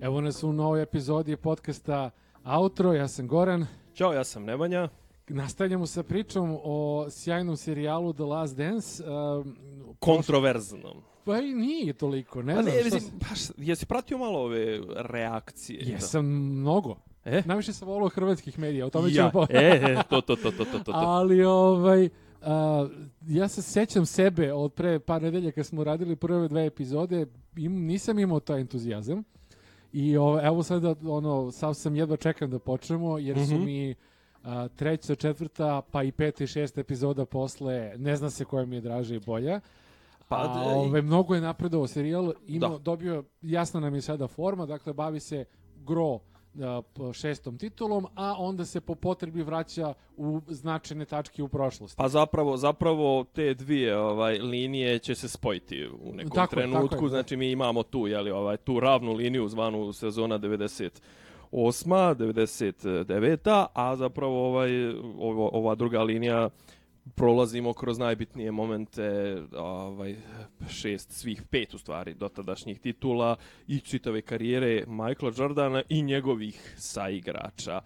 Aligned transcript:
Evo 0.00 0.20
nas 0.20 0.42
u 0.42 0.52
novoj 0.52 0.82
epizodi 0.82 1.36
podcasta 1.36 2.10
Outro, 2.44 2.92
ja 2.92 3.08
sam 3.08 3.28
Goran. 3.28 3.66
Ćao, 3.94 4.12
ja 4.12 4.24
sam 4.24 4.44
Nemanja. 4.44 4.88
Nastavljamo 5.28 5.86
sa 5.86 6.02
pričom 6.02 6.58
o 6.62 7.06
sjajnom 7.10 7.56
serijalu 7.56 8.12
The 8.12 8.22
Last 8.22 8.56
Dance. 8.56 9.04
Uh, 9.04 9.46
Kontroverznom. 9.98 11.02
pa 11.24 11.38
i 11.38 11.54
nije 11.54 11.92
toliko, 11.92 12.42
ne 12.42 12.54
Pa 12.54 12.62
znam 12.62 12.74
ne, 12.74 12.80
šta... 12.84 12.94
mislim, 12.94 13.12
baš, 13.30 13.40
jesi 13.56 13.86
pratio 13.86 14.18
malo 14.18 14.38
ove 14.38 14.80
reakcije? 14.96 15.80
Jesam 15.82 16.26
mnogo. 16.26 16.96
E? 17.24 17.42
Najviše 17.46 17.72
sam 17.72 17.88
volio 17.88 18.08
hrvatskih 18.08 18.58
medija, 18.58 18.86
o 18.86 18.90
tome 18.90 19.12
ja, 19.12 19.30
ćemo 19.30 19.46
e, 19.50 19.80
e, 19.82 20.02
to, 20.10 20.20
to, 20.20 20.36
to, 20.36 20.50
to, 20.50 20.64
to, 20.64 20.78
to. 20.78 20.92
Ali 21.16 21.44
ovaj, 21.44 22.08
a, 22.42 22.88
ja 23.26 23.48
se 23.48 23.62
sećam 23.62 24.06
sebe 24.06 24.52
od 24.52 24.72
pre 24.72 24.98
par 24.98 25.22
nedelja 25.22 25.52
kad 25.52 25.66
smo 25.66 25.84
radili 25.84 26.16
prve 26.16 26.48
dve 26.48 26.66
epizode, 26.66 27.26
im, 27.56 27.72
nisam 27.74 28.18
imao 28.18 28.40
taj 28.40 28.60
entuzijazam. 28.60 29.22
I 29.92 30.16
o, 30.18 30.40
evo 30.42 30.62
sada, 30.62 30.94
ono, 31.04 31.50
sav 31.50 31.74
sam 31.74 31.96
jedva 31.96 32.16
čekam 32.16 32.50
da 32.50 32.58
počnemo, 32.58 33.18
jer 33.18 33.46
su 33.46 33.54
Mhm. 33.54 33.64
mi 33.64 33.94
a, 34.44 34.68
treća, 34.68 35.14
četvrta, 35.14 35.82
pa 35.90 36.02
i 36.02 36.12
peta 36.12 36.44
i 36.44 36.46
šesta 36.46 36.80
epizoda 36.80 37.24
posle, 37.26 37.92
ne 37.96 38.16
zna 38.16 38.30
se 38.30 38.44
koja 38.44 38.66
mi 38.66 38.76
je 38.76 38.80
draža 38.80 39.14
i 39.14 39.20
bolja. 39.20 39.60
Pa, 40.28 40.36
A, 40.36 40.62
ove, 40.76 41.02
mnogo 41.02 41.34
je 41.34 41.40
napredovao 41.40 41.86
serijal, 41.86 42.32
ima, 42.46 42.68
Da. 42.68 42.78
dobio, 42.78 43.24
jasna 43.42 43.80
nam 43.80 43.94
je 43.94 44.00
sada 44.00 44.26
forma, 44.28 44.66
dakle, 44.66 44.92
bavi 44.92 45.20
se 45.20 45.44
gro 45.76 46.18
šestom 47.12 47.58
titulom, 47.58 48.06
a 48.14 48.34
onda 48.38 48.64
se 48.64 48.80
po 48.80 48.94
potrebi 48.94 49.42
vraća 49.42 49.94
u 50.16 50.40
značajne 50.48 51.04
tačke 51.04 51.42
u 51.42 51.48
prošlosti. 51.48 51.96
Pa 51.96 52.08
zapravo, 52.08 52.56
zapravo 52.56 53.24
te 53.24 53.54
dvije 53.54 53.98
ovaj 53.98 54.38
linije 54.38 54.98
će 54.98 55.14
se 55.14 55.28
spojiti 55.28 55.88
u 56.02 56.14
nekom 56.14 56.30
Tako 56.30 56.54
trenutku. 56.54 56.88
tako 56.88 57.04
je. 57.04 57.10
Znači 57.10 57.36
mi 57.36 57.50
imamo 57.50 57.82
tu, 57.82 58.06
je 58.06 58.20
li, 58.20 58.30
ovaj 58.30 58.56
tu 58.56 58.80
ravnu 58.80 59.12
liniju 59.12 59.48
zvanu 59.48 59.92
sezona 59.92 60.38
98 60.38 61.00
99 61.52 63.66
a 63.74 63.96
zapravo 63.96 64.46
ovaj 64.46 64.88
ovo, 65.18 65.50
ova 65.52 65.74
druga 65.74 66.02
linija 66.02 66.48
prolazimo 67.14 67.72
kroz 67.72 67.98
najbitnije 67.98 68.50
momente 68.52 69.02
ovaj 69.52 70.16
šest 70.68 71.10
svih 71.12 71.42
pet 71.42 71.74
u 71.74 71.78
stvari 71.78 72.14
dotadašnjih 72.14 72.78
titula 72.80 73.36
i 73.66 73.80
čitave 73.80 74.22
karijere 74.22 74.84
Michaela 74.86 75.32
Jordana 75.36 75.82
i 75.88 76.02
njegovih 76.02 76.74
saigrača. 76.78 77.80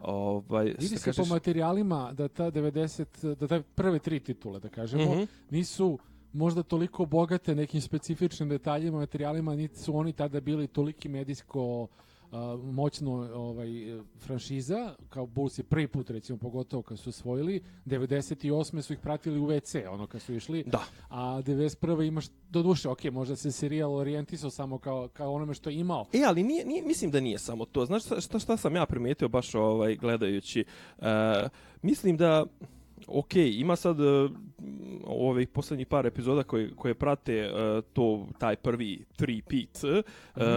Ovaj 0.00 0.64
Vidi 0.64 0.88
se 0.88 0.96
po 0.96 1.04
kažeš? 1.04 1.28
materijalima 1.28 2.12
da 2.12 2.28
ta 2.28 2.50
90, 2.50 3.34
da 3.34 3.46
te 3.46 3.62
prve 3.62 3.98
tri 3.98 4.20
titule, 4.20 4.60
da 4.60 4.68
kažemo, 4.68 5.14
Mhm. 5.14 5.22
nisu 5.50 5.98
možda 6.32 6.62
toliko 6.62 7.04
bogate 7.06 7.54
nekim 7.54 7.80
specifičnim 7.80 8.48
detaljima, 8.48 8.98
materijalima, 8.98 9.54
niti 9.56 9.78
su 9.78 9.96
oni 9.96 10.12
tada 10.12 10.40
bili 10.40 10.66
toliki 10.66 11.08
medijsko 11.08 11.86
a, 12.32 12.58
moćno 12.62 13.12
ovaj, 13.34 13.68
franšiza, 14.18 14.94
kao 15.08 15.26
Bulls 15.26 15.58
je 15.58 15.64
prvi 15.64 15.88
put 15.88 16.10
recimo 16.10 16.38
pogotovo 16.38 16.82
kad 16.82 16.98
su 16.98 17.10
osvojili, 17.10 17.62
98. 17.86 18.82
su 18.82 18.92
ih 18.92 18.98
pratili 18.98 19.38
u 19.38 19.46
WC, 19.46 19.88
ono 19.88 20.06
kad 20.06 20.22
su 20.22 20.34
išli, 20.34 20.64
Da. 20.66 20.82
a 21.08 21.42
91. 21.42 22.06
imaš, 22.06 22.26
do 22.50 22.62
duše, 22.62 22.88
ok, 22.88 23.04
možda 23.04 23.36
se 23.36 23.52
serijal 23.52 23.94
orijentisao 23.94 24.50
samo 24.50 24.78
kao, 24.78 25.08
kao 25.08 25.32
onome 25.32 25.54
što 25.54 25.70
je 25.70 25.76
imao, 25.76 26.06
E, 26.12 26.22
ali 26.26 26.42
nije, 26.42 26.64
nije, 26.64 26.82
mislim 26.82 27.10
da 27.10 27.20
nije 27.20 27.38
samo 27.38 27.64
to. 27.64 27.86
Znaš 27.86 28.04
šta, 28.04 28.38
šta, 28.38 28.56
sam 28.56 28.76
ja 28.76 28.86
primetio 28.86 29.28
baš 29.28 29.54
ovaj, 29.54 29.96
gledajući? 29.96 30.64
E, 30.98 31.04
mislim 31.82 32.16
da, 32.16 32.44
ok, 33.06 33.34
ima 33.34 33.76
sad 33.76 34.00
e, 34.00 34.28
ovih 35.04 35.48
posljednjih 35.48 35.86
par 35.86 36.06
epizoda 36.06 36.42
koje, 36.42 36.70
koje 36.76 36.94
prate 36.94 37.32
e, 37.34 37.50
to, 37.92 38.26
taj 38.38 38.56
prvi 38.56 39.04
three 39.16 39.42
pit, 39.48 39.78
e, 39.84 40.02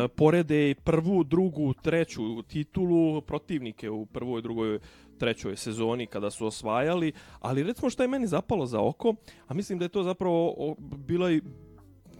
porede 0.07 0.69
i 0.69 0.75
prvu, 0.75 1.23
drugu, 1.23 1.73
treću 1.73 2.41
titulu 2.41 3.21
protivnike 3.21 3.89
u 3.89 4.05
prvoj, 4.05 4.41
drugoj, 4.41 4.79
trećoj 5.17 5.55
sezoni 5.55 6.05
kada 6.05 6.31
su 6.31 6.45
osvajali, 6.45 7.11
ali 7.39 7.63
recimo 7.63 7.89
što 7.89 8.03
je 8.03 8.07
meni 8.07 8.27
zapalo 8.27 8.65
za 8.65 8.81
oko, 8.81 9.15
a 9.47 9.53
mislim 9.53 9.79
da 9.79 9.85
je 9.85 9.89
to 9.89 10.03
zapravo 10.03 10.53
o, 10.57 10.75
bila 10.79 11.31
i 11.31 11.41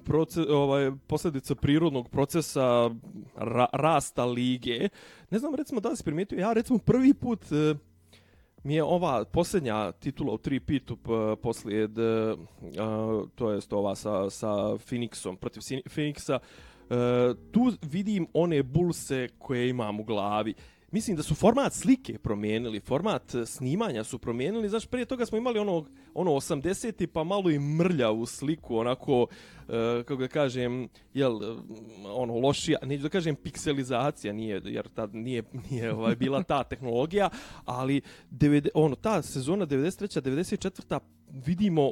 proces, 0.04 0.46
ovaj, 0.50 0.92
posljedica 1.08 1.56
prirodnog 1.56 2.10
procesa 2.10 2.90
ra, 3.36 3.66
rasta 3.74 4.26
lige. 4.26 4.90
Ne 5.30 5.40
znam, 5.40 5.56
recimo, 5.56 5.82
da 5.82 5.90
li 5.90 5.98
si 5.98 6.04
primijetio, 6.04 6.40
ja 6.40 6.54
recimo 6.54 6.80
prvi 6.80 7.14
put 7.14 7.52
e, 7.52 7.76
mi 8.64 8.76
je 8.76 8.84
ova 8.84 9.26
posljednja 9.26 9.92
titula 9.92 10.34
u 10.34 10.38
tri 10.38 10.60
pitu 10.60 10.98
p- 10.98 11.36
poslijed, 11.42 12.00
e, 12.00 12.36
a, 12.80 13.22
to 13.36 13.52
jest 13.52 13.74
ova 13.74 13.96
sa, 13.96 14.30
sa 14.30 14.48
Phoenixom, 14.78 15.36
protiv 15.38 15.62
Phoenixa, 15.96 16.40
e, 16.90 17.34
tu 17.52 17.72
vidim 17.82 18.28
one 18.34 18.64
bulse 18.64 19.28
koje 19.38 19.70
imam 19.70 20.00
u 20.00 20.04
glavi. 20.04 20.54
Mislim 20.92 21.18
da 21.18 21.24
su 21.24 21.36
format 21.36 21.74
slike 21.74 22.18
promijenili, 22.18 22.80
format 22.80 23.36
e, 23.36 23.46
snimanja 23.46 24.04
su 24.04 24.20
promijenili. 24.20 24.70
Znaš, 24.70 24.86
prije 24.86 25.06
toga 25.06 25.26
smo 25.26 25.38
imali 25.38 25.60
ono, 25.60 25.86
ono 26.14 26.32
80 26.32 27.08
pa 27.08 27.24
malo 27.24 27.50
i 27.50 27.60
mrlja 27.60 28.12
u 28.12 28.26
sliku, 28.26 28.78
onako, 28.78 29.28
e, 29.70 30.04
kako 30.08 30.16
da 30.16 30.28
kažem, 30.28 30.90
jel, 31.14 31.40
ono, 32.06 32.34
lošija, 32.40 32.80
neću 32.84 33.04
da 33.04 33.10
kažem 33.10 33.36
pikselizacija, 33.36 34.34
nije, 34.34 34.62
jer 34.66 34.88
tad 34.88 35.16
nije, 35.16 35.44
nije 35.70 35.94
ovaj, 35.94 36.16
bila 36.16 36.44
ta 36.44 36.64
tehnologija, 36.70 37.30
ali 37.66 38.02
devede, 38.30 38.70
ono, 38.74 38.96
ta 38.96 39.22
sezona 39.22 39.68
93. 39.68 40.22
94. 40.22 41.00
vidimo 41.30 41.92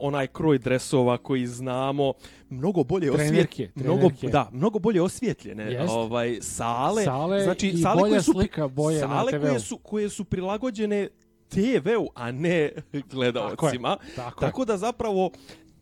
onaj 0.00 0.26
kroj 0.26 0.58
dresova 0.58 1.18
koji 1.18 1.46
znamo, 1.46 2.12
mnogo 2.50 2.84
bolje 2.84 3.12
osvjetljene, 3.12 3.72
mnogo, 3.74 4.08
da, 4.22 4.48
mnogo 4.52 4.78
bolje 4.78 5.02
osvjetljene 5.02 5.72
Jest. 5.72 5.90
ovaj, 5.90 6.38
sale, 6.40 7.04
Sale 7.04 7.44
znači, 7.44 7.76
sale 7.76 8.00
koje 8.00 8.22
su, 8.22 8.32
slika 8.32 8.68
boje 8.68 9.00
na 9.00 9.08
sale 9.08 9.32
TV-u. 9.32 9.40
koje 9.40 9.60
su, 9.60 9.78
koje 9.78 10.08
su 10.08 10.24
prilagođene 10.24 11.08
TV-u, 11.48 12.08
a 12.14 12.32
ne 12.32 12.70
gledaocima. 13.12 13.96
Tako 14.16 14.44
je. 14.44 14.48
Tako 14.48 14.64
da 14.64 14.76
zapravo 14.76 15.30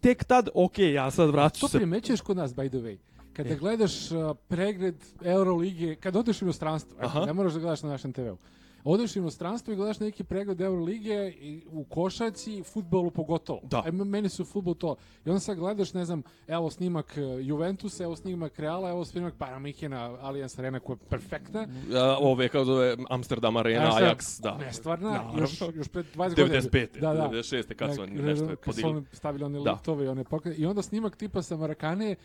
tek 0.00 0.24
tad, 0.24 0.48
ok, 0.54 0.78
ja 0.78 1.10
sad 1.10 1.30
vraću 1.30 1.60
To 1.60 1.68
se 1.68 1.78
primećuješ 1.78 2.20
kod 2.20 2.36
nas, 2.36 2.54
by 2.54 2.68
the 2.68 2.78
way. 2.78 2.96
Kada 3.32 3.54
gledaš 3.54 4.10
uh, 4.10 4.36
pregled 4.48 4.94
Euroligije, 5.24 5.96
kada 5.96 6.18
odeš 6.18 6.42
u 6.42 6.44
inostranstvo, 6.44 6.96
ne 7.26 7.32
moraš 7.32 7.52
da 7.52 7.58
gledaš 7.58 7.82
na 7.82 7.88
našem 7.88 8.12
TV-u, 8.12 8.36
odeš 8.84 9.16
u 9.16 9.18
inostranstvo 9.18 9.72
i 9.72 9.76
gledaš 9.76 10.00
neki 10.00 10.24
pregled 10.24 10.60
Euroligije 10.60 11.32
i 11.32 11.62
u 11.70 11.84
košaci, 11.84 12.62
futbolu 12.62 13.10
pogotovo. 13.10 13.60
Da. 13.62 13.82
E, 13.86 13.92
meni 13.92 14.28
su 14.28 14.44
futbol 14.44 14.74
to. 14.74 14.96
I 15.24 15.28
onda 15.28 15.40
sad 15.40 15.56
gledaš, 15.58 15.94
ne 15.94 16.04
znam, 16.04 16.22
evo 16.48 16.70
snimak 16.70 17.06
uh, 17.16 17.46
Juventusa, 17.46 18.04
evo 18.04 18.16
snimak 18.16 18.58
Reala, 18.58 18.90
evo 18.90 19.04
snimak 19.04 19.34
Paramihina, 19.38 20.16
Allianz 20.20 20.58
Arena 20.58 20.80
koja 20.80 20.94
je 20.94 21.08
perfektna. 21.08 21.66
Ja, 21.90 22.16
ove, 22.18 22.48
kao 22.48 22.64
zove, 22.64 22.96
Amsterdam 23.10 23.56
Arena, 23.56 23.88
A 23.88 23.92
sad, 23.92 24.02
Ajax, 24.02 24.42
da. 24.42 24.56
Nestvarna, 24.58 25.10
Naravno. 25.10 25.40
još, 25.40 25.60
još 25.74 25.88
pred 25.88 26.06
20 26.14 26.36
godina. 26.36 26.60
95. 26.60 27.00
Da, 27.00 27.14
da. 27.14 27.28
96. 27.32 27.74
kad 27.74 27.94
su 27.94 28.02
oni 28.02 28.12
nešto 28.12 28.56
podigli. 28.64 29.02
stavili 29.12 29.44
one 29.44 29.60
Da. 29.60 29.72
liftove 29.72 30.04
i 30.04 30.08
one 30.08 30.24
pokre... 30.24 30.54
I 30.54 30.66
onda 30.66 30.82
snimak 30.82 31.16
tipa 31.16 31.42
sa 31.42 31.56
Marakane 31.56 32.16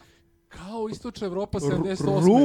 kao 0.48 0.90
istočna 0.90 1.28
Evropa 1.28 1.58
R- 1.60 1.62
78. 1.64 1.98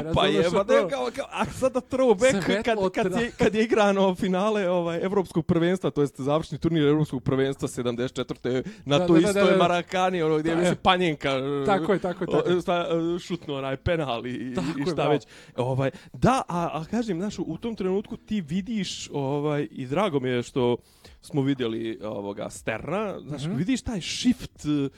Rupa 0.04 0.26
je, 0.26 0.48
ono? 0.48 0.58
ne, 0.60 0.90
kao, 0.90 1.10
kao, 1.16 1.26
a 1.30 1.44
sada 1.46 1.80
throwback 1.80 2.44
Svetlo 2.44 2.90
kad, 2.90 3.04
kad, 3.04 3.20
je, 3.20 3.30
kad 3.30 3.54
je 3.54 3.64
igrano 3.64 4.14
finale 4.14 4.70
ovaj, 4.70 5.00
Evropskog 5.00 5.46
prvenstva, 5.46 5.90
to 5.90 6.00
jest 6.00 6.20
završni 6.20 6.58
turnir 6.58 6.82
Evropskog 6.84 7.22
prvenstva 7.22 7.68
74. 7.68 8.62
na 8.84 8.98
Da, 8.98 9.06
to 9.06 9.14
da, 9.14 9.20
da, 9.20 9.28
istoj 9.28 9.44
da, 9.44 9.50
da. 9.50 9.56
Marakani, 9.58 10.22
ono 10.22 10.38
gdje 10.38 10.50
je 10.50 10.54
Da, 10.54 10.60
mislim 10.60 10.72
je. 10.72 10.82
Panjenka 10.82 11.30
Tako 11.66 11.92
je, 11.92 11.98
tako 11.98 12.24
je, 12.24 12.28
tako 12.28 12.50
je. 12.50 12.56
o, 12.56 12.60
sta, 12.60 12.86
šutno 13.20 13.54
onaj 13.54 13.76
penal 13.76 14.26
i, 14.26 14.54
Tako 14.54 14.66
i 14.68 14.80
je, 14.80 14.86
šta 14.86 14.94
bravo. 14.94 15.10
već. 15.10 15.22
Ovaj, 15.56 15.90
da, 16.12 16.42
a, 16.48 16.70
a 16.72 16.84
kažem, 16.86 17.18
znaš, 17.18 17.34
u 17.38 17.56
tom 17.56 17.76
trenutku 17.76 18.16
ti 18.16 18.40
vidiš 18.40 19.08
ovaj, 19.12 19.68
i 19.70 19.86
drago 19.86 20.20
mi 20.20 20.28
je 20.28 20.42
što 20.42 20.76
smo 21.22 21.42
vidjeli 21.42 21.98
ovoga 22.04 22.50
Sterna, 22.50 23.20
znaš, 23.20 23.44
Mhm. 23.44 23.56
vidiš 23.56 23.82
taj 23.82 24.00
shift, 24.00 24.64
e, 24.64 24.88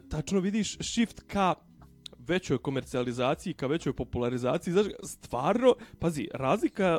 tačno 0.00 0.40
vidiš 0.40 0.76
shift 0.82 1.20
ka 1.22 1.54
većoj 2.28 2.58
komercijalizaciji, 2.58 3.54
ka 3.54 3.66
većoj 3.66 3.92
popularizaciji. 3.92 4.72
Znaš, 4.72 4.86
stvarno, 5.02 5.74
pazi, 5.98 6.28
razlika 6.34 6.98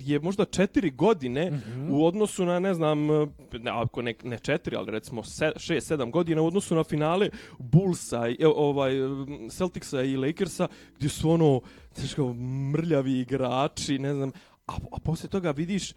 je 0.00 0.20
možda 0.20 0.44
četiri 0.44 0.90
godine 0.90 1.50
Mhm. 1.50 1.92
u 1.92 2.06
odnosu 2.06 2.44
na, 2.44 2.58
ne 2.58 2.74
znam, 2.74 3.06
ne, 3.52 3.70
ako 3.70 4.02
ne, 4.02 4.14
ne 4.24 4.38
četiri, 4.38 4.76
ali 4.76 4.90
recimo 4.90 5.22
se, 5.22 5.52
šest, 5.56 5.86
sedam 5.86 6.10
godina 6.10 6.42
u 6.42 6.46
odnosu 6.46 6.74
na 6.74 6.84
finale 6.84 7.28
Bullsa, 7.58 8.28
i, 8.28 8.36
e, 8.40 8.46
ovaj, 8.46 8.92
Celticsa 9.50 10.02
i 10.02 10.16
Lakersa, 10.16 10.68
gdje 10.96 11.08
su 11.08 11.30
ono, 11.30 11.60
znaš 11.94 12.14
kao, 12.14 12.34
mrljavi 12.72 13.18
igrači, 13.20 13.98
ne 13.98 14.14
znam, 14.14 14.32
a, 14.66 14.72
a 14.92 14.98
poslije 15.04 15.30
toga 15.30 15.50
vidiš 15.50 15.92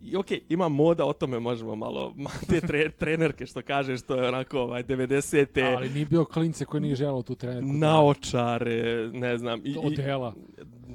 I 0.00 0.16
okej, 0.16 0.40
ima 0.48 0.68
moda, 0.68 1.04
o 1.04 1.12
tome 1.12 1.38
možemo 1.38 1.76
malo, 1.76 2.12
ma, 2.16 2.30
te 2.50 2.60
tre, 2.60 2.90
trenerke 2.90 3.46
što 3.46 3.62
kaže, 3.62 3.96
što 3.96 4.14
je 4.14 4.28
onako 4.28 4.60
ovaj, 4.60 4.84
90. 4.84 5.76
Ali 5.76 5.90
nije 5.90 6.06
bio 6.06 6.24
klince 6.24 6.64
koji 6.64 6.80
nije 6.80 6.94
želao 6.94 7.22
tu 7.22 7.34
trenerku. 7.34 7.68
naočare, 7.68 9.10
ne 9.12 9.38
znam. 9.38 9.60
I, 9.64 9.70
i, 9.70 9.78
Odela. 9.78 10.34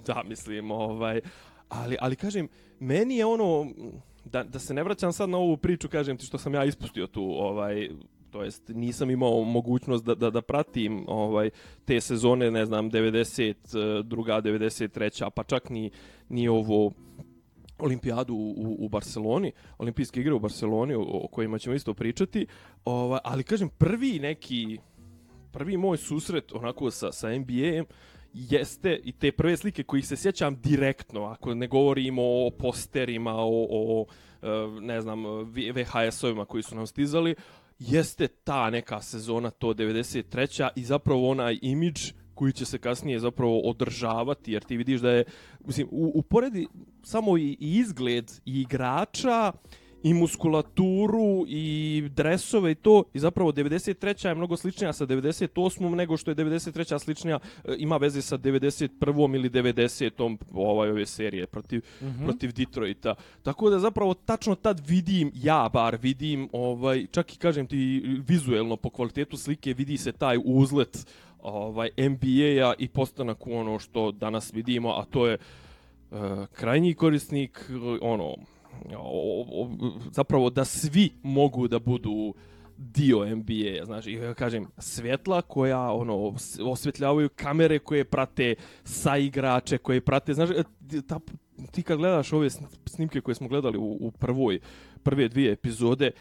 da, 0.05 0.23
mislim, 0.25 0.71
ovaj, 0.71 1.21
ali, 1.69 1.97
ali 1.99 2.15
kažem, 2.15 2.47
meni 2.79 3.17
je 3.17 3.25
ono, 3.25 3.67
da, 4.25 4.43
da 4.43 4.59
se 4.59 4.73
ne 4.73 4.83
vraćam 4.83 5.13
sad 5.13 5.29
na 5.29 5.37
ovu 5.37 5.57
priču, 5.57 5.89
kažem 5.89 6.17
ti 6.17 6.25
što 6.25 6.37
sam 6.37 6.53
ja 6.53 6.65
ispustio 6.65 7.07
tu, 7.07 7.23
ovaj, 7.23 7.89
to 8.33 8.43
jest 8.43 8.69
nisam 8.69 9.09
imao 9.09 9.43
mogućnost 9.43 10.05
da, 10.05 10.15
da, 10.15 10.29
da 10.29 10.41
pratim 10.41 11.05
ovaj 11.07 11.49
te 11.85 12.01
sezone, 12.01 12.51
ne 12.51 12.65
znam, 12.65 12.91
90, 12.91 14.03
druga, 14.03 14.41
93, 14.41 15.29
pa 15.29 15.43
čak 15.43 15.69
ni, 15.69 15.91
ni 16.29 16.47
ovo 16.47 16.91
olimpijadu 17.83 18.33
u, 18.35 18.77
u 18.79 18.89
Barceloni, 18.89 19.51
olimpijske 19.77 20.19
igre 20.19 20.33
u 20.33 20.39
Barceloni 20.39 20.93
o, 20.93 21.01
o 21.01 21.27
kojima 21.27 21.59
ćemo 21.59 21.75
isto 21.75 21.93
pričati, 21.93 22.47
ovaj, 22.85 23.19
ali 23.23 23.43
kažem 23.43 23.69
prvi 23.69 24.19
neki 24.19 24.77
prvi 25.51 25.77
moj 25.77 25.97
susret 25.97 26.53
onako 26.53 26.91
sa, 26.91 27.11
sa 27.11 27.29
NBA-em 27.29 27.85
jeste 28.33 28.99
i 29.03 29.11
te 29.11 29.31
prve 29.31 29.57
slike 29.57 29.83
kojih 29.83 30.07
se 30.07 30.15
sjećam 30.15 30.55
direktno, 30.61 31.23
ako 31.23 31.53
ne 31.53 31.67
govorimo 31.67 32.21
o 32.23 32.49
posterima, 32.59 33.33
o, 33.35 33.67
o 33.69 34.05
ne 34.81 35.01
znam, 35.01 35.23
VHS-ovima 35.73 36.45
koji 36.45 36.63
su 36.63 36.75
nam 36.75 36.87
stizali, 36.87 37.35
jeste 37.79 38.27
ta 38.27 38.69
neka 38.69 39.01
sezona, 39.01 39.49
to 39.49 39.73
93. 39.73 40.69
i 40.75 40.83
zapravo 40.83 41.29
onaj 41.29 41.59
imidž 41.61 42.11
koji 42.33 42.53
će 42.53 42.65
se 42.65 42.77
kasnije 42.77 43.19
zapravo 43.19 43.59
održavati, 43.59 44.51
jer 44.51 44.63
ti 44.63 44.77
vidiš 44.77 45.01
da 45.01 45.11
je, 45.11 45.23
mislim, 45.65 45.87
u, 45.91 46.11
uporedi 46.15 46.67
samo 47.03 47.37
i, 47.37 47.57
i 47.59 47.77
izgled 47.77 48.31
i 48.45 48.61
igrača, 48.61 49.51
i 50.03 50.13
muskulaturu 50.13 51.45
i 51.47 52.03
dresove 52.15 52.71
i 52.71 52.75
to 52.75 53.03
i 53.13 53.19
zapravo 53.19 53.51
93. 53.51 54.27
je 54.27 54.35
mnogo 54.35 54.57
sličnija 54.57 54.93
sa 54.93 55.05
98. 55.05 55.95
nego 55.95 56.17
što 56.17 56.31
je 56.31 56.35
93. 56.35 56.99
sličnija 56.99 57.39
e, 57.65 57.75
ima 57.77 57.97
veze 57.97 58.21
sa 58.21 58.37
91. 58.37 59.35
ili 59.35 59.49
90. 59.49 60.37
ovaj 60.53 60.89
ove 60.89 61.05
serije 61.05 61.47
protiv 61.47 61.81
mm 62.01 62.05
-hmm. 62.05 62.25
protiv 62.25 62.51
Detroita. 62.53 63.15
Tako 63.43 63.69
da 63.69 63.79
zapravo 63.79 64.13
tačno 64.13 64.55
tad 64.55 64.81
vidim 64.87 65.31
ja 65.35 65.69
bar 65.73 65.97
vidim 66.01 66.49
ovaj 66.51 67.05
čak 67.11 67.33
i 67.33 67.37
kažem 67.37 67.67
ti 67.67 68.03
vizuelno 68.27 68.75
po 68.75 68.89
kvalitetu 68.89 69.37
slike 69.37 69.73
vidi 69.73 69.97
se 69.97 70.11
taj 70.11 70.37
uzlet 70.45 71.07
ovaj 71.41 71.89
NBA-a 71.97 72.73
i 72.77 72.87
postanak 72.87 73.47
u 73.47 73.55
ono 73.55 73.79
što 73.79 74.11
danas 74.11 74.53
vidimo, 74.53 74.89
a 74.89 75.05
to 75.05 75.27
je 75.27 75.33
uh, 75.35 75.41
krajnji 76.51 76.93
korisnik 76.93 77.69
ono 78.01 78.35
o, 78.97 79.45
o, 79.51 79.69
zapravo 80.11 80.49
da 80.49 80.65
svi 80.65 81.09
mogu 81.23 81.67
da 81.67 81.79
budu 81.79 82.33
dio 82.77 83.35
NBA, 83.35 83.85
znači, 83.85 84.11
ja 84.11 84.33
kažem, 84.33 84.67
svjetla 84.77 85.41
koja, 85.41 85.91
ono, 85.91 86.35
osvetljavaju 86.65 87.29
kamere 87.35 87.79
koje 87.79 88.03
prate 88.03 88.55
sa 88.83 89.17
igrače, 89.17 89.77
koje 89.77 90.01
prate, 90.01 90.33
znači, 90.33 90.53
ta, 91.07 91.19
ti 91.71 91.83
kad 91.83 91.97
gledaš 91.97 92.33
ove 92.33 92.49
snimke 92.85 93.21
koje 93.21 93.35
smo 93.35 93.47
gledali 93.47 93.77
u, 93.77 93.97
u 93.99 94.11
prvoj, 94.11 94.59
prve 95.03 95.27
dvije 95.27 95.51
epizode, 95.51 96.11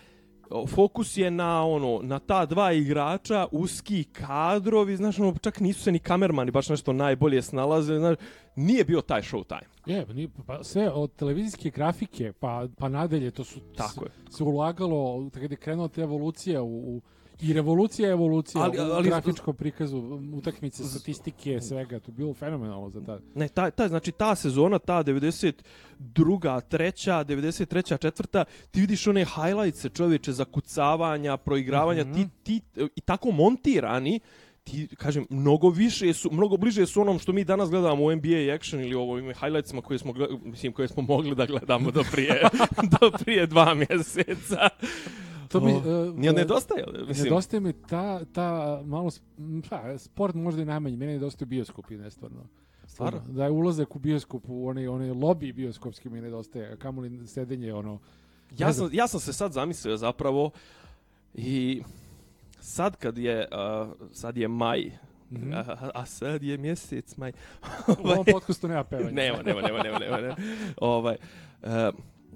fokus 0.69 1.17
je 1.17 1.31
na 1.31 1.67
ono 1.67 2.01
na 2.03 2.19
ta 2.19 2.47
dva 2.47 2.73
igrača, 2.73 3.47
uski 3.53 4.05
kadrovi, 4.05 4.97
znaš, 4.97 5.19
ono, 5.19 5.35
čak 5.41 5.61
nisu 5.61 5.83
se 5.83 5.93
ni 5.93 5.99
kamermani 5.99 6.51
baš 6.51 6.69
nešto 6.69 6.93
najbolje 6.93 7.43
snalaze, 7.43 7.99
znaš, 7.99 8.17
nije 8.57 8.85
bio 8.85 9.01
taj 9.01 9.23
show 9.23 9.45
time. 9.47 9.97
Je, 9.97 10.07
nije, 10.15 10.29
pa 10.47 10.65
sve 10.65 10.91
od 10.91 11.13
televizijske 11.13 11.71
grafike 11.71 12.33
pa, 12.33 12.69
pa 12.79 12.89
nadalje, 12.89 13.31
to 13.31 13.45
su 13.45 13.61
Tako 13.77 14.05
je. 14.05 14.11
se 14.31 14.45
ulagalo, 14.45 15.31
kada 15.31 15.47
je 15.47 15.57
krenula 15.57 15.89
ta 15.89 16.03
evolucija 16.03 16.63
u, 16.63 16.97
u 16.97 17.01
I 17.43 17.53
revolucija 17.53 18.09
je 18.09 18.13
evolucija 18.13 18.65
ali, 18.65 18.79
ali, 18.79 19.09
u 19.09 19.11
grafičkom 19.11 19.57
prikazu, 19.57 19.99
utakmice, 20.35 20.85
statistike, 20.85 21.61
svega, 21.61 22.01
to 22.01 22.11
je 22.11 22.15
bilo 22.15 22.35
fenomenalno 22.35 22.91
za 22.91 23.01
ta. 23.05 23.19
Ne, 23.35 23.49
ta, 23.49 23.71
ta, 23.71 23.89
znači 23.89 24.13
ta 24.13 24.35
sezona, 24.35 24.79
ta 24.79 25.05
92. 25.05 26.61
treća, 26.69 27.25
93. 27.25 27.99
četvrta, 27.99 28.45
ti 28.71 28.81
vidiš 28.81 29.07
one 29.07 29.25
highlights 29.25 29.87
čovječe, 29.95 30.33
zakucavanja, 30.33 31.37
proigravanja, 31.37 32.05
mm 32.05 32.09
-hmm. 32.09 32.29
ti, 32.45 32.61
ti, 32.75 32.87
i 32.97 33.01
tako 33.01 33.31
montirani, 33.31 34.21
ti 34.65 34.89
kažem 34.97 35.27
mnogo 35.31 35.69
više 35.69 36.13
su 36.13 36.31
mnogo 36.33 36.57
bliže 36.57 36.87
su 36.87 37.01
onom 37.01 37.19
što 37.19 37.33
mi 37.33 37.45
danas 37.45 37.71
gledamo 37.71 38.05
u 38.05 38.17
NBA 38.17 38.55
action 38.55 38.81
ili 38.81 38.95
ovo 38.95 39.19
ime 39.19 39.35
highlightsima 39.35 39.83
koje 39.83 39.99
smo 39.99 40.15
mislim 40.45 40.73
koje 40.73 40.89
smo 40.89 41.03
mogli 41.03 41.35
da 41.35 41.47
gledamo 41.47 41.91
do 41.91 42.05
prije 42.13 42.43
do 43.01 43.11
prije 43.11 43.47
dva 43.47 43.75
mjeseca. 43.75 44.69
To 45.53 45.61
mi 45.61 45.73
uh, 45.73 46.19
nije 46.19 46.33
nedostaje, 46.33 46.85
mislim. 47.09 47.25
Nedostaje 47.25 47.61
mi 47.61 47.73
ta 47.73 48.25
ta 48.25 48.81
malo 48.85 49.11
pa 49.71 49.99
sport 49.99 50.35
možda 50.35 50.63
i 50.63 50.65
najmanje, 50.65 50.97
meni 50.97 51.13
nedostaje 51.13 51.47
bioskop 51.47 51.91
i 51.91 51.97
ne 51.97 52.11
stvarno. 52.11 52.49
Da 53.29 53.45
je 53.45 53.51
ulazak 53.51 53.97
u 53.97 53.99
bioskop 53.99 54.43
u 54.49 54.69
onaj 54.69 54.89
onaj 54.89 55.11
lobby 55.11 55.55
bioskopski 55.55 56.09
mi 56.09 56.21
nedostaje, 56.21 56.77
kamoli 56.77 57.27
sedenje 57.27 57.75
ono. 57.75 57.99
Ja 58.59 58.73
sam 58.73 58.89
ja 58.93 59.09
sam 59.09 59.21
se 59.21 59.33
sad 59.33 59.53
zamislio 59.53 59.97
zapravo 59.97 60.51
i 61.35 61.83
sad 62.61 62.97
kad 62.97 63.19
je, 63.19 63.49
uh, 63.53 63.93
sad 64.13 64.37
je 64.37 64.49
maj, 64.49 64.91
Mm 65.33 65.37
-hmm. 65.37 65.55
a, 65.55 65.91
a 65.95 66.07
sad 66.07 66.43
je 66.43 66.59
mjesec 66.59 67.17
maj. 67.17 67.33
U 67.89 67.93
ovom 67.93 68.11
ovaj, 68.11 68.33
podcastu 68.33 68.69
nema 68.69 68.85
pevanja. 68.85 69.11
nema, 69.11 69.43
nema, 69.43 69.61
nema, 69.61 69.83
nema, 69.83 69.99
nema. 69.99 70.17
nema. 70.17 70.37
ovaj, 70.77 71.17
uh, 71.63 71.69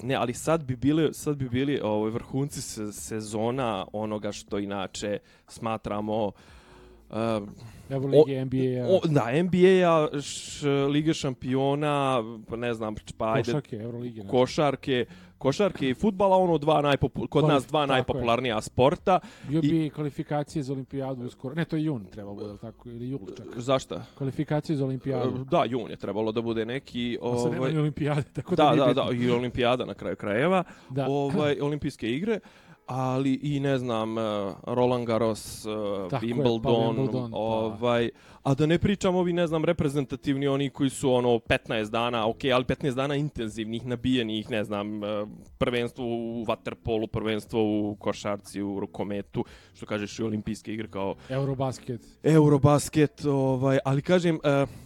ne, 0.02 0.14
ali 0.14 0.34
sad 0.34 0.64
bi 0.64 0.76
bili, 0.76 1.14
sad 1.14 1.36
bi 1.36 1.48
bili 1.48 1.80
ovaj, 1.82 2.10
vrhunci 2.10 2.62
se, 2.62 2.92
sezona 2.92 3.86
onoga 3.92 4.32
što 4.32 4.58
inače 4.58 5.18
smatramo 5.48 6.26
uh, 6.26 6.32
Evo 7.90 8.06
Lige 8.06 8.44
NBA-a. 8.44 9.00
Da, 9.08 9.42
NBA-a, 9.42 10.08
Lige 10.88 11.14
šampiona, 11.14 12.22
pa 12.48 12.56
ne 12.56 12.74
znam, 12.74 12.94
pa 13.18 13.32
ajde. 13.32 13.52
Košarke, 13.52 13.76
Eurolige. 13.76 14.26
Košarke. 14.26 15.06
Košarke 15.38 15.90
i 15.90 15.94
futbala, 15.94 16.36
ono 16.36 16.58
dva 16.58 16.80
najpopu, 16.82 17.26
kod 17.26 17.48
nas 17.48 17.66
dva 17.66 17.86
najpopularnija 17.86 18.56
je. 18.56 18.62
sporta. 18.62 19.20
Bio 19.48 19.60
bi 19.60 19.86
I... 19.86 19.90
kvalifikacije 19.90 20.62
za 20.62 20.72
olimpijadu 20.72 21.24
uskoro. 21.24 21.54
Ne, 21.54 21.64
to 21.64 21.76
je 21.76 21.84
jun 21.84 22.04
trebalo 22.04 22.34
bude, 22.36 22.58
tako, 22.60 22.88
ili 22.88 23.08
jul 23.08 23.20
čak. 23.36 23.46
Zašta? 23.56 24.04
Kvalifikacije 24.18 24.76
za 24.76 24.84
olimpijadu. 24.84 25.44
Da, 25.50 25.64
jun 25.64 25.90
je 25.90 25.96
trebalo 25.96 26.32
da 26.32 26.42
bude 26.42 26.64
neki... 26.64 27.18
Ovaj... 27.20 27.42
Sad 27.42 27.52
nema 27.52 27.80
olimpijade, 27.80 28.22
tako 28.32 28.56
da, 28.56 28.74
da, 28.76 28.86
da, 28.86 28.92
da, 28.92 29.08
i 29.12 29.30
olimpijada 29.30 29.84
na 29.84 29.94
kraju 29.94 30.16
krajeva. 30.16 30.64
Da. 30.90 31.06
Ovaj, 31.08 31.60
olimpijske 31.60 32.10
igre 32.10 32.40
ali 32.86 33.40
i 33.42 33.60
ne 33.60 33.78
znam 33.78 34.18
uh, 34.18 34.24
Roland 34.66 35.06
Garros, 35.06 35.64
uh, 35.64 35.72
Wimbledon, 36.20 36.62
pa 36.62 36.70
Wimbledon, 36.70 37.30
pa. 37.30 37.36
ovaj 37.36 38.10
a 38.42 38.54
da 38.54 38.66
ne 38.66 38.78
pričam 38.78 39.16
ovi 39.16 39.32
ne 39.32 39.46
znam 39.46 39.64
reprezentativni 39.64 40.48
oni 40.48 40.70
koji 40.70 40.90
su 40.90 41.12
ono 41.12 41.28
15 41.28 41.90
dana, 41.90 42.28
ok, 42.28 42.44
ali 42.54 42.64
15 42.64 42.94
dana 42.94 43.14
intenzivnih, 43.14 43.86
nabijenih, 43.86 44.50
ne 44.50 44.64
znam, 44.64 45.02
uh, 45.02 45.28
prvenstvo 45.58 46.04
u 46.06 46.44
waterpolu, 46.44 47.06
prvenstvo 47.06 47.60
u 47.62 47.96
košarci, 47.98 48.62
u 48.62 48.80
rukometu, 48.80 49.44
što 49.74 49.86
kažeš 49.86 50.18
i 50.18 50.22
olimpijske 50.22 50.72
igre 50.72 50.88
kao 50.88 51.14
Eurobasket. 51.28 52.00
Eurobasket, 52.22 53.24
ovaj, 53.24 53.78
ali 53.84 54.02
kažem, 54.02 54.38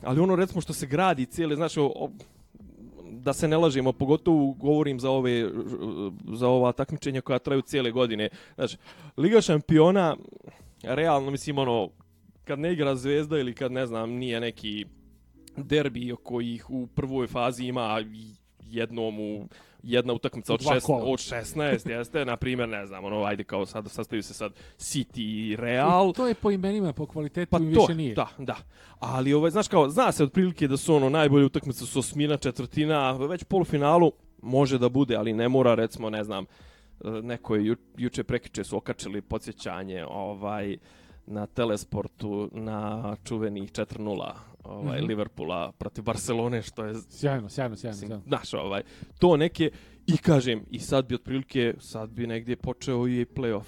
ali 0.03 0.21
ono 0.21 0.37
recimo 0.37 0.61
što 0.61 0.73
se 0.73 0.87
gradi 0.87 1.27
cijele, 1.27 1.57
znači 1.57 1.81
o, 1.81 2.11
da 3.25 3.33
se 3.33 3.49
ne 3.49 3.57
lažemo, 3.57 3.93
pogotovo 3.93 4.53
govorim 4.53 5.01
za 5.01 5.11
ove 5.11 5.51
za 6.33 6.49
ova 6.49 6.73
takmičenja 6.73 7.21
koja 7.21 7.39
traju 7.39 7.63
cijele 7.63 7.91
godine. 7.91 8.29
Znači, 8.55 8.77
Liga 9.17 9.41
šampiona 9.41 10.17
realno 10.83 11.31
mislim 11.31 11.59
ono 11.59 11.89
kad 12.45 12.59
ne 12.59 12.73
igra 12.73 12.97
Zvezda 12.97 13.39
ili 13.39 13.55
kad 13.55 13.73
ne 13.73 13.87
znam 13.87 14.11
nije 14.11 14.41
neki 14.41 14.87
derbi 15.57 16.15
koji 16.23 16.55
ih 16.55 16.71
u 16.71 16.87
prvoj 16.87 17.27
fazi 17.27 17.65
ima 17.65 18.05
jednom 18.61 19.21
u 19.21 19.49
jedna 19.83 20.13
utakmica 20.13 20.55
od, 20.55 20.61
šest, 20.61 20.87
od 20.89 21.19
16, 21.19 21.91
jeste, 21.91 22.25
na 22.25 22.37
primjer, 22.37 22.69
ne 22.69 22.87
znam, 22.87 23.05
ono, 23.05 23.25
ajde 23.25 23.45
kao 23.45 23.67
sad, 23.67 23.91
sastavio 23.91 24.23
se 24.23 24.35
sad 24.35 24.53
City 24.79 25.51
i 25.51 25.57
Real. 25.57 26.11
I 26.11 26.13
to 26.13 26.27
je 26.27 26.35
po 26.35 26.51
imenima, 26.51 26.93
po 26.93 27.07
kvalitetu 27.07 27.51
pa 27.51 27.59
to, 27.59 27.65
više 27.65 27.95
nije. 27.95 28.15
Da, 28.15 28.29
da. 28.39 28.57
Ali, 28.99 29.33
ovaj, 29.35 29.51
znaš 29.51 29.69
kao, 29.69 29.89
zna 29.89 30.13
se 30.13 30.25
otprilike 30.25 30.69
da 30.69 30.77
su 30.77 30.95
ono 30.95 31.09
najbolje 31.09 31.45
utakmice 31.45 31.87
su 31.87 31.99
osmina, 31.99 32.37
četvrtina, 32.37 33.13
već 33.13 33.45
polufinalu 33.45 34.13
može 34.43 34.79
da 34.79 34.89
bude, 34.89 35.17
ali 35.17 35.33
ne 35.33 35.49
mora, 35.49 35.75
recimo, 35.75 36.11
ne 36.11 36.25
znam, 36.25 36.45
neko 37.23 37.55
je 37.55 37.67
ju, 37.67 37.77
juče 37.97 38.25
prekiče 38.25 38.65
su 38.65 38.77
okačili 38.77 39.23
podsjećanje, 39.23 40.05
ovaj, 40.09 40.77
na 41.27 41.47
telesportu 41.47 42.51
na 42.53 43.17
čuvenih 43.25 43.73
4-0 43.73 44.33
ovaj, 44.65 44.99
mm 44.99 45.05
-hmm. 45.05 45.09
Liverpoola 45.09 45.73
protiv 45.73 46.05
Barcelone, 46.05 46.63
što 46.63 46.85
je... 46.85 46.95
Sjajno, 47.09 47.49
sjajno, 47.49 47.77
sjajno. 47.77 47.99
sjajno. 47.99 48.23
Znaš, 48.27 48.55
ovaj, 48.55 48.83
to 49.19 49.37
neke... 49.37 49.71
I 50.07 50.17
kažem, 50.17 50.65
i 50.71 50.79
sad 50.79 51.07
bi 51.07 51.15
otprilike, 51.15 51.75
sad 51.79 52.11
bi 52.11 52.27
negdje 52.27 52.57
počeo 52.57 53.09
i 53.09 53.27
playoff 53.35 53.65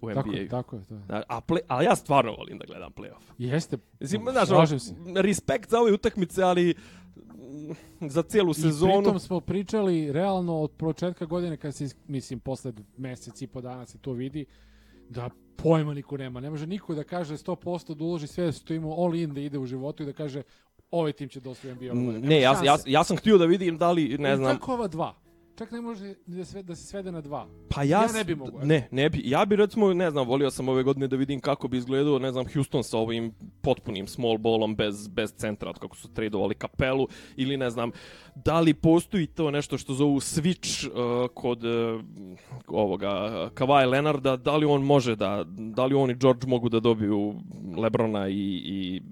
u 0.00 0.10
NBA. 0.10 0.22
Tako, 0.22 0.32
tako 0.50 0.76
je, 0.76 0.84
to 0.84 0.94
je. 0.94 1.22
A, 1.28 1.40
play, 1.40 1.60
a 1.68 1.82
ja 1.82 1.96
stvarno 1.96 2.32
volim 2.32 2.58
da 2.58 2.64
gledam 2.66 2.92
playoff. 2.92 3.32
Jeste, 3.38 3.78
Mislim, 4.00 4.22
znaš, 4.32 4.48
slažem 4.48 4.78
se. 4.78 4.94
Respekt 5.16 5.70
za 5.70 5.80
ove 5.80 5.92
utakmice, 5.92 6.42
ali 6.42 6.74
mm, 7.16 8.08
za 8.08 8.22
cijelu 8.22 8.54
sezonu. 8.54 8.92
I 8.92 9.02
pritom 9.02 9.18
smo 9.18 9.40
pričali 9.40 10.12
realno 10.12 10.60
od 10.60 10.70
početka 10.70 11.24
godine, 11.24 11.56
kad 11.56 11.74
se, 11.74 11.88
mislim, 12.06 12.40
posle 12.40 12.72
mjesec 12.96 13.42
i 13.42 13.46
po 13.46 13.60
dana 13.60 13.86
se 13.86 13.98
to 13.98 14.12
vidi, 14.12 14.46
da 15.10 15.30
pojma 15.56 15.94
niko 15.94 16.16
nema. 16.16 16.40
Ne 16.40 16.50
može 16.50 16.66
niko 16.66 16.94
da 16.94 17.04
kaže 17.04 17.36
100% 17.36 17.94
da 17.94 18.04
uloži 18.04 18.26
sve 18.26 18.52
što 18.52 18.74
ima 18.74 18.88
all 18.88 19.14
in 19.14 19.34
da 19.34 19.40
ide 19.40 19.58
u 19.58 19.66
životu 19.66 20.02
i 20.02 20.06
da 20.06 20.12
kaže 20.12 20.42
ovaj 20.90 21.12
tim 21.12 21.28
će 21.28 21.40
doći 21.40 21.68
u 21.68 21.74
NBA. 21.74 21.94
Ne, 22.28 22.40
ja, 22.40 22.60
ja, 22.64 22.78
ja 22.86 23.04
sam 23.04 23.16
htio 23.16 23.38
da 23.38 23.44
vidim 23.44 23.78
da 23.78 23.90
li, 23.92 24.18
ne 24.18 24.36
znam... 24.36 24.56
Kako 24.56 24.72
ova 24.72 24.88
dva? 24.88 25.14
Čak 25.60 25.70
ne 25.70 25.80
može 25.80 26.14
da, 26.26 26.44
sve, 26.44 26.62
da 26.62 26.74
se 26.74 26.86
svede 26.86 27.12
na 27.12 27.20
dva. 27.20 27.46
Pa 27.68 27.82
ja, 27.82 28.02
Ja 28.02 28.12
ne 28.12 28.24
bi 28.24 28.34
mogao. 28.34 28.60
Ne, 28.64 28.88
ne 28.90 29.10
bi. 29.10 29.22
Ja 29.24 29.44
bi 29.44 29.56
recimo, 29.56 29.92
ne 29.94 30.10
znam, 30.10 30.28
volio 30.28 30.50
sam 30.50 30.68
ove 30.68 30.82
godine 30.82 31.08
da 31.08 31.16
vidim 31.16 31.40
kako 31.40 31.68
bi 31.68 31.76
izgledao, 31.76 32.18
ne 32.18 32.32
znam, 32.32 32.46
Houston 32.52 32.84
sa 32.84 32.98
ovim 32.98 33.34
potpunim 33.60 34.06
small 34.06 34.38
ballom 34.38 34.76
bez, 34.76 35.08
bez 35.08 35.34
centra, 35.36 35.72
kako 35.72 35.96
su 35.96 36.08
tradovali 36.08 36.54
kapelu, 36.54 37.08
ili 37.36 37.56
ne 37.56 37.70
znam, 37.70 37.90
da 38.34 38.60
li 38.60 38.74
postoji 38.74 39.26
to 39.26 39.50
nešto 39.50 39.78
što 39.78 39.94
zovu 39.94 40.20
switch 40.20 40.88
uh, 40.88 41.28
kod 41.34 41.64
uh, 41.64 42.00
ovoga 42.66 43.10
Kawhi 43.54 43.90
Leonarda, 43.90 44.36
da 44.36 44.56
li 44.56 44.66
on 44.66 44.82
može 44.82 45.16
da, 45.16 45.44
da 45.46 45.86
li 45.86 45.94
on 45.94 46.10
i 46.10 46.14
George 46.14 46.46
mogu 46.46 46.68
da 46.68 46.80
dobiju 46.80 47.34
Lebrona 47.76 48.28
i, 48.28 48.62
i 48.64 49.02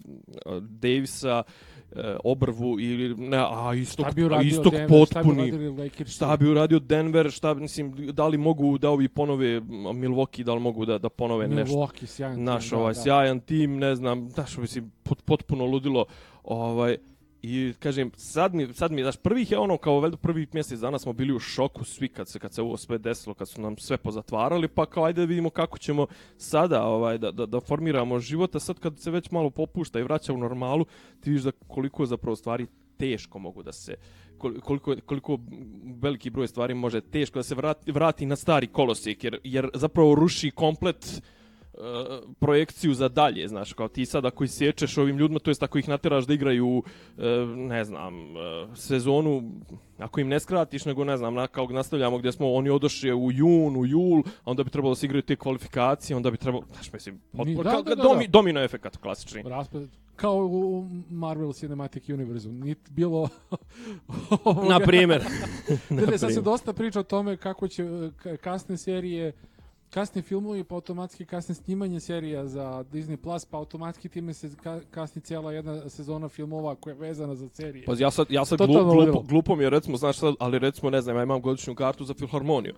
uh, 0.47 0.63
Davisa, 0.63 1.43
uh, 1.47 1.78
obrvu 2.25 2.81
ili 2.81 3.15
ne, 3.15 3.37
a 3.51 3.75
istok, 3.75 4.07
Šta 4.07 4.15
bi 4.15 4.25
uradio 4.25 4.49
istok 4.49 4.73
Denver, 4.73 5.07
šta 5.07 5.23
bi 5.23 5.29
potpuni. 5.29 5.69
Lakersi? 5.69 6.15
Šta 6.15 6.37
bi 6.37 6.49
uradio 6.51 6.79
Denver, 6.79 7.31
šta 7.31 7.55
mislim, 7.55 7.95
da 8.13 8.27
li 8.29 8.39
mogu 8.39 8.79
da 8.79 8.91
ovi 8.91 9.09
ponove 9.09 9.61
Milwaukee, 9.61 10.45
da 10.45 10.55
li 10.55 10.61
mogu 10.61 10.85
da 10.85 10.99
da 10.99 11.09
ponove 11.09 11.49
nešto. 11.49 11.75
Milwaukee, 11.77 12.07
sjajan. 12.07 12.35
tim, 12.35 12.45
Naš 12.45 12.71
da, 12.71 12.77
ovaj 12.77 12.95
da. 12.95 13.01
sjajan 13.01 13.41
tim, 13.41 13.79
ne 13.79 13.95
znam, 13.97 14.29
znaš, 14.31 14.57
mislim, 14.57 14.93
pot, 15.03 15.23
potpuno 15.23 15.65
ludilo. 15.67 16.05
Ovaj, 16.45 16.97
I 17.43 17.73
kažem, 17.79 18.11
sad 18.17 18.55
mi, 18.55 18.75
sad 18.75 18.93
mi, 18.93 19.03
znaš, 19.03 19.17
prvih 19.17 19.51
je 19.51 19.59
ono, 19.59 19.77
kao 19.77 20.01
veljda 20.01 20.17
prvih 20.17 20.49
mjesec 20.55 20.81
dana 20.81 20.99
smo 20.99 21.13
bili 21.13 21.35
u 21.35 21.39
šoku 21.39 21.85
svi 21.85 22.09
kad 22.09 22.29
se, 22.29 22.39
kad 22.39 22.55
se 22.55 22.63
ovo 22.63 22.77
sve 22.77 22.99
desilo, 22.99 23.35
kad 23.35 23.49
su 23.49 23.61
nam 23.61 23.77
sve 23.77 23.97
pozatvarali, 23.97 24.69
pa 24.69 24.87
kao 24.87 25.05
ajde 25.05 25.21
da 25.21 25.25
vidimo 25.25 25.51
kako 25.51 25.79
ćemo 25.79 26.07
sada 26.37 26.85
ovaj, 26.85 27.19
da, 27.19 27.31
da, 27.31 27.47
da 27.47 27.61
formiramo 27.61 28.19
život, 28.19 28.55
a 28.55 28.61
sad 28.61 28.79
kad 28.79 28.99
se 28.99 29.11
već 29.11 29.31
malo 29.31 29.51
popušta 29.51 30.01
i 30.01 30.03
vraća 30.03 30.33
u 30.33 30.37
normalu, 30.39 30.85
ti 31.21 31.31
vidiš 31.31 31.43
da 31.45 31.51
koliko 31.69 32.07
zapravo 32.07 32.37
stvari 32.37 32.67
teško 32.97 33.39
mogu 33.39 33.63
da 33.63 33.73
se 33.73 33.95
kol- 34.39 34.61
koliko, 34.61 34.97
koliko 35.07 35.39
veliki 36.03 36.31
broj 36.31 36.49
stvari 36.49 36.75
može 36.75 37.01
teško 37.01 37.39
da 37.39 37.43
se 37.43 37.55
vrati, 37.55 37.93
vrati 37.93 38.27
na 38.27 38.37
stari 38.37 38.67
kolosijek, 38.67 39.25
jer, 39.25 39.41
jer 39.45 39.71
zapravo 39.75 40.15
ruši 40.15 40.51
komplet 40.51 41.23
projekciju 42.39 42.95
za 42.95 43.09
dalje, 43.09 43.49
znaš, 43.49 43.73
kao 43.73 43.89
ti 43.89 44.07
sad 44.07 44.25
ako 44.25 44.45
isječeš 44.45 44.99
ovim 44.99 45.19
ljudima, 45.19 45.39
to 45.39 45.51
jest 45.51 45.63
ako 45.63 45.79
ih 45.79 45.89
nateraš 45.89 46.27
da 46.27 46.35
igraju, 46.35 46.69
uh, 46.77 46.85
ne 47.57 47.85
znam, 47.85 48.37
uh, 48.37 48.77
sezonu, 48.77 49.53
ako 49.99 50.21
im 50.21 50.29
ne 50.29 50.41
skratiš, 50.41 50.85
nego 50.85 51.05
ne 51.05 51.17
znam, 51.17 51.35
na, 51.35 51.47
kao 51.47 51.67
nastavljamo 51.67 52.19
gdje 52.19 52.33
smo, 52.33 52.53
oni 52.53 52.71
odošli 52.71 53.13
u 53.15 53.33
jun, 53.33 53.77
u 53.77 53.87
jul, 53.87 54.21
a 54.45 54.51
onda 54.51 54.65
bi 54.65 54.71
trebalo 54.71 54.91
da 54.95 54.97
se 54.97 55.07
igraju 55.07 55.23
te 55.23 55.37
kvalifikacije, 55.37 56.17
onda 56.17 56.31
bi 56.31 56.37
trebalo, 56.37 56.65
znaš, 56.73 56.93
mislim, 56.93 57.21
potpuno, 57.33 57.63
da, 57.63 57.71
kao- 57.71 57.83
da, 57.83 57.95
da, 57.95 58.03
domi, 58.03 58.27
da. 58.27 58.31
domino 58.31 58.61
efekat 58.61 58.97
klasični. 58.97 59.43
Raspad, 59.43 59.83
kao 60.17 60.37
u 60.37 60.87
Marvel 61.11 61.53
Cinematic 61.53 62.09
Universe. 62.09 62.49
Niti 62.49 62.91
bilo... 62.93 63.29
Na 64.71 64.81
primjer. 64.81 65.23
Ne, 65.91 66.03
ne, 66.07 66.19
sad 66.19 66.35
se 66.35 66.41
dosta 66.41 66.73
priča 66.73 67.01
o 67.01 67.03
tome 67.03 67.37
kako 67.37 67.69
će 67.69 67.83
e, 67.83 67.87
ka- 67.87 68.37
kasne 68.37 68.77
serije 68.77 69.33
kasni 69.91 70.23
filmovi, 70.23 70.65
pa 70.65 70.75
automatski 70.75 71.25
kasne 71.25 71.55
snimanje 71.55 72.01
serija 72.01 72.47
za 72.47 72.85
Disney+, 72.93 73.17
Plus, 73.17 73.45
pa 73.45 73.57
automatski 73.57 74.09
time 74.09 74.35
se 74.35 74.51
ka, 74.63 74.81
kasni 74.91 75.23
cijela 75.23 75.53
jedna 75.53 75.89
sezona 75.89 76.29
filmova 76.29 76.75
koja 76.75 76.95
je 76.95 77.01
vezana 77.01 77.35
za 77.35 77.49
serije. 77.49 77.85
Pa 77.85 77.93
ja 77.99 78.11
sad, 78.11 78.27
ja 78.31 78.45
sad 78.45 78.59
glup, 78.59 78.93
glupo, 78.93 79.21
glupo 79.21 79.57
mi 79.57 79.65
je, 79.65 79.71
recimo, 79.71 79.97
znaš 79.97 80.19
sad, 80.19 80.35
ali 80.39 80.59
recimo, 80.59 80.91
ne 80.91 81.01
znam, 81.01 81.17
ja 81.17 81.23
imam 81.23 81.41
godišnju 81.41 81.75
kartu 81.75 82.05
za 82.05 82.15
filharmoniju. 82.15 82.75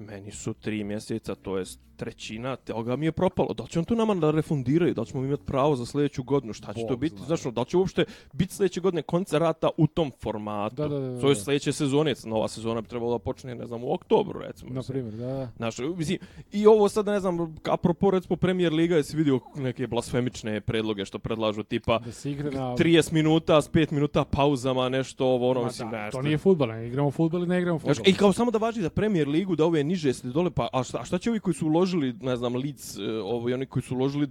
Meni 0.00 0.30
su 0.30 0.54
tri 0.54 0.84
mjeseca, 0.84 1.34
to 1.34 1.58
je 1.58 1.64
trećina, 1.96 2.56
toga 2.56 2.96
mi 2.96 3.06
je 3.06 3.12
propalo. 3.12 3.54
Da 3.54 3.62
li 3.62 3.68
će 3.68 3.78
on 3.78 3.84
tu 3.84 3.94
nama 3.96 4.14
da 4.14 4.30
refundiraju, 4.30 4.94
da 4.94 5.00
li 5.00 5.06
ćemo 5.06 5.24
imati 5.24 5.42
pravo 5.46 5.76
za 5.76 5.86
sljedeću 5.86 6.22
godinu, 6.22 6.52
šta 6.52 6.72
će 6.72 6.80
Bog 6.80 6.88
to 6.88 6.96
biti, 6.96 7.16
zna. 7.16 7.26
znaš, 7.26 7.42
da 7.42 7.60
li 7.60 7.66
će 7.66 7.76
uopšte 7.76 8.04
biti 8.32 8.54
sljedeće 8.54 8.80
godine 8.80 9.02
koncerata 9.02 9.70
u 9.76 9.86
tom 9.86 10.12
formatu. 10.22 10.76
Da, 10.76 10.88
da, 10.88 10.98
da, 10.98 11.08
da, 11.08 11.20
To 11.20 11.28
je 11.28 11.34
da. 11.34 11.40
sljedeće 11.40 11.72
sezone, 11.72 12.14
nova 12.24 12.48
sezona 12.48 12.80
bi 12.80 12.88
trebala 12.88 13.12
da 13.12 13.18
počne, 13.18 13.54
ne 13.54 13.66
znam, 13.66 13.84
u 13.84 13.92
oktobru, 13.92 14.40
recimo. 14.40 14.70
Na 14.74 14.82
primjer, 14.88 15.14
da, 15.14 15.26
da. 15.26 15.48
Znaš, 15.56 15.78
mislim, 15.96 16.18
i 16.52 16.66
ovo 16.66 16.88
sad, 16.88 17.06
ne 17.06 17.20
znam, 17.20 17.56
apropo, 17.64 18.10
recimo, 18.10 18.36
Premier 18.36 18.72
Liga, 18.72 18.96
jesi 18.96 19.16
vidio 19.16 19.40
neke 19.56 19.86
blasfemične 19.86 20.60
predloge 20.60 21.04
što 21.04 21.18
predlažu, 21.18 21.62
tipa, 21.62 21.98
Da 21.98 22.12
se 22.12 22.30
igra 22.30 22.50
na... 22.50 22.76
30 22.76 23.12
minuta 23.12 23.62
s 23.62 23.70
5 23.70 23.92
minuta 23.92 24.24
pauzama, 24.24 24.88
nešto 24.88 25.26
ovo, 25.26 25.50
ono, 25.50 25.60
Ma 25.60 25.66
mislim, 25.66 25.90
da, 25.90 26.04
nešto. 26.04 26.18
to 26.18 26.22
nije 26.22 26.38
futbol, 26.38 26.68
ne 26.68 26.86
igramo 26.88 27.10
futbol 27.10 27.44
i 27.44 27.46
ne 27.46 27.58
igramo 27.58 27.78
futbol. 27.78 27.94
Znaš, 27.94 28.08
I 28.08 28.14
kao 28.14 28.32
samo 28.32 28.50
da 28.50 28.58
važi 28.58 28.82
da 28.82 28.90
Premier 28.90 29.28
ligu, 29.28 29.56
da 29.56 29.64
ove 29.64 29.84
niže 29.90 30.12
se 30.14 30.28
dole, 30.28 30.50
pa 30.50 30.68
a 30.72 30.82
šta, 30.82 31.00
a 31.00 31.04
šta 31.04 31.18
će 31.18 31.30
ovi 31.30 31.40
koji 31.40 31.54
su 31.54 31.66
uložili, 31.66 32.14
ne 32.20 32.36
znam, 32.36 32.56
Leeds, 32.56 32.96
e, 32.98 33.02
ovo 33.24 33.50
i 33.50 33.54
oni 33.54 33.66
koji 33.66 33.82
su 33.82 33.94
uložili 33.94 34.28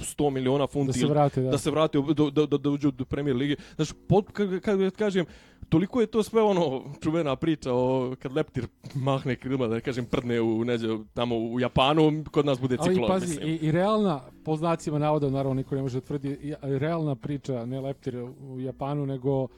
100 0.00 0.30
miliona 0.30 0.66
funti 0.66 0.92
da 0.92 1.06
se 1.06 1.06
vrate, 1.06 1.42
da. 1.42 1.50
da 1.50 1.58
se 1.58 1.70
vrate 1.70 1.98
do, 2.14 2.30
do, 2.30 2.46
da 2.46 2.70
uđu 2.70 2.90
do 2.90 3.04
Premier 3.04 3.36
lige. 3.36 3.56
Znaš, 3.76 3.92
pot, 4.08 4.30
kad, 4.32 4.60
kad 4.60 4.90
kažem, 4.90 5.26
toliko 5.68 6.00
je 6.00 6.06
to 6.06 6.22
sve 6.22 6.42
ono 6.42 6.84
čuvena 7.02 7.36
priča 7.36 7.74
o 7.74 8.14
kad 8.22 8.32
leptir 8.32 8.66
mahne 8.94 9.36
krilima, 9.36 9.66
da 9.66 9.80
kažem 9.80 10.04
prdne 10.04 10.40
u 10.40 10.64
neđe 10.64 10.88
tamo 11.14 11.36
u 11.36 11.60
Japanu, 11.60 12.24
kod 12.30 12.46
nas 12.46 12.60
bude 12.60 12.76
Ali 12.80 12.94
ciklon, 12.94 13.08
pazi, 13.08 13.26
mislim. 13.26 13.48
i, 13.48 13.56
i 13.56 13.72
realna, 13.72 14.20
po 14.44 14.56
znacima 14.56 14.98
navoda, 14.98 15.30
naravno 15.30 15.54
niko 15.54 15.74
ne 15.74 15.82
može 15.82 16.00
da 16.00 16.06
tvrdi, 16.06 16.54
ali 16.60 16.78
realna 16.78 17.14
priča, 17.14 17.66
ne 17.66 17.80
leptir 17.80 18.16
u 18.40 18.60
Japanu, 18.60 19.06
nego 19.06 19.48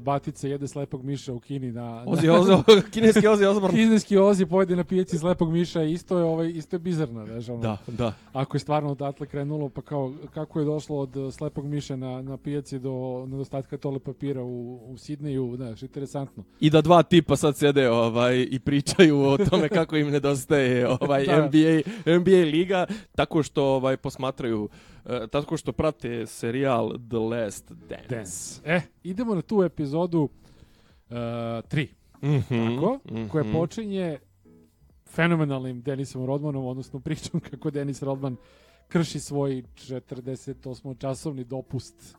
batica 0.00 0.48
jede 0.48 0.68
slepog 0.68 1.04
miša 1.04 1.32
u 1.32 1.40
Kini 1.40 1.72
na... 1.72 2.04
Ozi, 2.06 2.28
ozi, 2.28 2.52
kineski 2.92 3.26
Ozi 3.26 3.44
Osborn. 3.44 3.74
Kineski 3.74 4.18
ozi 4.18 4.46
pojede 4.46 4.76
na 4.76 4.84
pijaci 4.84 5.18
slepog 5.18 5.52
miša 5.52 5.82
i 5.82 5.92
isto 5.92 6.18
je, 6.18 6.24
ovaj, 6.24 6.48
isto 6.48 6.76
je 6.76 6.80
bizarno, 6.80 7.26
znaš, 7.26 7.48
ono. 7.48 7.60
Da, 7.60 7.76
da. 7.86 8.12
Ako 8.32 8.56
je 8.56 8.60
stvarno 8.60 8.90
odatle 8.90 9.26
krenulo, 9.26 9.68
pa 9.68 9.82
kao, 9.82 10.12
kako 10.34 10.58
je 10.58 10.64
došlo 10.64 10.98
od 10.98 11.16
uh, 11.16 11.34
slepog 11.34 11.66
miša 11.66 11.96
na, 11.96 12.22
na 12.22 12.36
pijaci 12.36 12.78
do 12.78 13.26
nedostatka 13.28 13.76
tole 13.76 13.98
papira 13.98 14.42
u, 14.42 14.80
u 14.92 14.98
Sidneju, 14.98 15.52
znaš, 15.56 15.82
interesantno. 15.82 16.44
I 16.60 16.70
da 16.70 16.80
dva 16.80 17.02
tipa 17.02 17.36
sad 17.36 17.56
sede 17.56 17.90
ovaj, 17.90 18.46
i 18.50 18.58
pričaju 18.58 19.22
o 19.22 19.38
tome 19.38 19.68
kako 19.68 19.96
im 19.96 20.10
nedostaje 20.10 20.88
ovaj, 21.00 21.26
Da. 21.26 21.46
NBA, 21.46 21.80
NBA 22.18 22.50
liga, 22.50 22.86
tako 23.14 23.42
što 23.42 23.64
ovaj, 23.64 23.96
posmatraju, 23.96 24.68
eh, 25.06 25.26
tako 25.26 25.56
što 25.56 25.72
prate 25.72 26.26
serijal 26.26 26.92
The 27.08 27.18
Last 27.18 27.72
Dance. 27.72 28.06
Dance. 28.08 28.60
E, 28.64 28.80
idemo 29.02 29.34
na 29.34 29.42
tu 29.42 29.62
epizodu 29.62 30.22
uh, 30.22 30.30
3. 31.10 31.86
Mhm, 32.22 32.74
Tako, 32.74 33.00
mhm. 33.10 33.28
koja 33.28 33.44
počinje 33.52 34.18
fenomenalnim 35.06 35.82
Denisom 35.82 36.26
Rodmanom, 36.26 36.66
odnosno 36.66 37.00
pričom 37.00 37.40
kako 37.50 37.70
Denis 37.70 38.02
Rodman 38.02 38.36
krši 38.88 39.20
svoj 39.20 39.62
48-časovni 39.76 41.44
dopust 41.44 42.16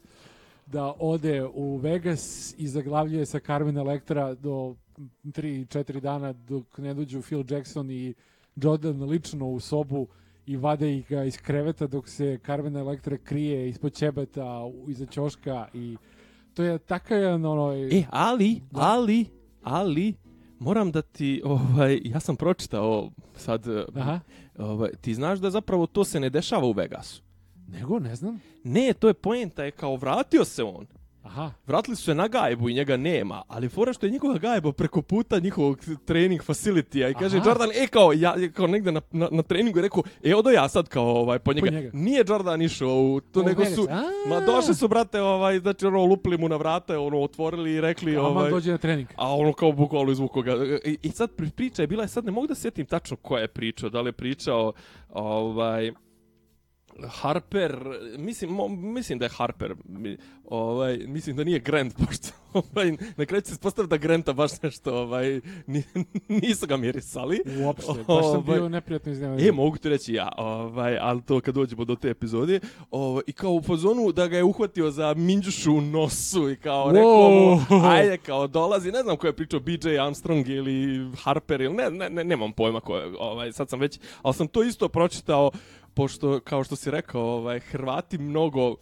da 0.65 0.93
ode 0.99 1.45
u 1.53 1.77
Vegas 1.77 2.55
i 2.57 2.67
zaglavljuje 2.67 3.25
sa 3.25 3.39
Carmen 3.39 3.77
Electra 3.77 4.33
do 4.33 4.75
3-4 5.23 5.99
dana 5.99 6.33
dok 6.33 6.77
ne 6.77 6.93
dođu 6.93 7.21
Phil 7.21 7.43
Jackson 7.49 7.91
i 7.91 8.13
Jordan 8.55 9.03
lično 9.03 9.47
u 9.47 9.59
sobu 9.59 10.07
i 10.47 10.57
vade 10.57 10.97
ih 10.97 11.09
ga 11.09 11.23
iz 11.23 11.37
kreveta 11.37 11.87
dok 11.87 12.07
se 12.07 12.39
Carmen 12.45 12.75
Electra 12.77 13.17
krije 13.17 13.69
ispod 13.69 13.93
ćebeta 13.93 14.61
iza 14.87 15.05
ćoška 15.05 15.67
i 15.73 15.97
to 16.53 16.63
je 16.63 16.77
takav 16.77 17.17
jedan 17.17 17.45
ono... 17.45 17.73
E, 17.73 18.03
ali, 18.09 18.61
Da. 18.71 18.81
ali, 18.81 19.25
ali, 19.63 20.13
moram 20.59 20.91
da 20.91 21.01
ti, 21.01 21.41
ovaj, 21.45 21.99
ja 22.03 22.19
sam 22.19 22.35
pročitao 22.35 23.11
sad, 23.35 23.67
eh, 23.67 23.85
Aha. 23.95 24.19
ovaj, 24.57 24.89
ti 25.01 25.13
znaš 25.13 25.39
da 25.39 25.49
zapravo 25.49 25.87
to 25.87 26.03
se 26.03 26.19
ne 26.19 26.29
dešava 26.29 26.65
u 26.65 26.71
Vegasu. 26.71 27.23
Nego, 27.67 27.99
ne 27.99 28.15
znam. 28.15 28.39
Ne, 28.63 28.93
to 28.99 29.07
je 29.07 29.13
poenta, 29.13 29.63
je 29.63 29.71
kao 29.71 29.95
vratio 29.95 30.45
se 30.45 30.63
on. 30.63 30.85
Aha. 31.27 31.51
Vratili 31.67 31.95
su 31.95 32.03
se 32.03 32.15
na 32.15 32.27
gajbu 32.27 32.69
i 32.69 32.73
njega 32.73 32.97
nema, 32.97 33.41
ali 33.47 33.69
fora 33.69 33.93
što 33.93 34.05
je 34.05 34.11
njegova 34.11 34.37
gajba 34.37 34.71
preko 34.71 35.01
puta 35.01 35.39
njihovog 35.39 35.79
trening 36.05 36.41
facility 36.41 37.11
i 37.11 37.13
kaže 37.13 37.37
Aha. 37.37 37.49
Jordan, 37.49 37.69
e 37.75 37.87
kao, 37.87 38.13
ja 38.13 38.35
kao 38.53 38.67
negde 38.67 38.91
na, 38.91 39.01
na, 39.11 39.27
na 39.31 39.43
treningu 39.43 39.79
je 39.79 39.83
rekao, 39.83 40.03
e 40.23 40.35
odo 40.35 40.49
ja 40.49 40.69
sad 40.69 40.87
kao 40.87 41.05
ovaj, 41.05 41.39
po 41.39 41.53
njega. 41.53 41.69
njega. 41.69 41.89
Nije 41.93 42.23
Jordan 42.27 42.61
išao 42.61 43.01
u 43.01 43.19
to, 43.19 43.43
nego 43.43 43.65
su, 43.65 43.87
ma 44.27 44.39
došli 44.39 44.75
su, 44.75 44.87
brate, 44.87 45.21
ovaj, 45.21 45.59
znači 45.59 45.85
ono, 45.85 46.05
lupili 46.05 46.37
mu 46.37 46.49
na 46.49 46.55
vrata, 46.55 46.99
ono, 46.99 47.21
otvorili 47.21 47.71
i 47.73 47.81
rekli, 47.81 48.17
ovaj, 48.17 48.51
dođe 48.51 48.71
na 48.71 48.77
trening. 48.77 49.07
a 49.15 49.35
ono 49.35 49.53
kao 49.53 49.71
bukvalno 49.71 50.11
izvuko 50.11 50.41
ga. 50.41 50.51
I, 50.85 50.97
I 51.03 51.09
sad 51.09 51.29
pri- 51.35 51.51
priča 51.51 51.81
je 51.83 51.87
bila, 51.87 52.07
sad 52.07 52.25
ne 52.25 52.31
mogu 52.31 52.47
da 52.47 52.55
sjetim 52.55 52.85
tačno 52.85 53.17
ko 53.17 53.37
je 53.37 53.47
pričao, 53.47 53.89
da 53.89 54.01
li 54.01 54.07
je 54.07 54.13
pričao, 54.13 54.73
ovaj, 55.09 55.91
Harper, 57.05 57.79
mislim, 58.17 58.51
mo, 58.51 58.67
mislim 58.67 59.19
da 59.19 59.25
je 59.25 59.29
Harper, 59.29 59.75
ovaj, 60.45 60.97
mislim 60.97 61.35
da 61.35 61.43
nije 61.43 61.59
Grant, 61.59 61.93
pošto 62.05 62.27
ovaj, 62.53 62.91
na 63.17 63.25
kraju 63.25 63.41
se 63.45 63.51
ispostaviti 63.51 63.89
da 63.89 63.97
Granta 63.97 64.33
baš 64.33 64.61
nešto, 64.61 64.95
ovaj, 64.95 65.41
ni, 65.67 65.83
nisu 66.41 66.67
ga 66.67 66.77
mirisali. 66.77 67.41
Uopšte, 67.63 67.93
baš 68.07 68.25
sam 68.25 68.35
Ovaj, 68.35 68.57
bio 68.57 68.69
neprijatno 68.69 69.11
iznenađen. 69.11 69.47
E, 69.47 69.51
mogu 69.51 69.77
ti 69.77 69.89
reći 69.89 70.13
ja, 70.13 70.31
ovaj, 70.37 70.97
ali 71.01 71.21
to 71.21 71.41
kad 71.41 71.55
dođemo 71.55 71.85
do 71.85 71.95
te 71.95 72.09
epizode, 72.09 72.59
ovaj, 72.91 73.23
i 73.27 73.33
kao 73.33 73.51
u 73.51 73.61
fazonu 73.61 74.11
da 74.11 74.27
ga 74.27 74.37
je 74.37 74.43
uhvatio 74.43 74.91
za 74.91 75.13
minđušu 75.13 75.73
u 75.73 75.81
nosu 75.81 76.49
i 76.49 76.55
kao 76.55 76.87
Wow. 76.87 76.93
rekao 76.93 77.29
mu, 77.79 77.87
ajde, 77.87 78.17
kao 78.17 78.47
dolazi, 78.47 78.91
ne 78.91 79.01
znam 79.03 79.17
ko 79.17 79.27
je 79.27 79.33
pričao, 79.33 79.59
BJ 79.59 79.99
Armstrong 79.99 80.49
ili 80.49 81.11
Harper 81.23 81.61
ili 81.61 81.73
ne, 81.73 81.91
ne, 81.91 82.09
ne 82.09 82.23
nemam 82.23 82.51
pojma 82.51 82.79
ko 82.79 82.97
je, 82.97 83.13
ovaj, 83.19 83.51
sad 83.51 83.69
sam 83.69 83.79
već, 83.79 83.99
ali 84.21 84.33
sam 84.33 84.47
to 84.47 84.63
isto 84.63 84.89
pročitao, 84.89 85.51
pošto, 85.97 86.39
kao 86.39 86.63
što 86.63 86.75
si 86.75 86.91
rekao, 86.91 87.21
ovaj, 87.21 87.59
Hrvati 87.59 88.17
mnogo 88.17 88.75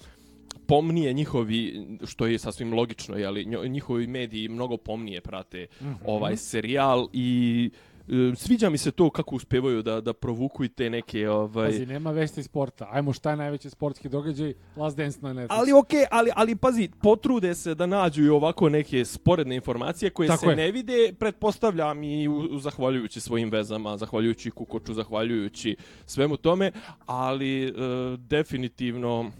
pomnije 0.67 1.13
njihovi, 1.13 1.87
što 2.05 2.25
je 2.25 2.39
sasvim 2.39 2.73
logično, 2.73 3.17
jeli, 3.17 3.45
njihovi 3.69 4.07
mediji 4.07 4.49
mnogo 4.49 4.77
pomnije 4.77 5.21
prate 5.21 5.67
Mhm. 5.81 5.93
ovaj 6.05 6.37
serijal 6.37 7.07
i 7.13 7.69
e, 7.73 7.94
sviđa 8.35 8.69
mi 8.69 8.77
se 8.77 8.91
to 8.91 9.09
kako 9.09 9.35
uspevaju 9.35 9.81
da 9.81 10.01
da 10.01 10.13
provuku 10.13 10.63
i 10.63 10.69
te 10.69 10.89
neke 10.89 11.29
ovaj 11.29 11.67
Pazi, 11.67 11.85
nema 11.85 12.11
vesti 12.11 12.43
sporta. 12.43 12.87
Ajmo, 12.91 13.13
šta 13.13 13.29
je 13.29 13.37
najveći 13.37 13.69
sportski 13.69 14.09
događaj? 14.09 14.53
Last 14.75 14.97
Dance 14.97 15.19
na 15.21 15.33
Netflixu. 15.33 15.47
Ali 15.49 15.73
okej, 15.73 16.05
ali 16.11 16.31
ali 16.35 16.55
pazi, 16.55 16.89
potrude 17.01 17.55
se 17.55 17.75
da 17.75 17.85
nađu 17.85 18.23
i 18.23 18.29
ovako 18.29 18.69
neke 18.69 19.05
sporedne 19.05 19.55
informacije 19.55 20.09
koje 20.09 20.27
Tako 20.27 20.39
se 20.39 20.49
je. 20.49 20.55
ne 20.55 20.71
vide, 20.71 21.13
pretpostavljam 21.19 22.03
i 22.03 22.27
u, 22.27 22.37
u- 22.37 22.59
zahvaljujući 22.59 23.19
svojim 23.19 23.49
vezama, 23.49 23.97
zahvaljujući 23.97 24.51
Kukoču, 24.51 24.93
zahvaljujući 24.93 25.75
svemu 26.05 26.37
tome, 26.37 26.71
ali 27.05 27.67
e, 27.67 27.71
definitivno 28.19 29.31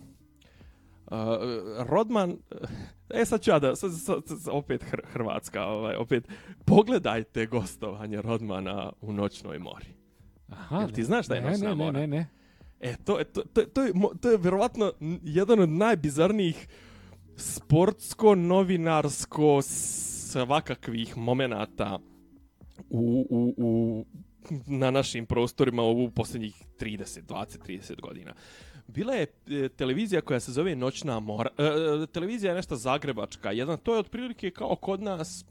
e, 1.12 1.16
Rodman 1.88 2.38
E 3.10 3.26
sad 3.26 3.42
ću 3.42 3.52
ja 3.52 3.60
da, 3.60 3.76
sad, 3.76 3.92
sad, 4.06 4.24
sad, 4.28 4.38
opet 4.52 4.84
Hr 4.84 5.00
Hrvatska, 5.06 5.66
ovaj, 5.66 5.96
opet, 5.96 6.28
pogledajte 6.66 7.46
gostovanje 7.46 8.22
Rodmana 8.22 8.92
u 9.02 9.14
Noćnoj 9.14 9.60
mori. 9.60 9.86
Aha, 10.50 10.80
Jel 10.80 10.90
ti 10.90 11.04
znaš 11.04 11.26
šta 11.26 11.36
je 11.36 11.42
ne, 11.42 11.50
Noćna 11.52 11.70
ne, 11.70 11.76
ne, 11.76 11.86
mora? 11.86 12.00
ne, 12.00 12.08
ne. 12.08 12.28
E, 12.80 12.96
to, 13.06 13.20
to, 13.34 13.42
to, 13.42 13.62
to, 13.62 13.84
je, 13.84 13.92
to 14.22 14.30
je 14.30 14.38
verovatno 14.38 14.94
n- 15.02 15.20
jedan 15.24 15.60
od 15.60 15.70
najbizarnijih 15.70 16.68
sportsko-novinarsko 17.38 19.62
svakakvih 19.62 21.18
momenata 21.18 22.00
u, 22.90 23.26
u, 23.30 23.54
u, 23.58 24.06
na 24.68 24.92
našim 24.92 25.26
prostorima 25.26 25.84
u 25.84 26.12
posljednjih 26.12 26.64
30, 26.80 27.22
20, 27.22 27.58
30 27.68 28.02
godina. 28.02 28.34
Bila 28.88 29.14
je 29.14 29.28
e, 29.48 29.70
televizija 29.70 30.22
koja 30.22 30.40
se 30.40 30.52
zove 30.52 30.76
Noćna 30.76 31.20
mora. 31.20 31.50
E, 31.58 32.08
televizija 32.08 32.52
je 32.52 32.56
nešto 32.56 32.76
zagrebačka. 32.76 33.52
Jedan, 33.52 33.78
to 33.78 33.94
je 33.94 34.00
otprilike 34.00 34.52
kao 34.52 34.76
kod 34.76 35.02
nas, 35.02 35.46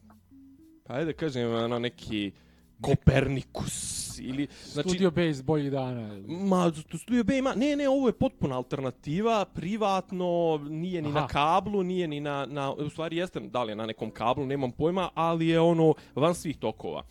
pa 0.84 0.94
ajde 0.94 1.04
da 1.04 1.12
kažem, 1.12 1.54
ono 1.54 1.78
neki 1.78 2.32
Kopernikus 2.80 4.18
ili 4.18 4.48
znači 4.64 4.88
Studio 4.88 5.10
Base 5.10 5.42
boljih 5.42 5.70
dana. 5.70 6.18
Ma, 6.26 6.72
tu 6.88 6.98
Studio 6.98 7.24
B 7.24 7.38
ima, 7.38 7.54
ne, 7.54 7.76
ne, 7.76 7.88
ovo 7.88 8.08
je 8.08 8.12
potpuna 8.12 8.56
alternativa, 8.56 9.44
privatno, 9.44 10.60
nije 10.68 11.02
ni 11.02 11.08
Aha. 11.08 11.20
na 11.20 11.26
kablu, 11.26 11.82
nije 11.82 12.08
ni 12.08 12.20
na, 12.20 12.46
na, 12.46 12.72
u 12.72 12.90
stvari 12.90 13.16
jeste, 13.16 13.40
da 13.40 13.62
li 13.62 13.72
je 13.72 13.76
na 13.76 13.86
nekom 13.86 14.10
kablu, 14.10 14.46
nemam 14.46 14.72
pojma, 14.72 15.10
ali 15.14 15.48
je 15.48 15.60
ono 15.60 15.94
van 16.14 16.34
svih 16.34 16.56
tokova. 16.56 17.02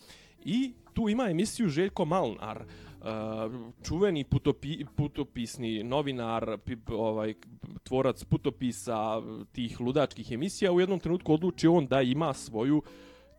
I 0.46 0.74
tu 0.94 1.10
ima 1.10 1.30
emisiju 1.30 1.70
Željko 1.70 2.06
Malnar, 2.06 2.64
čuveni 3.84 4.24
putopi, 4.24 4.86
putopisni 4.96 5.84
novinar, 5.84 6.58
pi, 6.66 6.78
ovaj, 6.88 7.34
tvorac 7.84 8.24
putopisa 8.24 9.22
tih 9.52 9.82
ludačkih 9.82 10.32
emisija, 10.32 10.72
u 10.72 10.80
jednom 10.80 11.00
trenutku 11.00 11.34
odluči 11.34 11.68
on 11.68 11.88
da 11.88 12.02
ima 12.02 12.34
svoju 12.34 12.82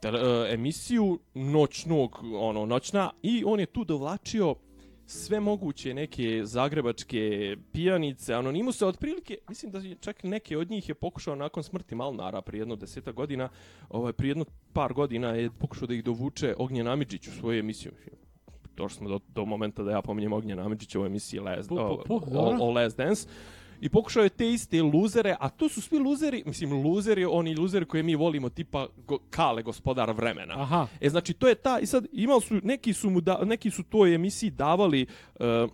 tele, 0.01 0.21
e, 0.21 0.55
emisiju 0.55 1.19
noćnog, 1.35 2.21
ono, 2.35 2.67
noćna, 2.67 3.11
i 3.23 3.43
on 3.47 3.61
je 3.61 3.67
tu 3.67 3.85
dovlačio 3.85 4.55
sve 5.07 5.41
moguće 5.41 5.95
neke 5.95 6.41
zagrebačke 6.45 7.57
pijanice, 7.73 8.35
anonimuse, 8.35 8.87
otprilike, 8.87 9.39
mislim 9.49 9.73
da 9.73 9.81
čak 10.01 10.23
neke 10.23 10.59
od 10.59 10.71
njih 10.71 10.89
je 10.89 10.95
pokušao 10.95 11.35
nakon 11.35 11.63
smrti 11.63 11.95
Malnara 11.95 12.43
prije 12.43 12.61
jedno 12.61 12.77
deseta 12.77 13.13
godina, 13.13 13.49
ovaj, 13.89 14.13
prije 14.13 14.31
jedno 14.31 14.45
par 14.73 14.93
godina 14.93 15.29
je 15.29 15.51
pokušao 15.51 15.89
da 15.89 15.95
ih 15.95 16.05
dovuče 16.05 16.55
Ognjen 16.59 16.89
Amidžić 16.89 17.29
u 17.29 17.31
svoju 17.31 17.59
emisiju. 17.59 17.93
Došli 18.77 18.97
smo 18.97 19.09
do, 19.09 19.21
do 19.35 19.45
momenta 19.45 19.83
da 19.83 19.91
ja 19.91 20.03
pominjem 20.03 20.33
Ognjen 20.33 20.59
Amidžić 20.59 20.95
u 20.95 21.05
emisiji 21.05 21.41
Last, 21.41 21.69
Pu, 21.69 21.75
pu, 21.75 21.83
o, 21.83 22.03
pu, 22.07 22.23
o, 22.35 22.57
o 22.61 22.71
Last 22.71 22.97
Dance. 22.97 23.29
I 23.81 23.89
pokušao 23.89 24.23
je 24.23 24.29
te 24.29 24.51
iste 24.51 24.83
luzere, 24.83 25.37
a 25.41 25.49
to 25.49 25.69
su 25.69 25.81
svi 25.81 25.99
luzeri, 25.99 26.43
mislim, 26.47 26.73
luzeri, 26.73 27.25
oni 27.25 27.55
luzeri 27.57 27.85
koje 27.85 28.03
mi 28.03 28.15
volimo, 28.15 28.49
tipa 28.49 28.87
go, 29.07 29.19
Kale, 29.31 29.63
gospodar 29.63 30.11
vremena. 30.11 30.55
Aha, 30.57 30.87
E 31.01 31.11
znači 31.11 31.35
to 31.35 31.49
je 31.49 31.55
ta 31.55 31.79
i 31.79 31.87
sad 31.87 32.07
imali 32.13 32.41
su 32.41 32.61
neki 32.63 32.93
su 32.93 33.11
mu 33.11 33.21
da, 33.21 33.45
neki 33.45 33.71
su 33.71 33.83
toj 33.83 34.15
emisiji 34.15 34.51
davali 34.51 35.07
uh, 35.35 35.71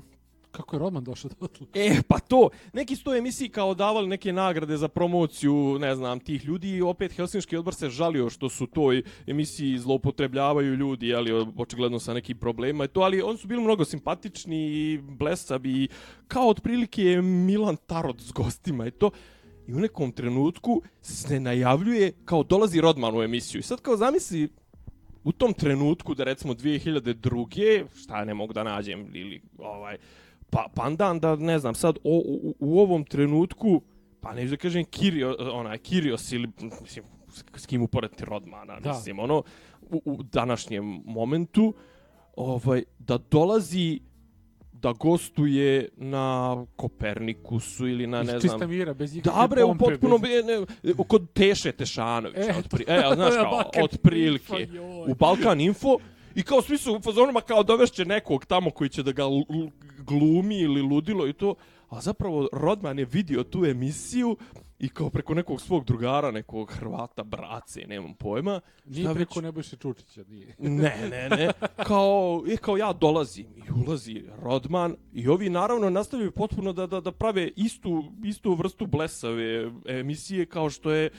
kako 0.50 0.76
je 0.76 0.80
Roman 0.80 1.04
došao 1.04 1.30
do 1.40 1.46
tla? 1.46 1.66
E, 1.74 2.02
pa 2.08 2.18
to. 2.18 2.48
Neki 2.72 2.96
su 2.96 3.04
toj 3.04 3.18
emisiji 3.18 3.48
kao 3.48 3.74
davali 3.74 4.08
neke 4.08 4.32
nagrade 4.32 4.76
za 4.76 4.88
promociju, 4.88 5.78
ne 5.80 5.94
znam, 5.94 6.20
tih 6.20 6.44
ljudi 6.44 6.82
opet 6.82 7.12
Helsinški 7.12 7.56
odbor 7.56 7.74
se 7.74 7.90
žalio 7.90 8.30
što 8.30 8.48
su 8.48 8.66
toj 8.66 9.02
emisiji 9.26 9.78
zloupotrebljavaju 9.78 10.74
ljudi, 10.74 11.14
ali 11.14 11.46
očigledno 11.56 11.98
sa 11.98 12.14
nekim 12.14 12.38
problemima 12.38 12.84
i 12.84 12.88
to, 12.88 13.00
ali 13.00 13.22
oni 13.22 13.38
su 13.38 13.48
bili 13.48 13.62
mnogo 13.62 13.84
simpatični 13.84 14.56
i 14.56 14.98
blesavi 15.02 15.70
i 15.70 15.88
kao 16.28 16.48
otprilike 16.48 17.22
Milan 17.22 17.76
Tarot 17.76 18.20
s 18.20 18.32
gostima 18.32 18.86
i 18.86 18.90
to. 18.90 19.10
I 19.68 19.74
u 19.74 19.80
nekom 19.80 20.12
trenutku 20.12 20.82
se 21.02 21.40
najavljuje 21.40 22.12
kao 22.24 22.42
dolazi 22.42 22.80
Rodman 22.80 23.16
u 23.16 23.22
emisiju. 23.22 23.58
I 23.58 23.62
sad 23.62 23.80
kao 23.80 23.96
zamisli 23.96 24.48
u 25.24 25.32
tom 25.32 25.52
trenutku 25.52 26.14
da 26.14 26.24
recimo 26.24 26.54
2002. 26.54 27.84
šta 27.94 28.24
ne 28.24 28.34
mogu 28.34 28.52
da 28.52 28.64
nađem 28.64 29.10
ili 29.14 29.40
ovaj 29.58 29.96
pa 30.50 30.66
pandan 30.74 31.20
da 31.20 31.36
ne 31.36 31.58
znam 31.58 31.74
sad 31.74 31.96
o, 31.96 32.16
u, 32.18 32.54
u 32.60 32.80
ovom 32.80 33.04
trenutku 33.04 33.80
pa 34.20 34.34
neću 34.34 34.50
da 34.50 34.56
kažem 34.56 34.84
Kirio, 34.84 35.36
onaj 35.52 35.78
Kirios 35.78 36.32
ili 36.32 36.48
mislim 36.80 37.04
s- 37.56 37.66
kim 37.66 37.82
uporediti 37.82 38.24
Rodmana 38.24 38.80
Da. 38.80 38.88
mislim 38.88 39.18
ono 39.18 39.42
u, 39.82 40.02
u 40.04 40.22
današnjem 40.22 41.02
momentu 41.06 41.74
ovaj 42.36 42.82
da 42.98 43.18
dolazi 43.20 44.00
da 44.72 44.92
gostuje 44.92 45.88
na 45.96 46.56
Kopernikusu 46.76 47.86
ili 47.86 48.06
na 48.06 48.16
ne 48.16 48.22
Iz 48.22 48.28
znam 48.28 48.40
čista 48.42 48.66
mira, 48.66 48.94
bez 48.94 49.16
ikakve 49.16 49.32
da 49.32 49.46
bre, 49.46 49.62
pompe, 49.62 49.84
potpuno 49.84 50.16
bez- 50.16 50.46
be, 50.46 50.52
ne, 50.84 50.94
kod 51.04 51.32
Teše 51.32 51.72
Tešanovića. 51.72 52.40
E, 52.42 52.54
otpri, 52.58 52.84
e, 52.88 53.02
znaš 53.14 53.34
kao, 53.34 53.62
otprilike. 53.76 54.68
U 55.08 55.14
Balkan 55.14 55.60
Info. 55.60 55.96
I 56.34 56.42
kao 56.42 56.62
svi 56.62 56.78
su 56.78 56.94
u 56.94 57.00
fazonima 57.00 57.40
kao 57.40 57.62
dovešće 57.62 58.04
nekog 58.04 58.46
tamo 58.46 58.70
koji 58.70 58.90
će 58.90 59.02
da 59.02 59.12
ga 59.12 59.24
glumi 60.10 60.58
ili 60.58 60.82
ludilo 60.82 61.26
i 61.28 61.32
to. 61.32 61.54
A 61.88 62.00
zapravo 62.00 62.48
Rodman 62.52 62.98
je 62.98 63.04
vidio 63.04 63.42
tu 63.42 63.64
emisiju 63.64 64.36
i 64.78 64.88
kao 64.88 65.10
preko 65.10 65.34
nekog 65.34 65.60
svog 65.60 65.84
drugara, 65.84 66.30
nekog 66.30 66.70
Hrvata, 66.70 67.22
brace, 67.22 67.80
nemam 67.80 68.14
pojma. 68.14 68.60
Nije 68.84 69.04
šta 69.04 69.14
preko 69.14 69.34
već- 69.34 69.42
Nebojše 69.42 69.76
Čučića, 69.76 70.24
nije. 70.28 70.54
Ne, 70.82 71.08
ne, 71.10 71.28
ne. 71.28 71.50
Kao, 71.76 72.42
je 72.46 72.56
kao 72.56 72.76
ja 72.76 72.92
dolazim 72.92 73.46
i 73.56 73.62
ulazi 73.86 74.22
Rodman 74.42 74.96
i 75.12 75.28
ovi 75.28 75.50
naravno 75.50 75.90
nastavljaju 75.90 76.32
potpuno 76.32 76.72
da, 76.72 76.86
da, 76.86 77.00
da 77.00 77.12
prave 77.12 77.50
istu, 77.56 78.04
istu 78.24 78.54
vrstu 78.54 78.86
blesave 78.86 79.70
emisije 79.86 80.46
kao 80.46 80.70
što 80.70 80.90
je 80.90 81.10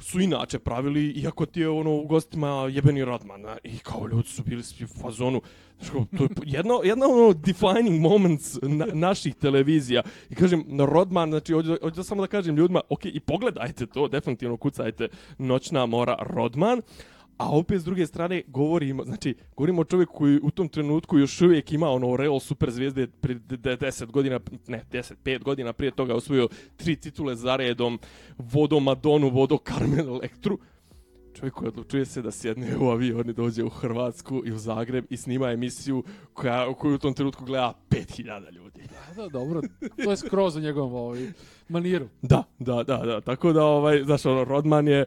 su 0.00 0.20
inače 0.20 0.58
pravili, 0.58 1.10
iako 1.10 1.46
ti 1.46 1.60
je 1.60 1.68
ono 1.68 1.94
u 1.94 2.06
gostima 2.06 2.48
jebeni 2.70 3.04
Rodman, 3.04 3.46
a, 3.46 3.56
i 3.64 3.78
kao 3.78 4.06
ljudi 4.06 4.28
su 4.28 4.42
bili 4.42 4.62
svi 4.62 4.84
u 4.84 4.88
fazonu, 4.88 5.42
znaš 5.78 5.90
kao, 5.90 6.06
to 6.18 6.24
je 6.24 6.28
jedna, 6.44 6.74
jedna 6.84 7.06
ono 7.06 7.32
defining 7.32 8.00
moments 8.00 8.58
na, 8.62 8.86
naših 8.92 9.34
televizija. 9.34 10.02
I 10.30 10.34
kažem, 10.34 10.64
Rodman, 10.78 11.30
znači, 11.30 11.52
hoću, 11.52 11.76
hoću 11.82 11.96
da 11.96 12.04
samo 12.04 12.22
da 12.22 12.26
kažem 12.26 12.56
ljudima, 12.56 12.80
ok, 12.88 13.04
i 13.04 13.20
pogledajte 13.20 13.86
to, 13.86 14.08
definitivno 14.08 14.56
kucajte 14.56 15.08
Noćna 15.38 15.86
mora 15.86 16.16
Rodman, 16.20 16.80
A 17.40 17.48
opet 17.50 17.80
s 17.80 17.84
druge 17.84 18.06
strane 18.06 18.42
govorimo, 18.46 19.04
znači 19.04 19.34
govorimo 19.56 19.80
o 19.80 19.84
čovjeku 19.84 20.14
koji 20.14 20.40
u 20.42 20.50
tom 20.50 20.68
trenutku 20.68 21.18
još 21.18 21.40
uvijek 21.40 21.72
ima 21.72 21.88
ono 21.88 22.16
Real 22.16 22.40
super 22.40 22.70
zvijezde 22.70 23.06
prije 23.06 23.38
de- 23.38 23.56
de- 23.56 23.76
10 23.76 24.10
godina, 24.10 24.40
ne 24.66 24.84
10, 24.92 25.14
5 25.24 25.42
godina 25.42 25.72
prije 25.72 25.90
toga 25.90 26.14
osvojio 26.14 26.48
tri 26.76 26.96
titule 26.96 27.34
za 27.36 27.56
redom, 27.56 27.98
vodo 28.38 28.80
Madonu, 28.80 29.28
vodo 29.30 29.58
Carmen 29.58 30.08
Elektru. 30.08 30.58
Čovjek 31.34 31.54
koji 31.54 31.68
odlučuje 31.68 32.04
se 32.04 32.22
da 32.22 32.30
sjedne 32.30 32.76
u 32.80 32.90
avion 32.90 33.30
i 33.30 33.32
dođe 33.32 33.64
u 33.64 33.68
Hrvatsku 33.68 34.42
i 34.46 34.52
u 34.52 34.58
Zagreb 34.58 35.04
i 35.10 35.16
snima 35.16 35.50
emisiju 35.50 36.04
koja, 36.32 36.74
koju 36.74 36.94
u 36.94 36.98
tom 36.98 37.14
trenutku 37.14 37.44
gleda 37.44 37.72
5000 37.90 38.52
ljudi. 38.52 38.80
Da, 39.16 39.22
da, 39.22 39.28
dobro, 39.28 39.60
to 40.04 40.10
je 40.10 40.16
skroz 40.16 40.56
u 40.56 40.60
njegovom 40.60 40.94
ovaj, 40.94 41.32
maniru. 41.68 42.08
Da, 42.22 42.44
da, 42.58 42.82
da, 42.82 42.96
da. 42.96 43.20
Tako 43.20 43.52
da, 43.52 43.64
ovaj, 43.64 44.02
znaš, 44.04 44.26
ono, 44.26 44.44
Rodman 44.44 44.88
je, 44.88 45.04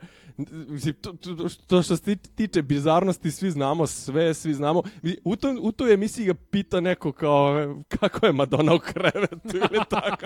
mislim, 0.68 0.96
to, 0.96 1.14
to, 1.14 1.36
to 1.68 1.82
što 1.82 1.96
se 1.96 2.04
ti- 2.06 2.30
tiče 2.30 2.62
bizarnosti, 2.62 3.32
svi 3.32 3.52
znamo 3.52 3.88
sve, 3.88 4.34
svi 4.34 4.54
znamo. 4.54 4.84
U, 5.24 5.36
tom, 5.36 5.60
u 5.62 5.72
toj 5.72 5.94
emisiji 5.94 6.26
ga 6.26 6.34
pita 6.34 6.80
neko 6.80 7.12
kao, 7.12 7.54
kako 7.90 8.26
je 8.26 8.34
Madonna 8.34 8.76
u 8.76 8.80
krevetu 8.80 9.38
ili 9.48 9.80
tako. 9.90 10.26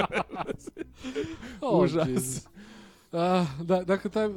Oh, 1.61 1.83
Užas. 1.83 2.07
Jesus. 2.07 2.47
A, 3.11 3.45
da, 3.61 3.83
dakle, 3.83 4.11
ta 4.11 4.29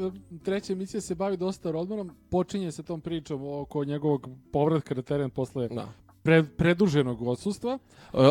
treća 0.42 0.72
emisija 0.72 1.00
se 1.00 1.14
bavi 1.14 1.36
dosta 1.36 1.70
Rodmanom, 1.70 2.10
počinje 2.30 2.72
se 2.72 2.82
tom 2.82 3.00
pričom 3.00 3.48
oko 3.52 3.84
njegovog 3.84 4.28
povratka 4.52 4.94
na 4.94 5.02
teren 5.02 5.30
posle 5.30 5.68
Da. 5.68 5.88
pre, 6.22 6.44
preduženog 6.46 7.22
odsustva. 7.22 7.72
E, 7.72 7.78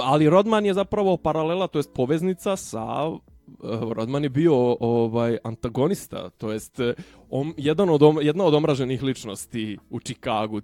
Ali 0.03 0.29
Rodman 0.29 0.65
je 0.65 0.73
zapravo 0.73 1.17
paralela, 1.17 1.67
to 1.67 1.79
jest 1.79 1.93
poveznica 1.93 2.55
sa 2.55 2.85
Rodman 3.93 4.23
je 4.23 4.29
bio 4.29 4.77
ovaj 4.79 5.37
antagonista, 5.43 6.29
to 6.29 6.51
jest 6.51 6.79
e, 6.79 6.93
om, 7.29 7.53
jedan 7.57 7.89
od 7.89 8.03
om, 8.03 8.19
jedna 8.21 8.43
od 8.43 8.53
omraženih 8.53 9.03
ličnosti 9.03 9.77
u 9.89 9.99
Čikagu 9.99 10.61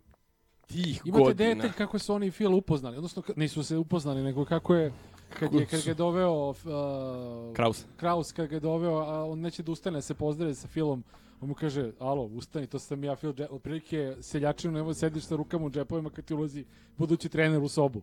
tih 0.68 1.02
Imate 1.06 1.24
godina. 1.24 1.54
detalj 1.54 1.72
kako 1.72 2.00
su 2.00 2.14
oni 2.14 2.28
i 2.28 2.32
Phil 2.32 2.56
upoznali, 2.56 2.98
odnosno 2.98 3.24
nisu 3.36 3.64
se 3.64 3.78
upoznali, 3.78 4.24
nego 4.24 4.46
kako 4.46 4.76
je 4.76 4.94
kad 5.40 5.54
je, 5.54 5.66
kad 5.66 5.84
ga 5.84 5.90
je 5.92 5.96
doveo 5.96 6.50
uh, 6.50 6.56
Kraus. 7.54 7.86
Kraus, 7.98 8.32
kad 8.32 8.48
ga 8.48 8.56
je 8.56 8.60
doveo, 8.60 8.98
a 8.98 9.26
on 9.26 9.40
neće 9.40 9.64
da 9.64 9.72
ustane, 9.72 10.02
se 10.02 10.14
pozdravi 10.14 10.56
sa 10.56 10.68
Filom, 10.68 11.04
on 11.42 11.50
mu 11.50 11.56
kaže, 11.56 11.92
alo, 12.00 12.24
ustani, 12.24 12.68
to 12.68 12.80
sam 12.80 13.04
ja, 13.04 13.16
Phil, 13.16 13.34
otprilike 13.50 14.16
seljačinu, 14.22 14.74
nemoj 14.74 14.94
sediš 14.94 15.24
sa 15.24 15.36
rukama 15.36 15.66
u 15.66 15.70
džepovima 15.70 16.10
kad 16.10 16.26
ti 16.26 16.34
ulazi 16.34 16.66
budući 16.98 17.30
trener 17.30 17.62
u 17.62 17.68
sobu. 17.68 18.02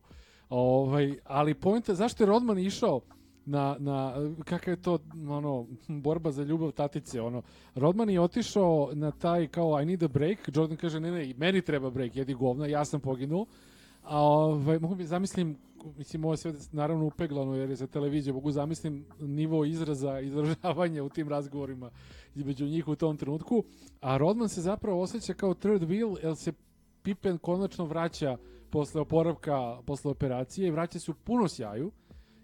Ovaj, 0.49 1.15
ali 1.25 1.55
pojenta, 1.55 1.95
zašto 1.95 2.23
je 2.23 2.27
Rodman 2.27 2.59
išao 2.59 3.01
na, 3.47 3.77
na 3.79 4.15
kakav 4.45 4.73
je 4.73 4.83
to 4.83 4.99
ono 5.29 5.67
borba 5.89 6.31
za 6.31 6.43
ljubav 6.43 6.73
tatice 6.73 7.21
ono. 7.21 7.43
Rodman 7.75 8.11
je 8.11 8.21
otišao 8.21 8.91
na 8.93 9.11
taj 9.11 9.47
kao 9.47 9.81
I 9.83 9.87
need 9.87 10.03
a 10.03 10.09
break. 10.09 10.39
Jordan 10.55 10.77
kaže 10.77 11.01
ne 11.01 11.11
ne 11.11 11.35
meni 11.37 11.63
treba 11.63 11.91
break 11.91 12.17
jedi 12.17 12.35
govna 12.35 12.67
ja 12.67 12.85
sam 12.85 13.01
poginuo. 13.01 13.47
A 14.03 14.21
ovaj 14.21 14.79
mogu 14.79 14.95
mi 14.95 15.05
zamislim 15.05 15.59
mislim 15.97 16.25
ovo 16.25 16.37
sve 16.37 16.53
naravno 16.73 17.07
upeglano 17.07 17.55
jer 17.55 17.71
je 17.71 17.77
za 17.77 17.87
televiziju 17.87 18.35
mogu 18.35 18.51
zamislim 18.51 19.07
nivo 19.21 19.65
izraza 19.65 20.21
izražavanja 20.21 21.03
u 21.03 21.09
tim 21.09 21.29
razgovorima 21.29 21.91
između 22.35 22.67
njih 22.67 22.89
u 22.89 22.97
tom 22.97 23.17
trenutku. 23.17 23.65
A 24.01 24.17
Rodman 24.17 24.49
se 24.49 24.61
zapravo 24.61 25.03
osjeća 25.03 25.35
kao 25.35 25.55
third 25.55 25.83
wheel 25.83 26.17
jer 26.23 26.37
se 26.37 26.53
Pippen 27.03 27.39
konačno 27.39 27.85
vraća 27.85 28.37
posle 28.71 29.01
oporavka, 29.01 29.79
posle 29.87 30.11
operacije 30.11 30.69
i 30.69 30.71
vraća 30.71 30.99
se 30.99 31.11
u 31.11 31.15
puno 31.15 31.49
sjaju 31.49 31.91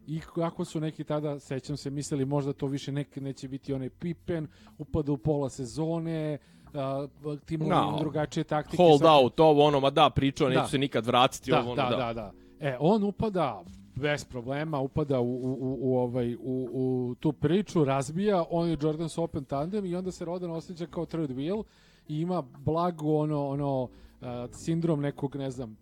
i 0.09 0.21
kako 0.35 0.65
su 0.65 0.81
neki 0.81 1.05
tada, 1.05 1.39
sećam 1.41 1.77
se, 1.77 1.91
mislili 1.91 2.25
možda 2.25 2.53
to 2.53 2.67
više 2.67 2.93
nek, 2.93 3.17
neće 3.17 3.49
biti 3.49 3.73
onaj 3.73 3.91
Pippen, 3.91 4.47
upada 4.79 5.13
u 5.13 5.17
pola 5.17 5.51
sezone, 5.51 6.39
uh, 6.65 7.39
timovi 7.41 7.71
No. 7.71 7.97
drugačije 8.01 8.45
taktike. 8.45 8.77
Hold 8.77 9.01
svaki- 9.01 9.23
out, 9.23 9.41
ovo 9.41 9.65
ono, 9.65 9.81
ma 9.81 9.91
da, 9.91 10.11
pričao, 10.11 10.49
neću 10.49 10.61
Da. 10.61 10.67
se 10.67 10.79
nikad 10.79 11.07
vratiti, 11.07 11.51
Da, 11.51 11.61
ovo 11.61 11.73
ono, 11.73 11.91
da, 11.91 11.97
da, 11.97 12.13
da. 12.13 12.33
E, 12.61 12.77
on 12.81 13.03
upada 13.05 13.63
bez 13.95 14.25
problema, 14.25 14.81
upada 14.81 15.21
u, 15.21 15.35
u, 15.35 15.53
u, 15.53 15.79
u, 15.81 15.99
ovaj, 15.99 16.35
u, 16.35 16.39
u 16.73 17.15
tu 17.21 17.33
priču, 17.33 17.85
razbija, 17.85 18.45
on 18.51 18.69
je 18.69 18.77
Jordan 18.81 19.09
s 19.09 19.19
open 19.19 19.45
tandem 19.45 19.85
i 19.87 19.95
onda 19.97 20.13
se 20.13 20.25
Rodan 20.25 20.51
osjeća 20.51 20.87
kao 20.87 21.07
third 21.07 21.31
wheel 21.31 21.63
i 22.09 22.21
ima 22.21 22.43
blago 22.59 23.17
ono, 23.17 23.49
ono 23.49 23.83
uh, 23.83 23.89
sindrom 24.53 25.01
nekog, 25.01 25.37
ne 25.37 25.51
znam, 25.51 25.77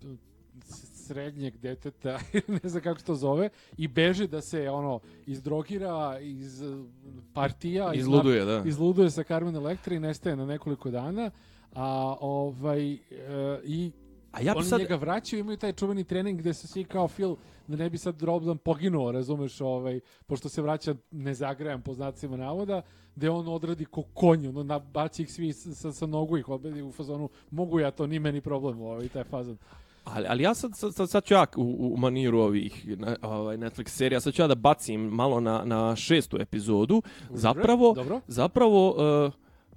srednjeg 1.06 1.56
deteta, 1.56 2.18
ne 2.62 2.68
znam 2.68 2.82
kako 2.82 2.98
se 2.98 3.06
to 3.06 3.14
zove, 3.14 3.48
i 3.76 3.88
beži 3.88 4.26
da 4.26 4.40
se 4.40 4.70
ono 4.70 5.00
izdrogira 5.26 6.18
iz 6.20 6.62
partija, 7.32 7.94
iz 7.94 8.00
Izluduje, 8.00 8.44
da. 8.44 8.62
izluduje 8.66 9.10
sa 9.10 9.22
Carmen 9.22 9.56
Electra 9.56 9.94
i 9.94 10.00
nestaje 10.00 10.36
na 10.36 10.46
nekoliko 10.46 10.90
dana, 10.90 11.30
a 11.74 12.16
ovaj 12.20 12.92
e, 12.92 12.98
i 13.64 13.90
A 14.36 14.40
ja 14.40 14.52
bi 14.52 14.58
oni 14.58 14.68
sad, 14.68 14.80
njega 14.80 14.96
vraćaju, 14.96 15.40
imaju 15.40 15.56
taj 15.56 15.72
čuveni 15.72 16.04
trening 16.04 16.38
gde 16.38 16.54
se 16.54 16.66
svi 16.66 16.84
kao 16.84 17.08
Phil, 17.08 17.36
da 17.66 17.76
ne 17.76 17.90
bi 17.90 17.98
sad 17.98 18.22
Robdan 18.22 18.58
poginuo, 18.58 19.12
razumeš, 19.12 19.60
ovaj, 19.60 20.00
pošto 20.26 20.48
se 20.48 20.62
vraća 20.62 20.94
nezagrejan 21.10 21.82
po 21.82 21.94
znacima 21.94 22.36
navoda, 22.36 22.82
gde 23.14 23.30
on 23.30 23.48
odradi 23.48 23.84
ko 23.84 24.02
konj, 24.02 24.48
ono, 24.48 24.62
nabaci 24.62 25.22
ih 25.22 25.32
svi 25.32 25.52
sa, 25.52 25.92
sa 25.92 26.06
nogu 26.06 26.38
ih 26.38 26.48
obedi 26.48 26.82
u 26.82 26.92
fazonu, 26.92 27.28
mogu 27.50 27.80
ja 27.80 27.90
to, 27.90 28.06
ni 28.06 28.18
meni 28.18 28.40
problem, 28.40 28.80
ovaj, 28.80 29.08
taj 29.08 29.24
fazon. 29.24 29.56
Ali, 30.06 30.26
ali 30.28 30.42
ja 30.42 30.54
sad, 30.54 30.76
sad, 30.76 31.10
sad, 31.10 31.24
ću 31.24 31.34
ja 31.34 31.46
u, 31.56 31.92
u 31.94 31.96
maniru 31.96 32.38
ovih 32.38 32.86
ovaj, 33.22 33.56
Netflix 33.56 33.88
serija, 33.88 34.20
sad 34.20 34.34
ću 34.34 34.42
ja 34.42 34.48
da 34.48 34.54
bacim 34.54 35.00
malo 35.00 35.40
na, 35.40 35.62
na 35.64 35.96
šestu 35.96 36.36
epizodu, 36.40 37.02
zapravo, 37.30 37.92
Dobro? 37.94 38.20
zapravo, 38.26 38.90
uh, 39.26 39.32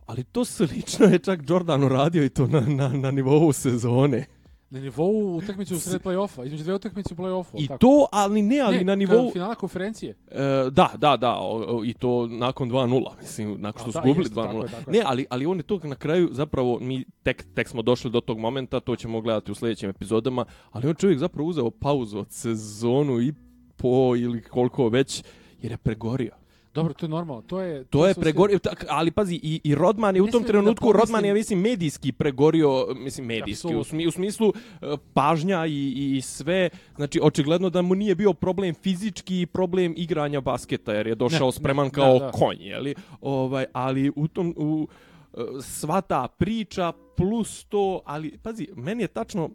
ali 0.06 0.24
to 0.24 0.46
slično 0.46 1.06
je 1.14 1.20
čak 1.20 1.40
Jordan 1.48 1.84
uradio 1.84 2.26
i 2.26 2.30
to 2.30 2.48
na, 2.48 2.60
na, 2.60 2.90
na 2.90 3.12
nivou 3.12 3.54
sezone. 3.54 4.26
Na 4.72 4.80
nivou 4.80 5.38
utakmice 5.38 5.76
u 5.76 5.80
sred 5.80 6.02
play-offa, 6.02 6.46
između 6.46 6.64
dve 6.64 6.74
utakmice 6.74 7.14
u 7.14 7.18
play-offu. 7.18 7.64
I 7.64 7.68
tako. 7.68 7.78
to, 7.78 8.08
ali 8.12 8.42
ne, 8.42 8.60
ali 8.60 8.78
ne, 8.78 8.84
na 8.84 8.96
nivou... 8.96 9.32
Finala 9.32 9.56
konferencije. 9.56 10.16
E, 10.32 10.70
da, 10.72 10.90
da, 10.98 11.18
da, 11.18 11.36
o, 11.36 11.78
o, 11.78 11.86
i 11.86 11.94
to 11.94 12.28
nakon 12.28 12.72
2-0, 12.72 13.10
mislim, 13.22 13.56
nakon 13.62 13.82
što 13.82 13.92
su 13.92 13.98
da, 13.98 14.02
gubili 14.02 14.26
jeste, 14.26 14.36
tako 14.36 14.54
2-0. 14.54 14.64
je, 14.64 14.72
tako 14.72 14.92
je. 14.92 14.98
Ne, 14.98 15.04
ali, 15.06 15.26
ali 15.30 15.46
on 15.46 15.58
je 15.58 15.64
to 15.64 15.80
na 15.84 15.96
kraju, 15.96 16.30
zapravo, 16.32 16.80
mi 16.80 17.06
tek, 17.24 17.46
tek 17.56 17.68
smo 17.68 17.82
došli 17.82 18.12
do 18.12 18.22
tog 18.22 18.40
momenta, 18.40 18.80
to 18.80 18.96
ćemo 18.96 19.22
gledati 19.22 19.52
u 19.52 19.56
sljedećim 19.56 19.90
epizodama, 19.90 20.46
ali 20.72 20.88
on 20.88 20.96
čovjek 20.96 21.20
zapravo 21.20 21.50
uzeo 21.50 21.72
pauzu 21.72 22.20
od 22.20 22.32
sezonu 22.32 23.22
i 23.22 23.34
po 23.78 24.16
ili 24.18 24.42
koliko 24.42 24.90
već, 24.90 25.24
jer 25.62 25.72
je 25.72 25.78
pregorio. 25.78 26.39
Dobro, 26.74 26.94
to 26.94 27.06
je 27.06 27.10
normalno. 27.10 27.42
To 27.42 27.62
je, 27.62 27.84
To 27.84 28.08
je 28.08 28.14
su 28.14 28.16
sve- 28.16 28.24
pregorio, 28.24 28.60
ali 28.90 29.12
pazi, 29.12 29.36
i, 29.36 29.62
i 29.64 29.76
Rodman 29.76 30.16
je 30.16 30.22
u 30.22 30.28
tom 30.28 30.42
da 30.42 30.48
trenutku, 30.48 30.86
pomislim- 30.86 31.00
Rodman 31.00 31.26
je, 31.26 31.34
mislim, 31.34 31.60
medijski 31.62 32.12
pregorio, 32.12 32.70
mislim, 32.96 33.28
medijski, 33.28 33.76
u, 33.76 33.84
smi, 33.84 34.08
u 34.08 34.12
smislu 34.12 34.54
e, 34.74 34.86
pažnja 35.14 35.66
i, 35.66 35.74
i 36.10 36.22
sve, 36.22 36.70
znači, 36.96 37.20
očigledno 37.24 37.70
da 37.70 37.82
mu 37.82 37.96
nije 37.96 38.16
bio 38.16 38.34
problem 38.34 38.76
fizički 38.76 39.42
i 39.42 39.46
problem 39.46 39.94
igranja 39.98 40.42
basketa, 40.42 40.94
jer 40.94 41.08
je 41.08 41.16
došao 41.16 41.48
Ne, 41.48 41.52
spreman 41.52 41.86
ne, 41.86 41.92
kao 41.92 42.14
da, 42.14 42.20
da. 42.20 42.32
konj, 42.32 42.58
jeli? 42.60 42.96
Ovaj, 43.22 43.66
ali 43.74 44.12
u 44.16 44.28
tom, 44.28 44.54
u, 44.58 44.88
e, 45.34 45.38
sva 45.62 46.02
ta 46.02 46.28
priča 46.30 46.94
plus 47.18 47.64
to, 47.64 48.02
ali, 48.06 48.38
pazi, 48.38 48.68
meni 48.76 49.04
je 49.04 49.08
tačno, 49.10 49.50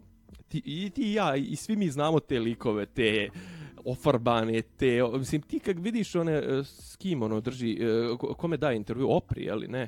ti, 0.47 0.61
i 0.65 0.89
ti 0.89 1.01
i 1.03 1.13
ja, 1.13 1.35
i 1.35 1.55
svi 1.55 1.75
mi 1.75 1.89
znamo 1.89 2.19
te 2.19 2.39
likove, 2.39 2.85
te 2.85 3.29
ofarbane, 3.85 4.61
te, 4.61 4.87
mislim, 5.13 5.41
ti 5.41 5.59
kad 5.59 5.79
vidiš 5.79 6.15
one, 6.15 6.33
e, 6.33 6.63
s 6.63 6.95
kim 6.95 7.23
ono 7.23 7.41
drži, 7.41 7.71
e, 7.73 7.85
ko- 8.17 8.33
kome 8.33 8.57
daje 8.57 8.77
intervju, 8.77 9.11
Opri, 9.11 9.43
jeli 9.43 9.67
ne? 9.67 9.87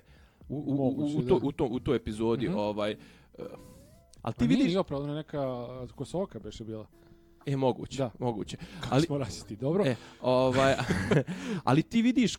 U, 0.49 0.55
u, 0.57 0.63
u, 0.63 0.75
Moguće, 0.75 1.17
u, 1.17 1.21
to, 1.21 1.39
da. 1.39 1.45
u, 1.45 1.51
to, 1.51 1.65
u 1.65 1.79
toj 1.79 1.95
epizodi, 1.95 2.47
Mhm. 2.47 2.57
ovaj, 2.57 2.91
e, 2.91 2.95
ali 3.33 3.47
Pa 4.23 4.31
ti 4.33 4.43
nije 4.43 4.47
vidiš, 4.49 4.67
igrao, 4.67 4.83
pravda, 4.83 5.15
neka 5.15 5.41
a, 5.41 5.87
kosoka 5.87 6.39
beše 6.39 6.63
bila. 6.63 6.87
e, 7.45 7.55
moguće, 7.55 7.97
Da. 7.97 8.11
moguće. 8.19 8.57
Kako 8.79 8.95
Ali- 8.95 9.03
smo 9.03 9.17
rasisti, 9.17 9.55
dobro? 9.55 9.85
E, 9.85 9.95
ovaj, 10.21 10.75
ali 11.63 11.83
ti 11.83 12.01
vidiš 12.01 12.37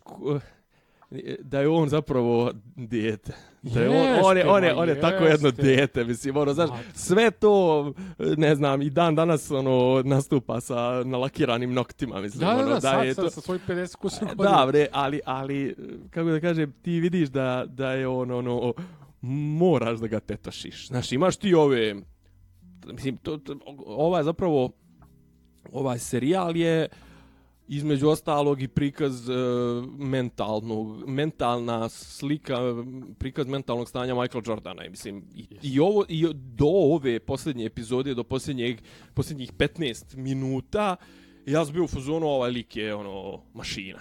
da 1.41 1.61
je 1.61 1.69
on 1.69 1.89
zapravo 1.89 2.53
dijete. 2.77 3.33
Da 3.63 3.81
je 3.81 3.89
on, 3.89 4.25
on, 4.25 4.37
je, 4.37 4.49
on, 4.49 4.65
je, 4.65 4.75
on 4.75 4.89
je 4.89 5.01
tako 5.01 5.25
jedno 5.25 5.49
jeste. 5.49 5.63
dijete, 5.63 6.05
mislim, 6.05 6.37
ono, 6.37 6.55
znaš, 6.55 6.71
sve 6.95 7.31
to, 7.31 7.93
ne 8.37 8.55
znam, 8.55 8.83
i 8.83 8.91
dan 8.91 9.15
danas, 9.15 9.51
ono, 9.51 10.03
nastupa 10.05 10.61
sa 10.61 11.05
nalakiranim 11.05 11.73
noktima, 11.73 12.21
mislim, 12.21 12.41
Da, 12.41 12.55
da, 12.55 12.63
ono, 12.63 12.75
da, 12.75 12.81
sad 12.81 13.07
je 13.07 13.15
sa, 13.15 13.23
to... 13.23 13.31
sa 13.31 13.41
svojih 13.41 13.63
50 13.69 13.97
kusur 13.97 14.29
Da, 14.35 14.65
bre, 14.69 14.87
ali, 14.93 15.21
ali, 15.25 15.77
kako 16.11 16.31
da 16.31 16.41
kažem, 16.41 16.75
ti 16.83 17.01
vidiš 17.01 17.29
da, 17.29 17.65
da 17.69 17.93
je 17.93 18.09
on, 18.09 18.31
ono, 18.31 18.75
moraš 19.21 19.99
da 19.99 20.07
ga 20.07 20.21
tetošiš. 20.21 20.89
Znaš, 20.89 21.13
imaš 21.13 21.37
ti 21.37 21.55
ove, 21.55 21.95
mislim, 22.87 23.17
to, 23.17 23.37
to, 23.37 23.57
ova 23.87 24.19
je 24.19 24.25
zapravo, 24.25 24.71
ovaj 25.73 25.99
serijal 25.99 26.57
je 26.57 26.89
između 27.69 28.09
ostalog 28.09 28.63
i 28.63 28.69
prikaz 28.69 29.31
e, 29.31 29.33
mentalnog, 29.99 31.09
mentalna 31.09 31.89
slika, 31.89 32.59
prikaz 33.19 33.47
mentalnog 33.47 33.89
stanja 33.89 34.15
Michael 34.15 34.43
Jordana. 34.47 34.85
I, 34.85 34.91
mislim, 34.91 35.25
i, 35.35 35.47
i, 35.63 35.81
ovo, 35.81 36.05
i 36.09 36.27
do 36.35 36.67
ove 36.67 37.21
posljednje 37.21 37.65
epizode, 37.65 38.15
do 38.15 38.25
posljednjeg, 38.25 38.79
posljednjih 39.15 39.53
15 39.53 40.17
minuta, 40.17 40.97
ja 41.47 41.65
sam 41.65 41.75
bio 41.75 41.85
u 41.85 41.89
fazonu, 41.89 42.27
ovaj 42.27 42.51
lik 42.51 42.77
je 42.77 42.95
ono, 42.95 43.41
mašina. 43.55 43.99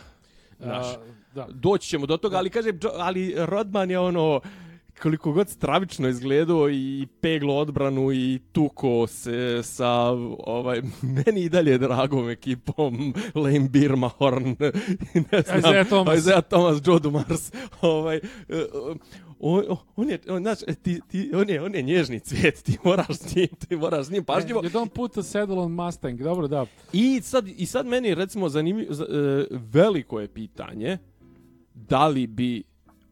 Znaš, 0.59 0.85
A, 0.85 0.97
da. 1.35 1.47
doći 1.49 1.89
ćemo 1.89 2.05
do 2.05 2.17
toga, 2.17 2.37
ali 2.37 2.49
kažem, 2.49 2.79
Jo- 2.83 2.91
ali 2.93 3.33
Rodman 3.37 3.91
je 3.91 3.99
ono, 3.99 4.41
koliko 5.01 5.31
god 5.31 5.49
stravično 5.49 6.07
izgledao 6.07 6.69
i 6.69 7.07
peglo 7.21 7.55
odbranu 7.55 8.11
i 8.11 8.39
tuko 8.51 9.07
se 9.07 9.59
sa 9.63 9.89
ovaj 10.39 10.81
meni 11.25 11.41
i 11.41 11.49
dalje 11.49 11.77
dragom 11.77 12.29
ekipom 12.29 13.13
Lane 13.35 13.69
Birma 13.69 14.07
Horn 14.09 14.55
ne 15.31 15.41
znam 15.41 15.59
Isaiah 15.59 15.87
Thomas. 15.87 16.17
Isaiah 16.19 16.43
Thomas 16.43 16.81
Joe 16.85 16.99
Dumars 16.99 17.51
ovaj 17.81 18.15
eh, 18.15 18.21
on, 19.39 19.63
on 19.95 20.09
je 20.09 20.19
on, 20.29 20.41
znaš, 20.41 20.57
ti, 20.83 21.01
ti, 21.07 21.31
on 21.33 21.49
je 21.49 21.61
on 21.61 21.75
je 21.75 21.81
nježni 21.81 22.19
cvijet 22.19 22.63
ti 22.63 22.77
moraš 22.83 23.07
s 23.09 23.35
njim 23.35 23.47
ti 23.59 23.75
moraš 23.75 24.05
s 24.05 24.09
njim 24.09 24.23
pažljivo 24.23 24.61
You 24.61 24.71
don't 24.71 24.89
put 24.89 25.17
a 25.17 25.23
saddle 25.23 25.55
on 25.55 25.71
Mustang, 25.71 26.21
dobro, 26.21 26.47
da. 26.47 26.65
i 26.93 27.21
sad, 27.21 27.47
I 27.47 27.65
sad 27.65 27.85
meni 27.87 28.15
recimo 28.15 28.49
zanimljivo, 28.49 28.93
za- 28.93 29.05
e, 29.05 29.45
veliko 29.51 30.19
je 30.19 30.27
pitanje 30.27 30.97
da 31.73 32.07
li 32.07 32.27
bi 32.27 32.63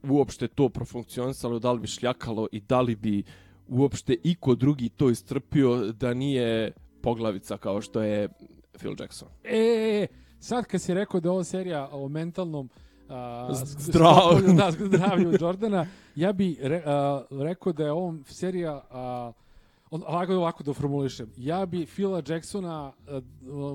uopšte 0.09 0.47
to 0.47 0.69
profunkcionisalo, 0.69 1.59
da 1.59 1.71
li 1.71 1.79
bi 1.79 1.87
šljakalo 1.87 2.47
i 2.51 2.59
da 2.59 2.81
li 2.81 2.95
bi 2.95 3.23
uopšte 3.67 4.15
iko 4.23 4.55
drugi 4.55 4.89
to 4.89 5.09
istrpio 5.09 5.91
da 5.91 6.13
nije 6.13 6.71
poglavica 7.01 7.57
kao 7.57 7.81
što 7.81 8.01
je 8.01 8.29
Phil 8.71 8.95
Jackson. 8.99 9.27
E, 9.43 9.57
e, 9.57 10.03
e, 10.03 10.07
sad 10.39 10.65
kad 10.65 10.81
si 10.81 10.93
rekao 10.93 11.19
da 11.19 11.27
je 11.27 11.31
ovo 11.31 11.43
serija 11.43 11.89
o 11.91 12.07
mentalnom 12.09 12.69
a, 13.09 13.49
Z- 13.53 13.65
s- 13.65 13.87
zdrav- 13.87 14.39
stopu- 14.39 14.55
da, 14.57 14.71
zdravlju 14.71 15.33
Jordana, 15.41 15.85
ja 16.15 16.33
bi 16.33 16.57
re, 16.61 16.81
a, 16.85 17.23
rekao 17.31 17.73
da 17.73 17.83
je 17.85 17.91
ovo 17.91 18.15
serija 18.25 18.81
a, 18.91 19.31
on, 19.89 20.03
ovako, 20.07 20.35
ovako 20.35 20.63
da 20.63 20.73
formulišem. 20.73 21.31
Ja 21.37 21.65
bi 21.65 21.85
Phila 21.85 22.21
Jacksona 22.27 22.93
a, 23.07 23.21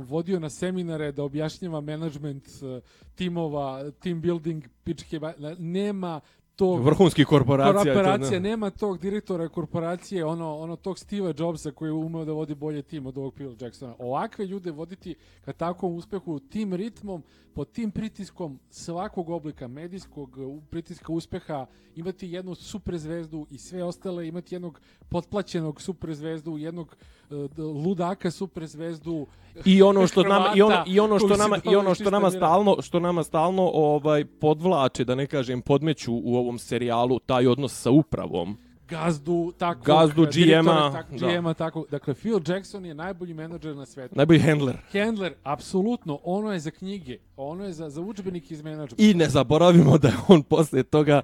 vodio 0.07 0.41
na 0.41 0.51
seminare 0.51 1.13
da 1.13 1.23
objašnjava 1.23 1.81
management 1.81 2.45
a, 2.63 2.81
timova, 3.15 3.91
team 3.91 4.21
building, 4.21 4.65
pičke, 4.85 5.21
nema 5.59 6.21
tog 6.61 6.85
Vrhunski 6.85 7.25
korporacija. 7.25 7.79
je 7.83 7.95
to, 7.95 7.95
korporacija, 7.95 8.41
ne. 8.41 8.49
nema 8.49 8.71
tog 8.71 8.99
direktora 8.99 9.49
korporacije, 9.49 10.25
ono, 10.25 10.57
ono 10.57 10.77
tog 10.77 10.99
Steva 10.99 11.33
Jobsa 11.39 11.71
koji 11.71 11.89
je 11.89 11.93
umeo 11.93 12.25
da 12.25 12.33
vodi 12.33 12.55
bolje 12.55 12.83
tim 12.83 13.07
od 13.07 13.19
ovog 13.19 13.35
Phil 13.35 13.55
Jacksona. 13.61 13.95
Ovakve 13.99 14.47
ljude 14.47 14.71
voditi 14.71 15.15
ka 15.45 15.53
takvom 15.53 15.95
uspehu, 15.95 16.39
tim 16.41 16.75
ritmom, 16.75 17.23
pod 17.55 17.73
tim 17.73 17.91
pritiskom 17.91 18.59
svakog 18.71 19.31
oblika 19.31 19.69
medijskog 19.69 20.37
u- 20.39 20.61
pritiska 20.71 21.13
uspeha, 21.13 21.67
imati 21.97 22.29
jednu 22.29 22.55
super 22.55 22.99
zvezdu 22.99 23.47
i 23.51 23.59
sve 23.59 23.85
ostale, 23.85 24.29
imati 24.29 24.55
jednog 24.55 24.81
potplaćenog 25.09 25.81
super 25.81 26.15
zvezdu, 26.15 26.59
jednog 26.59 26.89
d- 26.89 27.20
ludaka 27.59 28.31
super 28.31 28.67
zvezdu. 28.67 29.27
I 29.65 29.83
ono 29.83 30.07
što 30.07 30.23
nama 30.23 30.53
i 30.57 30.63
ono 30.63 30.75
Hrvata 30.75 30.91
i 30.91 31.01
ono 31.01 31.19
što 31.19 31.37
nama 31.37 31.59
i 31.71 31.77
ono 31.77 31.95
što 31.95 32.11
nama 32.11 32.31
stalno 32.31 32.77
što 32.83 33.01
nama 33.01 33.23
stalno 33.23 33.71
ovaj 33.75 34.25
podvlače 34.25 35.05
da 35.05 35.15
ne 35.15 35.27
kažem 35.27 35.63
podmeću 35.63 36.13
u 36.15 36.37
ovom 36.37 36.59
serijalu 36.59 37.19
taj 37.19 37.47
odnos 37.47 37.81
sa 37.81 37.91
upravom. 37.91 38.57
gazdu, 38.89 39.53
tako, 39.59 39.81
Gazdu, 39.85 40.27
GM-a, 40.27 40.93
tako, 40.93 41.17
da. 41.17 41.27
GM-a, 41.27 41.55
tako. 41.55 41.85
Dakle, 41.91 42.15
Phil 42.15 42.41
Jackson 42.47 42.85
je 42.87 42.95
najbolji 42.95 43.35
menadžer 43.35 43.77
na 43.77 43.87
svetu. 43.87 44.15
Najbolji 44.17 44.41
handler. 44.41 44.77
Handler, 44.93 45.35
apsolutno, 45.43 46.19
ono 46.25 46.53
je 46.53 46.59
za 46.59 46.71
knjige, 46.71 47.19
ono 47.37 47.65
je 47.65 47.73
za, 47.73 47.91
za 47.91 48.01
udžbenik 48.01 48.51
iz 48.51 48.63
menadžera. 48.63 48.97
I 48.99 49.15
ne 49.15 49.29
zaboravimo 49.29 49.99
da 49.99 50.09
je 50.09 50.15
on 50.29 50.43
posle 50.43 50.83
toga 50.83 51.21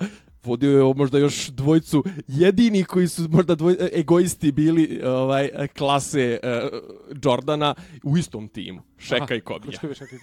vodio 0.47 0.79
je 0.79 0.95
možda 0.95 1.19
još 1.19 1.49
dvojcu 1.49 2.05
jedini 2.29 2.85
koji 2.85 3.09
su 3.09 3.29
možda 3.31 3.55
dvoj, 3.55 3.77
egoisti 3.93 4.53
bili 4.53 5.01
ovaj 5.05 5.51
klase 5.79 6.41
uh, 6.43 6.79
Jordana 7.25 7.75
u 8.03 8.17
istom 8.17 8.49
timu. 8.49 8.83
Šeka 8.99 9.35
i 9.35 9.41
Kobija. 9.41 9.79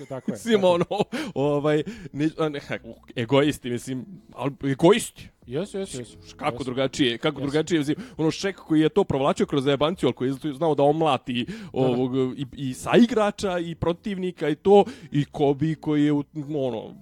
Tako 0.09 0.31
je. 0.31 0.33
Mislim, 0.33 0.63
ono, 0.63 0.85
ovaj, 1.35 1.83
ne, 2.11 2.29
ne, 2.49 2.61
egoisti, 3.15 3.69
mislim, 3.69 4.05
ali 4.33 4.51
egoisti. 4.63 5.29
Jesu, 5.47 5.77
jesu, 5.77 5.99
jesu. 5.99 6.17
Kako 6.37 6.55
Jesu. 6.55 6.63
drugačije, 6.63 7.17
kako 7.17 7.39
Jesu. 7.39 7.51
drugačije, 7.51 7.79
mislim, 7.79 7.97
ono 8.17 8.31
Šek 8.31 8.55
koji 8.55 8.81
je 8.81 8.89
to 8.89 9.03
provlačio 9.03 9.45
kroz 9.45 9.67
jebanciju, 9.67 10.07
ali 10.07 10.13
koji 10.13 10.29
je 10.43 10.53
znao 10.53 10.75
da 10.75 10.83
omlati 10.83 11.45
ovog, 11.73 12.15
i, 12.37 12.45
i 12.53 12.73
saigrača, 12.73 13.59
i 13.59 13.75
protivnika, 13.75 14.49
i 14.49 14.55
to, 14.55 14.85
i 15.11 15.25
Kobi 15.25 15.75
koji 15.75 16.05
je, 16.05 16.11
ono, 16.55 16.95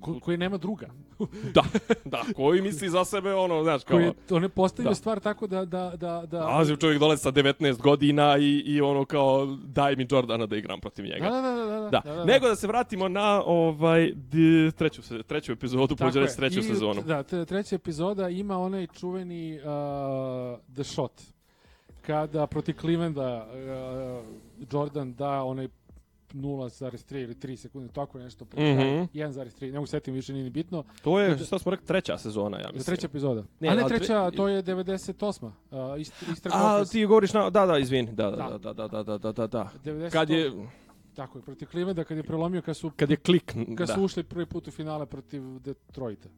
Ko, 0.00 0.20
koji 0.20 0.36
nema 0.36 0.56
druga. 0.56 0.90
da, 1.54 1.62
da, 2.04 2.22
koji 2.36 2.62
misli 2.62 2.88
za 2.88 3.04
sebe, 3.04 3.34
ono, 3.34 3.62
znaš, 3.62 3.84
kao, 3.84 3.96
Koji 3.96 4.04
je, 4.04 4.12
on 4.30 4.42
je 4.42 4.48
postavio 4.48 4.88
Da. 4.88 4.94
stvar 4.94 5.20
tako 5.20 5.46
da... 5.46 5.64
da, 5.64 5.92
da, 5.96 6.26
da 6.26 6.38
Dolazi 6.38 6.76
čovjek 6.76 7.00
dole 7.00 7.16
sa 7.16 7.32
19 7.32 7.80
godina 7.80 8.38
i, 8.38 8.62
i 8.66 8.80
ono 8.80 9.04
kao 9.04 9.46
daj 9.64 9.96
mi 9.96 10.06
Jordana 10.10 10.46
da 10.46 10.56
igram 10.56 10.80
protiv 10.80 11.04
njega. 11.10 11.30
Da, 11.30 11.40
da, 11.42 11.54
da, 11.54 11.64
da, 11.66 11.80
Da. 11.80 12.00
da, 12.02 12.14
da. 12.14 12.24
Nego 12.24 12.48
da 12.48 12.56
se 12.56 12.66
vratimo 12.66 13.08
na 13.08 13.42
ovaj 13.42 14.12
di, 14.14 14.72
treću 14.72 15.02
se- 15.02 15.22
treću 15.22 15.52
epizodu, 15.52 15.96
pođe 15.96 16.20
reći 16.20 16.36
treću 16.36 16.58
I, 16.58 16.62
sezonu. 16.62 17.02
Da, 17.02 17.22
treća 17.22 17.74
epizoda 17.76 18.28
ima 18.28 18.58
onaj 18.58 18.86
čuveni 18.88 19.54
uh, 19.54 19.62
The 20.74 20.84
Shot. 20.84 21.22
Kada 22.02 22.46
protiv 22.46 22.74
Clevelanda 22.74 23.46
uh, 23.46 24.24
Jordan 24.72 25.14
da 25.14 25.42
onaj 25.42 25.68
0,3 26.30 27.16
ili 27.16 27.34
3 27.34 27.56
sekunde, 27.56 27.92
tako 27.92 28.18
nešto. 28.18 28.44
Mhm. 28.44 28.50
kraj. 28.52 28.66
1,3, 28.66 29.62
ne 29.62 29.72
mogu 29.72 29.86
se 29.86 29.90
setim, 29.90 30.14
više 30.14 30.32
nije 30.32 30.44
ni 30.44 30.50
bitno. 30.50 30.84
To 31.02 31.20
je, 31.20 31.38
šta 31.38 31.58
smo 31.58 31.70
rekli, 31.70 31.86
treća 31.86 32.18
sezona, 32.18 32.58
ja 32.58 32.66
mislim. 32.66 32.84
treća 32.84 33.06
epizoda. 33.06 33.42
Ne, 33.60 33.68
A 33.68 33.74
ne 33.74 33.84
treća, 33.84 34.30
to 34.30 34.48
je 34.48 34.62
98. 34.62 35.44
Uh, 35.70 36.00
ist, 36.00 36.12
A, 36.52 36.84
ti 36.84 37.06
govoriš 37.06 37.32
na... 37.32 37.50
Da, 37.50 37.66
da, 37.66 37.78
izvini. 37.78 38.12
Da, 38.12 38.30
da, 38.30 38.36
Da. 38.36 38.58
da, 38.58 38.72
da, 38.74 38.88
da, 38.88 39.02
da, 39.02 39.18
da, 39.18 39.32
da, 39.32 39.46
da. 39.46 39.68
98. 39.84 40.10
Kad 40.10 40.30
je, 40.30 40.52
Tako 41.14 41.38
je, 41.38 41.42
protiv 41.42 41.68
Clevelanda, 41.68 42.04
kad 42.04 42.16
je 42.16 42.22
prelomio, 42.22 42.62
kad 42.62 42.76
su, 42.76 42.90
kad 42.96 43.10
je 43.10 43.16
klik, 43.16 43.52
kad 43.78 43.88
da. 43.88 43.94
su 43.94 44.02
ušli 44.02 44.22
prvi 44.22 44.46
put 44.46 44.68
u 44.68 44.70
finale 44.70 45.06
protiv 45.06 45.42
Detroita. 45.58 46.28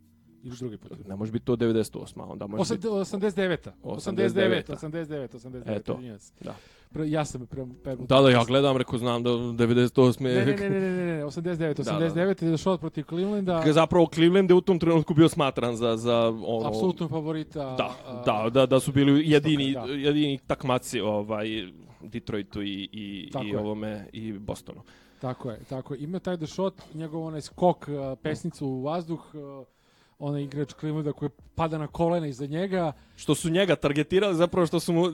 Ili 0.42 0.56
drugi 0.56 0.76
put. 0.76 0.92
Ne 1.08 1.16
može 1.16 1.32
biti 1.32 1.44
to 1.44 1.56
98. 1.56 2.30
Onda 2.30 2.46
može 2.46 2.60
Osam- 2.60 2.76
biti... 2.76 2.88
89. 2.88 3.70
89. 3.82 4.62
89. 4.68 5.28
89. 5.28 5.76
Eto. 5.76 5.98
Da. 6.40 6.54
Pre, 6.92 7.10
ja 7.10 7.24
sam 7.24 7.46
pre, 7.46 7.66
pre, 7.84 7.96
Da, 7.96 8.20
da, 8.20 8.30
ja 8.30 8.44
gledam, 8.44 8.76
rekao, 8.76 8.98
znam 8.98 9.22
da 9.22 9.30
98. 9.30 10.20
Ne, 10.20 10.34
ne, 10.34 10.44
ne, 10.44 10.70
ne, 10.70 10.80
ne, 10.80 10.90
ne, 10.90 11.16
ne, 11.16 11.24
89. 11.24 11.74
Da, 11.74 11.98
da, 11.98 12.14
89. 12.14 12.44
je 12.44 12.50
došao 12.50 12.78
protiv 12.78 13.04
Clevelanda. 13.08 13.62
Zapravo 13.72 14.08
Cleveland 14.14 14.50
je 14.50 14.54
u 14.54 14.60
tom 14.60 14.78
trenutku 14.78 15.14
bio 15.14 15.28
smatran 15.28 15.76
za, 15.76 15.96
za 15.96 16.28
ono... 16.46 16.68
Apsolutno 16.68 17.08
favorita. 17.08 17.74
Da, 17.76 18.22
da, 18.26 18.50
da, 18.50 18.66
da 18.66 18.80
su 18.80 18.92
bili 18.92 19.30
jedini, 19.30 19.72
da. 19.72 19.80
jedini 19.80 20.38
takmaci 20.46 21.00
ovaj, 21.00 21.46
Detroitu 22.02 22.62
i, 22.62 22.88
i, 22.92 23.30
Tako 23.32 23.44
i 23.44 23.48
je. 23.48 23.58
ovome 23.58 24.06
i 24.12 24.32
Bostonu. 24.32 24.80
Tako 25.20 25.50
je, 25.50 25.58
tako 25.68 25.94
je. 25.94 26.00
Ima 26.00 26.18
taj 26.18 26.36
The 26.36 26.46
Shot, 26.46 26.74
njegov 26.94 27.22
onaj 27.26 27.40
skok, 27.40 27.88
pesnicu 28.22 28.66
u 28.66 28.82
vazduh, 28.82 29.20
onaj 30.22 30.42
igrač 30.42 30.72
Clevelanda 30.80 31.12
koji 31.12 31.30
pada 31.54 31.78
na 31.78 31.86
kolena 31.86 32.26
iza 32.26 32.46
njega. 32.46 32.92
Što 33.16 33.34
su 33.34 33.50
njega 33.50 33.76
targetirali, 33.76 34.36
zapravo 34.36 34.66
što 34.66 34.80
su 34.80 34.92
mu... 34.92 35.06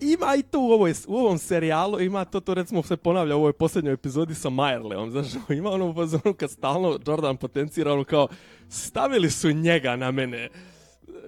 Ima 0.00 0.34
i 0.38 0.42
to 0.42 0.60
u, 0.60 0.70
ovoj, 0.70 0.94
u 1.06 1.16
ovom 1.16 1.38
serijalu, 1.38 2.00
ima 2.00 2.24
to, 2.24 2.40
to 2.40 2.54
recimo 2.54 2.82
se 2.82 2.96
ponavlja 2.96 3.36
u 3.36 3.38
ovoj 3.38 3.52
posljednjoj 3.52 3.94
epizodi 3.94 4.34
sa 4.34 4.50
Majerleom, 4.50 5.10
znaš, 5.10 5.26
ima 5.58 5.70
ono 5.70 5.90
u 5.90 5.94
fazonu 5.94 6.34
kad 6.36 6.50
stalno 6.50 6.98
Jordan 7.06 7.36
potencira 7.36 7.92
ono 7.92 8.04
kao, 8.04 8.28
stavili 8.68 9.30
su 9.30 9.52
njega 9.52 9.96
na 9.96 10.10
mene, 10.10 10.48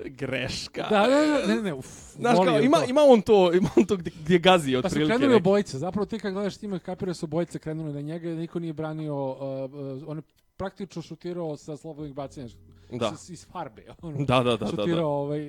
greška. 0.04 0.86
Da, 0.90 1.06
da, 1.06 1.26
da, 1.26 1.54
ne, 1.54 1.62
ne, 1.62 1.74
uf, 1.74 1.86
Znaš, 2.16 2.38
kao, 2.44 2.60
ima, 2.60 2.78
to. 2.78 2.84
ima 2.88 3.00
on 3.08 3.22
to, 3.22 3.52
ima 3.52 3.68
on 3.76 3.84
to 3.84 3.96
gdje, 3.96 4.12
gdje 4.22 4.38
gazi 4.38 4.72
Pa 4.72 4.80
su 4.80 4.86
otprilike. 4.86 5.10
krenuli 5.10 5.34
neki. 5.34 5.48
obojice. 5.48 5.78
Zapravo 5.78 6.06
ti 6.06 6.18
kad 6.18 6.32
gledaš 6.32 6.56
time 6.56 6.78
kapira 6.78 7.14
su 7.14 7.26
obojice 7.26 7.58
krenuli 7.58 7.92
na 7.92 8.00
njega 8.00 8.30
i 8.30 8.34
niko 8.34 8.58
nije 8.58 8.72
branio, 8.72 9.30
uh, 9.30 9.38
uh, 9.38 10.02
on 10.06 10.16
je 10.18 10.22
praktično 10.56 11.02
šutirao 11.02 11.56
sa 11.56 11.76
slobodnih 11.76 12.14
bacanja. 12.14 12.48
Da. 12.92 13.16
S, 13.16 13.28
iz 13.28 13.46
farbe. 13.46 13.84
Ono. 14.02 14.16
Da, 14.18 14.36
da, 14.36 14.42
da, 14.42 14.56
da, 14.56 14.66
šutirao 14.68 14.96
da. 14.96 15.06
ovaj, 15.06 15.40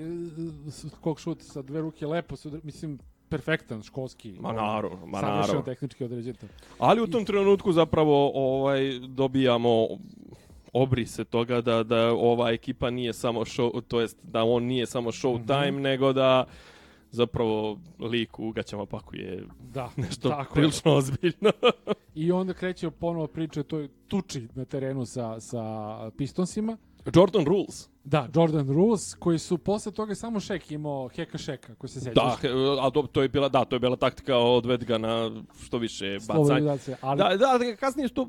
s- 0.68 0.86
skok 0.92 1.20
šut 1.20 1.42
sa 1.42 1.62
dve 1.62 1.82
ruke 1.82 2.08
lepo, 2.08 2.36
su, 2.36 2.60
mislim, 2.64 3.00
perfektan, 3.30 3.84
školski. 3.84 4.36
Ma 4.40 4.52
naravno, 4.52 5.06
ma 5.06 5.22
naravno. 5.22 5.62
tehnički 5.62 6.04
određen. 6.04 6.36
Ali 6.80 7.02
u 7.02 7.08
tom 7.08 7.26
trenutku 7.26 7.72
zapravo 7.72 8.32
ovaj 8.56 8.80
dobijamo 9.00 9.88
obrise 10.74 11.24
toga 11.24 11.62
da 11.62 11.84
da 11.84 12.12
ova 12.12 12.52
ekipa 12.52 12.90
nije 12.90 13.14
samo 13.14 13.40
show, 13.40 13.82
to 13.82 14.02
jest 14.02 14.18
da 14.24 14.44
on 14.44 14.64
nije 14.64 14.86
samo 14.86 15.12
show 15.12 15.38
time, 15.48 15.82
nego 15.82 16.14
da 16.14 16.46
zapravo 17.12 17.80
lik 18.02 18.40
u 18.40 18.52
gaćama 18.52 18.86
paku 18.86 19.16
je 19.16 19.44
Da, 19.64 19.90
nešto 19.98 20.30
tako 20.30 20.42
je. 20.42 20.54
prilično 20.54 20.94
ozbiljno. 20.94 21.52
I 22.16 22.32
onda 22.32 22.54
kreće 22.54 22.90
ponovo 22.92 23.28
priča 23.28 23.60
o 23.60 23.64
toj 23.64 23.90
tuči 24.08 24.48
na 24.56 24.66
terenu 24.66 25.06
sa, 25.06 25.40
sa 25.40 25.64
Pistonsima. 26.12 26.78
Jordan 27.16 27.46
Rules. 27.46 27.90
Da, 28.04 28.28
Jordan 28.36 28.68
Rules, 28.68 29.16
koji 29.16 29.40
su 29.40 29.58
posle 29.58 29.92
toga 29.92 30.16
samo 30.16 30.40
Šek 30.40 30.72
imao 30.72 31.08
heka 31.08 31.38
Šeka, 31.38 31.76
koji 31.76 31.90
se 31.90 32.00
sećaš. 32.00 32.14
Da, 32.14 32.38
a 32.82 32.90
to, 32.90 33.02
to 33.02 33.22
je 33.22 33.28
bila 33.28 33.50
da, 33.50 33.66
to 33.66 33.76
je 33.76 33.80
bila 33.80 33.96
taktika 33.96 34.38
odved 34.38 34.84
ga 34.84 34.98
na 34.98 35.32
što 35.66 35.78
više 35.78 36.18
bacanje. 36.28 36.78
Ali 37.02 37.18
Da, 37.18 37.38
da, 37.38 37.76
kasnije 37.76 38.08
što 38.08 38.28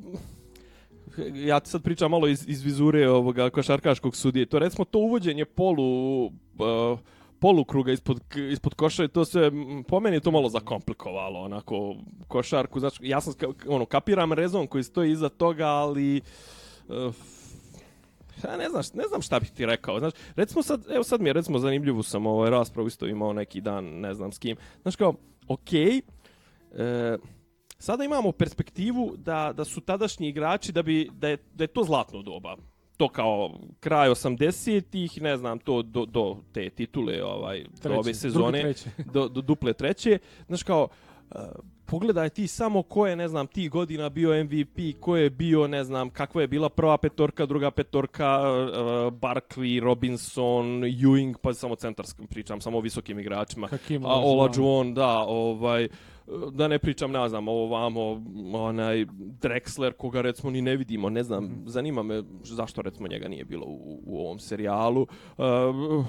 ja 1.35 1.61
ti 1.61 1.71
sad 1.71 1.83
pričam 1.83 2.11
malo 2.11 2.29
iz, 2.29 2.49
iz 2.49 2.63
vizure 2.63 3.11
ovoga 3.11 3.51
košarkaškog 3.51 4.17
sudije. 4.17 4.47
To 4.47 4.59
recimo 4.59 4.85
to 4.85 4.99
uvođenje 4.99 5.45
polu 5.45 6.25
uh, 6.27 6.33
polukruga 7.39 7.93
ispod, 7.93 8.21
ispod 8.51 8.75
koša, 8.75 9.09
to 9.09 9.25
se 9.25 9.51
po 9.89 10.01
meni 10.01 10.21
to 10.21 10.31
malo 10.31 10.49
zakomplikovalo, 10.49 11.41
onako 11.41 11.97
košarku, 12.29 12.81
znači 12.81 12.99
ja 13.03 13.21
sam 13.21 13.35
ono 13.69 13.87
kapiram 13.87 14.33
rezon 14.33 14.67
koji 14.67 14.85
stoji 14.85 15.13
iza 15.13 15.29
toga, 15.29 15.67
ali 15.67 16.21
uh, 16.89 17.15
ja 18.45 18.57
ne 18.57 18.69
znam, 18.69 18.83
ne 18.95 19.05
znam 19.09 19.23
šta 19.23 19.41
bih 19.41 19.51
ti 19.51 19.67
rekao. 19.67 19.99
Znaš, 19.99 20.13
recimo 20.37 20.63
sad, 20.63 20.85
evo 20.91 21.05
sad 21.05 21.21
mi 21.21 21.29
je 21.29 21.33
recimo 21.33 21.59
zanimljivu 21.59 22.03
sam 22.03 22.27
ovaj 22.27 22.51
raspravu 22.51 22.89
isto 22.89 23.07
imao 23.07 23.33
neki 23.33 23.61
dan, 23.61 23.85
ne 23.85 24.15
znam 24.15 24.33
s 24.33 24.39
kim. 24.39 24.57
Znaš 24.83 24.97
kao, 24.97 25.15
okej, 25.49 26.01
e, 26.73 27.19
sada 27.79 28.05
imamo 28.05 28.33
perspektivu 28.33 29.15
da, 29.17 29.53
da 29.57 29.65
su 29.65 29.81
tadašnji 29.81 30.29
igrači 30.29 30.73
da 30.73 30.83
bi 30.83 31.11
da 31.13 31.29
je, 31.29 31.37
da 31.55 31.65
je 31.65 31.69
to 31.69 31.85
zlatno 31.85 32.23
doba. 32.23 32.57
To 32.97 33.09
kao 33.09 33.51
kraj 33.81 34.09
80-ih, 34.09 35.23
ne 35.23 35.37
znam, 35.37 35.59
to 35.59 35.83
do, 35.83 36.05
do 36.05 36.37
te 36.53 36.71
titule 36.71 37.25
ovaj 37.25 37.65
do 37.65 37.81
treće, 37.83 37.99
ove 37.99 38.15
sezone 38.15 38.63
drugi, 38.63 39.11
do, 39.13 39.29
do 39.29 39.41
duple 39.41 39.73
treće. 39.73 40.19
Znaš 40.47 40.63
kao, 40.63 40.89
uh, 41.31 41.41
pogledaj 41.87 42.29
ti 42.31 42.47
samo 42.47 42.83
ko 42.83 43.07
je, 43.07 43.17
ne 43.17 43.29
znam, 43.29 43.47
ti 43.47 43.69
godina 43.69 44.09
bio 44.09 44.45
MVP, 44.45 45.01
ko 45.01 45.17
je 45.17 45.31
bio, 45.31 45.67
ne 45.69 45.85
znam, 45.85 46.11
kakva 46.11 46.41
je 46.41 46.49
bila 46.49 46.69
prva 46.69 46.97
petorka, 46.99 47.47
druga 47.47 47.71
petorka, 47.71 48.41
uh, 48.41 48.69
Barkley, 49.13 49.81
Robinson, 49.81 50.67
Ewing, 50.83 51.35
pa 51.43 51.55
samo 51.55 51.75
centarskim 51.75 52.27
pričam, 52.27 52.61
samo 52.61 52.79
o 52.79 52.81
visokim 52.81 53.19
igračima. 53.19 53.67
Hakim 53.67 54.07
A 54.07 54.09
Olajuwon. 54.09 54.95
Da, 54.95 55.19
ovaj, 55.19 55.89
da 56.53 56.69
ne 56.69 56.79
pričam, 56.79 57.11
ne 57.13 57.29
znam, 57.29 57.49
ovamo, 57.49 58.23
onaj 58.53 59.07
Drexler, 59.41 59.93
koga 59.93 60.21
recimo 60.21 60.51
ni 60.51 60.63
ne 60.63 60.77
vidimo, 60.77 61.11
ne 61.11 61.23
znam, 61.23 61.45
Mhm. 61.45 61.69
zanima 61.69 62.03
me 62.03 62.23
zašto 62.43 62.83
recimo 62.83 63.09
njega 63.09 63.29
nije 63.29 63.45
bilo 63.45 63.67
u, 63.67 64.01
u 64.07 64.19
ovom 64.21 64.39
serijalu. 64.39 65.03
Uh, 65.03 65.45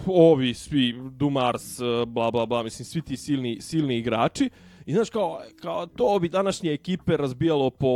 ovi 0.08 0.54
svi, 0.54 0.96
Dumars, 1.12 1.80
uh, 1.80 2.06
bla, 2.08 2.32
bla, 2.32 2.46
bla, 2.46 2.64
mislim, 2.64 2.86
svi 2.86 3.02
ti 3.02 3.18
silni, 3.18 3.62
silni 3.62 3.98
igrači. 3.98 4.50
I 4.86 4.94
znaš, 4.94 5.10
kao, 5.10 5.42
kao 5.62 5.86
to 5.86 6.20
bi 6.20 6.30
današnje 6.30 6.72
ekipe 6.72 7.18
razbijalo 7.18 7.70
po 7.70 7.88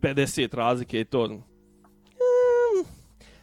50 0.00 0.54
razlike 0.54 1.00
i 1.00 1.04
to... 1.04 1.24
Ehm, 1.24 1.40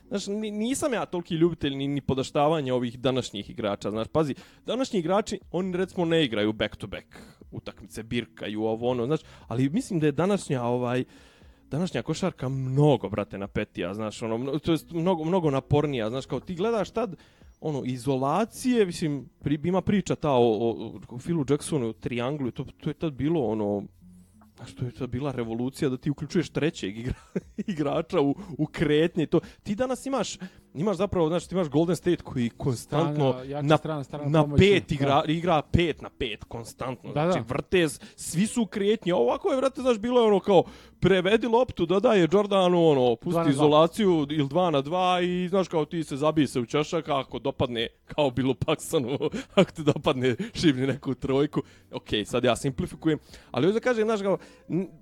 znaš, 0.08 0.28
ni- 0.28 0.52
nisam 0.52 0.94
ja 0.94 1.06
toliki 1.06 1.36
ljubitelj 1.36 1.76
ni, 1.76 1.88
ni 1.88 2.02
podaštavanja 2.02 2.76
ovih 2.76 3.00
današnjih 3.00 3.50
igrača, 3.50 3.92
znaš, 3.92 4.08
pazi, 4.08 4.36
današnji 4.66 5.00
igrači, 5.00 5.40
oni 5.52 5.78
recimo 5.78 6.06
ne 6.06 6.24
igraju 6.24 6.54
back 6.54 6.76
to 6.76 6.88
back 6.88 7.06
utakmice, 7.52 8.04
birkaju 8.04 8.64
ovo 8.64 8.90
ono, 8.90 9.06
znaš, 9.06 9.20
ali 9.48 9.70
mislim 9.70 10.00
da 10.00 10.06
je 10.06 10.12
današnja 10.12 10.64
ovaj 10.64 11.04
današnja 11.70 12.02
košarka 12.02 12.50
mnogo 12.50 13.10
brate 13.10 13.38
napetija, 13.38 13.94
znaš, 13.94 14.22
ono, 14.22 14.60
to 14.60 14.72
jest 14.72 14.92
mnogo 14.92 15.24
mnogo 15.24 15.52
napornija, 15.52 16.10
znaš, 16.10 16.26
kao 16.26 16.40
ti 16.40 16.56
gledaš 16.56 16.92
tad 16.92 17.16
ono 17.62 17.84
izolacije, 17.86 18.86
mislim, 18.86 19.30
pri, 19.40 19.60
ima 19.64 19.82
priča 19.82 20.16
ta 20.16 20.32
o, 20.32 20.42
o, 20.42 21.00
o 21.10 21.18
Philu 21.18 21.46
Jacksonu, 21.50 21.90
o 21.90 21.94
trianglu, 21.94 22.52
to, 22.52 22.66
to 22.80 22.90
je 22.90 22.94
tad 22.94 23.14
bilo 23.14 23.42
ono, 23.42 23.84
Znaš, 24.58 24.76
to 24.76 24.86
je 24.86 24.92
to 24.92 25.08
bila 25.08 25.32
revolucija 25.32 25.90
da 25.90 25.98
ti 25.98 26.10
uključuješ 26.10 26.50
trećeg 26.50 26.98
igra, 26.98 27.14
igrača 27.68 28.22
u, 28.22 28.36
u 28.58 28.66
kretnje. 28.66 29.26
To. 29.26 29.40
Ti 29.64 29.76
danas 29.76 30.06
imaš, 30.06 30.38
imaš 30.78 30.98
zapravo, 30.98 31.28
znaš, 31.28 31.48
ti 31.48 31.56
imaš 31.56 31.70
Golden 31.70 31.96
State 31.96 32.24
koji 32.24 32.50
konstantno 32.50 33.32
Strana, 33.34 33.50
jača 33.50 33.68
na, 33.68 33.78
strana, 33.78 34.04
strana 34.04 34.30
na 34.30 34.42
pomoćna, 34.42 34.58
pet 34.58 34.92
igra, 34.92 35.22
da. 35.26 35.32
igra 35.32 35.62
pet 35.72 36.02
na 36.02 36.10
pet 36.10 36.44
konstantno. 36.44 37.14
Da, 37.14 37.26
da. 37.26 37.32
znači, 37.32 37.46
vrte, 37.50 37.90
s- 37.90 38.00
svi 38.16 38.48
su. 38.48 38.68
A 39.12 39.16
Ovako 39.16 39.50
je, 39.52 39.58
vrate, 39.58 39.82
znaš, 39.82 39.98
bilo 39.98 40.22
je 40.22 40.28
ono 40.28 40.40
kao, 40.40 40.64
prevedi 41.00 41.48
loptu, 41.48 41.86
dodaje 41.86 42.28
Jordanu, 42.32 42.88
ono, 42.88 43.16
pusti 43.16 43.50
izolaciju 43.50 44.28
ili 44.30 44.48
dva 44.48 44.72
na 44.72 44.82
dva 44.82 45.22
i, 45.22 45.48
znaš, 45.50 45.68
kao 45.68 45.86
ti 45.86 46.04
se 46.04 46.18
zabije 46.18 46.48
se 46.48 46.60
u 46.60 46.66
čašak, 46.66 47.10
a 47.10 47.20
ako 47.20 47.40
dopadne, 47.40 47.88
kao 48.06 48.30
bilo 48.30 48.54
Paksanu, 48.54 49.18
ako 49.56 49.72
te 49.72 49.84
dopadne, 49.84 50.36
šibni 50.54 50.88
neku 50.88 51.16
trojku. 51.16 51.62
Ok, 51.92 52.08
sad 52.26 52.44
ja 52.44 52.56
simplifikujem. 52.56 53.20
Ali 53.52 53.66
hoću 53.66 53.74
da 53.74 53.80
kažem, 53.80 54.04
znaš, 54.04 54.22
kao, 54.22 54.38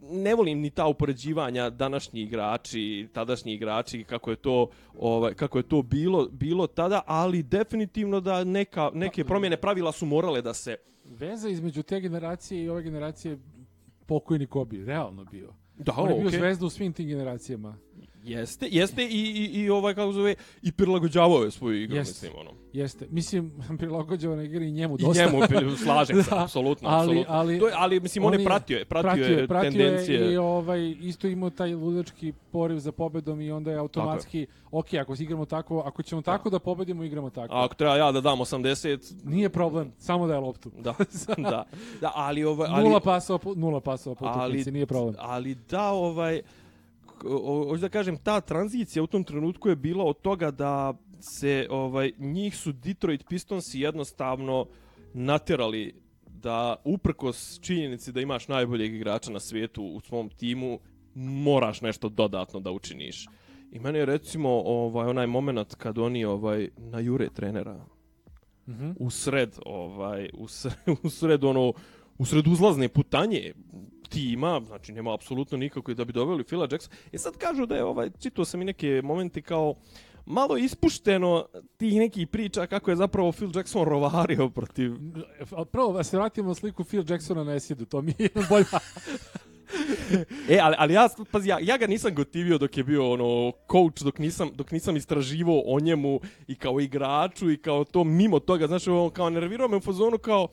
ne 0.01 0.35
volim 0.35 0.59
ni 0.59 0.69
ta 0.69 0.87
upoređivanja 0.87 1.69
današnji 1.69 2.21
igrači, 2.21 3.07
tadašnji 3.13 3.53
igrači, 3.53 4.03
kako 4.03 4.29
je 4.29 4.35
to, 4.35 4.67
ovaj, 4.99 5.33
kako 5.33 5.59
je 5.59 5.63
to 5.67 5.81
bilo, 5.81 6.27
bilo 6.31 6.67
tada, 6.67 7.01
ali 7.05 7.43
definitivno 7.43 8.19
da 8.19 8.43
neka, 8.43 8.91
neke 8.93 9.23
promjene 9.23 9.57
pravila 9.57 9.91
su 9.91 10.05
morale 10.05 10.41
da 10.41 10.53
se 10.53 10.77
Veza 11.09 11.49
između 11.49 11.83
te 11.83 11.99
generacije 11.99 12.63
i 12.63 12.69
ove 12.69 12.83
generacije 12.83 13.37
pokojni 14.05 14.47
Kobe, 14.47 14.77
realno 14.77 15.25
bio. 15.25 15.53
Da, 15.77 15.93
On 15.97 16.09
je 16.09 16.15
bio 16.15 16.27
okej. 16.27 16.39
zvezda 16.39 16.65
u 16.65 16.69
svim 16.69 16.93
tim 16.93 17.07
generacijama. 17.07 17.77
Jeste, 18.25 18.67
jeste 18.67 19.03
i, 19.03 19.07
i, 19.07 19.61
i 19.61 19.69
ovaj, 19.69 19.93
kako 19.93 20.11
zove, 20.11 20.35
i 20.61 20.71
prilagođavao 20.71 21.43
je 21.43 21.51
svoju 21.51 21.83
igru, 21.83 21.95
Jeste. 21.95 22.27
mislim, 22.27 22.41
ono. 22.41 22.51
Jeste. 22.73 23.07
Mislim, 23.09 23.51
prilagođava 23.79 24.35
na 24.35 24.43
igri 24.43 24.67
i 24.67 24.71
njemu 24.71 24.95
I 24.95 24.97
dosta. 24.99 25.25
njemu, 25.25 25.39
pri- 25.39 25.77
slažem 25.83 26.23
se, 26.23 26.29
Da, 26.29 26.43
apsolutno, 26.43 26.89
ali- 26.89 27.01
apsolutno. 27.01 27.25
ali- 27.29 27.59
to 27.59 27.67
je, 27.67 27.73
ali, 27.77 27.99
mislim, 27.99 28.23
on, 28.23 28.27
on 28.27 28.33
je 28.33 28.39
je- 28.39 28.45
pratio, 28.45 28.77
je, 28.77 28.85
pratio, 28.85 29.25
je 29.25 29.47
pratio 29.47 29.71
tendencije. 29.71 30.19
je 30.21 30.33
i 30.33 30.37
ovaj, 30.37 30.89
isto 30.91 31.27
imao 31.27 31.49
taj 31.49 31.73
ludački 31.73 32.33
poriv 32.51 32.77
za 32.77 32.91
pobedom 32.91 33.41
i 33.41 33.51
onda 33.51 33.71
je 33.71 33.77
automatski, 33.77 34.47
ok, 34.71 34.93
ako 34.93 35.15
igramo 35.15 35.45
tako, 35.45 35.79
ako 35.79 36.03
ćemo 36.03 36.21
tako 36.21 36.49
da 36.49 36.59
pobedimo, 36.59 37.03
igramo 37.03 37.29
tako. 37.29 37.53
A 37.53 37.65
ako 37.65 37.75
treba 37.75 37.95
ja 37.95 38.11
da 38.11 38.21
dam 38.21 38.39
80, 38.39 39.13
Nije 39.25 39.49
problem, 39.49 39.91
samo 39.97 40.27
da 40.27 40.33
je 40.33 40.39
loptu. 40.39 40.71
da, 40.75 40.93
da, 41.39 41.65
da, 42.01 42.11
ali, 42.15 42.43
ovaj, 42.43 42.67
ali, 42.71 42.83
Nula 42.83 42.99
pasova, 42.99 43.39
nula 43.55 43.79
pasova 43.81 44.15
po 44.15 44.25
utakmici, 44.25 44.71
nije 44.71 44.85
problem. 44.85 45.15
ali 45.19 45.55
da, 45.55 45.83
ovaj, 45.83 46.41
hoću 47.69 47.81
da 47.81 47.89
kažem, 47.89 48.17
ta 48.17 48.41
tranzicija 48.41 49.03
u 49.03 49.07
tom 49.07 49.23
trenutku 49.23 49.69
je 49.69 49.75
bila 49.75 50.03
od 50.03 50.21
toga 50.21 50.51
da 50.51 50.93
se, 51.19 51.67
ovaj, 51.69 52.11
njih 52.17 52.55
su 52.57 52.71
Detroit 52.71 53.25
Pistonsi 53.29 53.79
jednostavno 53.79 54.65
naterali 55.13 55.93
da 56.27 56.75
uprkos 56.83 57.59
činjenici 57.61 58.11
da 58.11 58.21
imaš 58.21 58.47
najboljeg 58.47 58.93
igrača 58.93 59.31
na 59.31 59.39
svijetu 59.39 59.83
u 59.83 59.99
svom 59.99 60.29
timu, 60.29 60.79
moraš 61.15 61.81
nešto 61.81 62.09
dodatno 62.09 62.59
da 62.59 62.71
učiniš. 62.71 63.27
I 63.71 63.79
mene 63.79 63.99
je 63.99 64.05
recimo 64.05 64.49
ovaj 64.49 65.07
onaj 65.07 65.27
moment 65.27 65.75
kad 65.75 65.97
oni 65.97 66.25
ovaj 66.25 66.69
na 66.77 66.99
jure 66.99 67.29
trenera 67.29 67.85
Mhm. 68.67 68.91
u 68.99 69.09
sred 69.09 69.59
ovaj 69.65 70.29
u 70.33 70.47
sred, 70.47 70.73
u 71.03 71.09
sred 71.09 71.43
ono 71.43 71.73
u 72.17 72.25
sred 72.25 72.47
uzlazne 72.47 72.89
putanje 72.89 73.53
tima, 74.09 74.61
znači 74.67 74.91
nema 74.91 75.13
apsolutno 75.13 75.57
nikako 75.57 75.93
da 75.93 76.05
bi 76.05 76.13
doveli 76.13 76.43
Phila 76.43 76.67
Jacksona. 76.71 76.95
E 77.11 77.17
sad 77.17 77.37
kažu 77.37 77.65
da 77.65 77.75
je 77.75 77.83
ovaj 77.83 78.09
čitao 78.19 78.45
sam 78.45 78.61
i 78.61 78.65
neke 78.65 79.01
momente 79.03 79.41
kao 79.41 79.75
malo 80.25 80.57
ispušteno 80.57 81.45
tih 81.77 81.93
nekih 81.93 82.27
priča 82.27 82.67
kako 82.67 82.89
je 82.89 82.95
zapravo 82.95 83.31
Phil 83.31 83.49
Jackson 83.55 83.83
rovario 83.83 84.49
protiv 84.49 84.91
Prvo, 85.71 85.93
da 85.93 86.03
se 86.03 86.17
vratimo 86.17 86.47
na 86.47 86.55
sliku 86.55 86.83
Phil 86.83 87.03
Jacksona 87.09 87.43
na 87.43 87.53
Esidu, 87.53 87.85
to 87.85 88.01
mi 88.01 88.13
je 88.17 88.29
bolja. 88.49 88.65
E, 90.49 90.59
ali, 90.59 90.75
ali 90.79 90.93
ja, 90.93 91.09
pazi, 91.31 91.49
ja, 91.49 91.59
ja 91.61 91.77
ga 91.77 91.87
nisam 91.87 92.15
gotivio 92.15 92.57
dok 92.57 92.77
je 92.77 92.83
bio 92.83 93.11
ono 93.11 93.51
coach, 93.71 94.03
dok 94.03 94.19
nisam, 94.19 94.49
dok 94.53 94.71
nisam 94.71 94.95
istraživao 94.95 95.61
o 95.65 95.79
njemu 95.79 96.19
i 96.47 96.55
kao 96.55 96.79
igraču 96.79 97.51
i 97.51 97.57
kao 97.57 97.83
to 97.83 98.03
mimo 98.03 98.39
toga, 98.39 98.67
znaš, 98.67 98.87
ono, 98.87 99.09
kao 99.09 99.29
nervirao 99.29 99.67
me 99.67 99.77
u 99.77 99.81
fazonu 99.81 100.17
kao, 100.17 100.47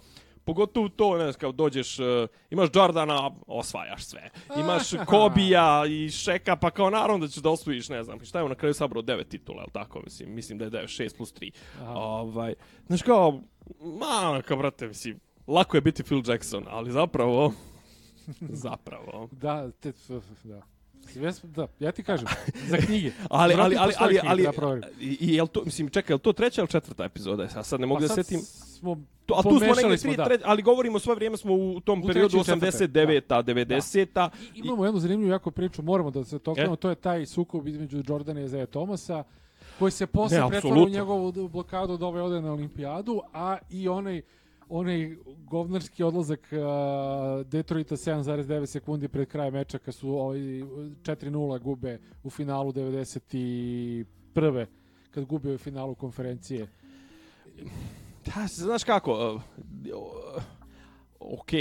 pogotovo 0.44 0.88
to, 0.88 1.16
ne 1.16 1.24
znam, 1.24 1.40
kao 1.40 1.52
dođeš, 1.52 1.98
uh, 1.98 2.06
imaš 2.50 2.68
Jordana, 2.74 3.30
osvajaš 3.46 4.04
sve. 4.04 4.30
Imaš 4.60 4.90
Kobija 5.06 5.84
i 5.88 6.10
Šeka, 6.10 6.56
pa 6.56 6.70
kao 6.70 6.90
naravno 6.90 7.26
da 7.26 7.32
ćeš 7.32 7.42
da 7.42 7.50
osvojiš, 7.50 7.88
ne 7.88 8.04
znam, 8.04 8.24
šta 8.24 8.38
je 8.38 8.44
on 8.44 8.50
na 8.50 8.54
kraju 8.54 8.74
sabrao 8.74 9.02
devet 9.02 9.28
titula, 9.28 9.58
je 9.58 9.64
li 9.64 9.72
tako, 9.72 10.00
mislim, 10.04 10.34
mislim 10.34 10.58
da 10.58 10.64
je 10.64 10.70
9, 10.70 11.02
6 11.02 11.16
plus 11.16 11.34
3. 11.34 11.50
Aha. 11.80 11.92
Ovaj, 11.92 12.54
znaš, 12.86 13.02
kao, 13.02 13.40
ma, 13.80 14.42
kao, 14.42 14.56
brate, 14.56 14.88
mislim, 14.88 15.20
lako 15.46 15.76
je 15.76 15.80
biti 15.80 16.02
Phil 16.02 16.22
Jackson, 16.26 16.64
ali 16.68 16.92
zapravo, 16.92 17.52
zapravo, 18.64 19.28
Da, 19.30 19.70
te, 19.70 19.92
da. 20.44 20.62
Da, 21.44 21.66
ja 21.78 21.92
ti 21.92 22.02
kažem, 22.02 22.26
za 22.68 22.76
knjige. 22.76 23.12
Ali, 23.30 23.54
ali, 23.54 23.76
ali, 23.76 23.94
ali, 23.98 24.20
ali, 24.24 24.42
da 24.42 24.52
proverim. 24.52 24.84
i, 25.00 25.16
i 25.20 25.34
jel 25.34 25.46
to, 25.46 25.62
mislim, 25.64 25.88
čekaj, 25.88 26.12
jel 26.12 26.18
to 26.18 26.32
treća 26.32 26.60
ili 26.60 26.68
četvrta 26.68 27.04
epizoda? 27.04 27.42
Ja 27.42 27.62
sad 27.62 27.80
ne 27.80 27.86
mogu 27.86 28.00
Pa 28.00 28.02
da 28.02 28.08
sad 28.08 28.26
setim. 28.26 28.40
Smo, 28.82 28.96
To, 29.26 29.34
a 29.34 29.42
tu 29.42 29.58
smo 29.58 29.74
negdje 29.74 29.96
tri, 29.98 30.16
da. 30.16 30.24
treća, 30.24 30.44
ali 30.46 30.62
govorimo 30.62 30.98
sve 30.98 31.14
vrijeme 31.14 31.36
smo 31.36 31.54
u 31.54 31.80
tom 31.80 32.02
U 32.02 32.06
periodu 32.06 32.28
trećoj 32.28 32.40
i 32.40 32.60
četvrtoj, 32.60 32.88
89-a, 32.88 33.42
90-a. 33.42 34.30
I- 34.54 34.58
Imamo 34.58 34.84
jednu 34.84 35.00
zanimljivu 35.00 35.30
jako 35.30 35.50
priču, 35.50 35.82
moramo 35.82 36.10
da 36.10 36.24
se 36.24 36.38
toknemo, 36.38 36.72
E? 36.72 36.76
to 36.76 36.88
je 36.88 36.94
taj 36.94 37.26
sukob 37.26 37.68
između 37.68 38.02
Jordana 38.06 38.40
i 38.40 38.44
Isaiah 38.44 38.68
Thomasa, 38.68 39.24
koji 39.78 39.90
se 39.90 40.06
posle 40.06 40.48
pretvara 40.48 40.82
u 40.82 40.88
njegovu 40.88 41.48
blokadu 41.48 41.96
da 41.96 42.06
ovaj 42.06 42.22
ode 42.22 42.40
na 42.40 42.52
olimpijadu, 42.52 43.20
a 43.32 43.58
i 43.70 43.88
onaj 43.88 44.22
onaj 44.68 45.16
govnarski 45.40 46.02
odlazak 46.02 46.40
uh, 46.52 46.58
Detroita 47.46 47.96
7,9 47.96 48.66
sekundi 48.66 49.08
pred 49.08 49.28
kraj 49.28 49.50
meča 49.50 49.78
kad 49.78 49.94
su 49.94 50.10
ovaj 50.10 50.38
4:0 50.38 51.58
gube 51.60 51.98
u 52.24 52.30
finalu 52.30 52.72
91. 52.72 54.66
kad 55.10 55.24
gube 55.24 55.54
u 55.54 55.58
finalu 55.58 55.94
konferencije. 55.94 56.66
Da, 58.24 58.46
znaš 58.46 58.84
kako, 58.84 59.34
uh, 59.34 59.42
ok, 61.20 61.52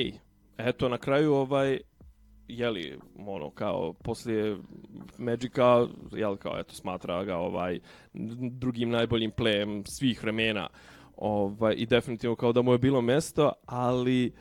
eto 0.58 0.90
na 0.90 0.98
kraju 0.98 1.34
ovaj, 1.34 1.80
jeli, 2.48 3.00
ono, 3.28 3.50
kao, 3.50 3.94
poslije 3.94 4.58
Magica, 5.18 5.88
jel, 6.12 6.36
kao, 6.38 6.60
eto, 6.60 6.74
smatra 6.74 7.24
ga, 7.24 7.38
ovaj, 7.38 7.80
drugim 8.52 8.90
najboljim 8.90 9.32
plejem 9.32 9.86
svih 9.86 10.24
vremena, 10.24 10.70
ovaj, 11.18 11.74
i 11.78 11.86
definitivno 11.86 12.36
kao 12.36 12.54
da 12.54 12.62
mu 12.62 12.72
je 12.72 12.78
bilo 12.78 13.02
mesto, 13.02 13.52
ali, 13.66 14.32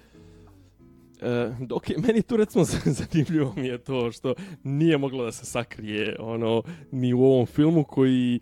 E, 1.22 1.52
ok, 1.72 1.84
meni 2.06 2.22
tu 2.22 2.36
recimo 2.36 2.64
zanimljivo 3.00 3.52
mi 3.56 3.66
je 3.66 3.78
to 3.78 4.12
što 4.12 4.34
nije 4.62 4.98
moglo 4.98 5.24
da 5.24 5.32
se 5.32 5.44
sakrije 5.44 6.16
ono 6.20 6.62
ni 6.92 7.14
u 7.14 7.24
ovom 7.24 7.46
filmu 7.46 7.84
koji 7.84 8.40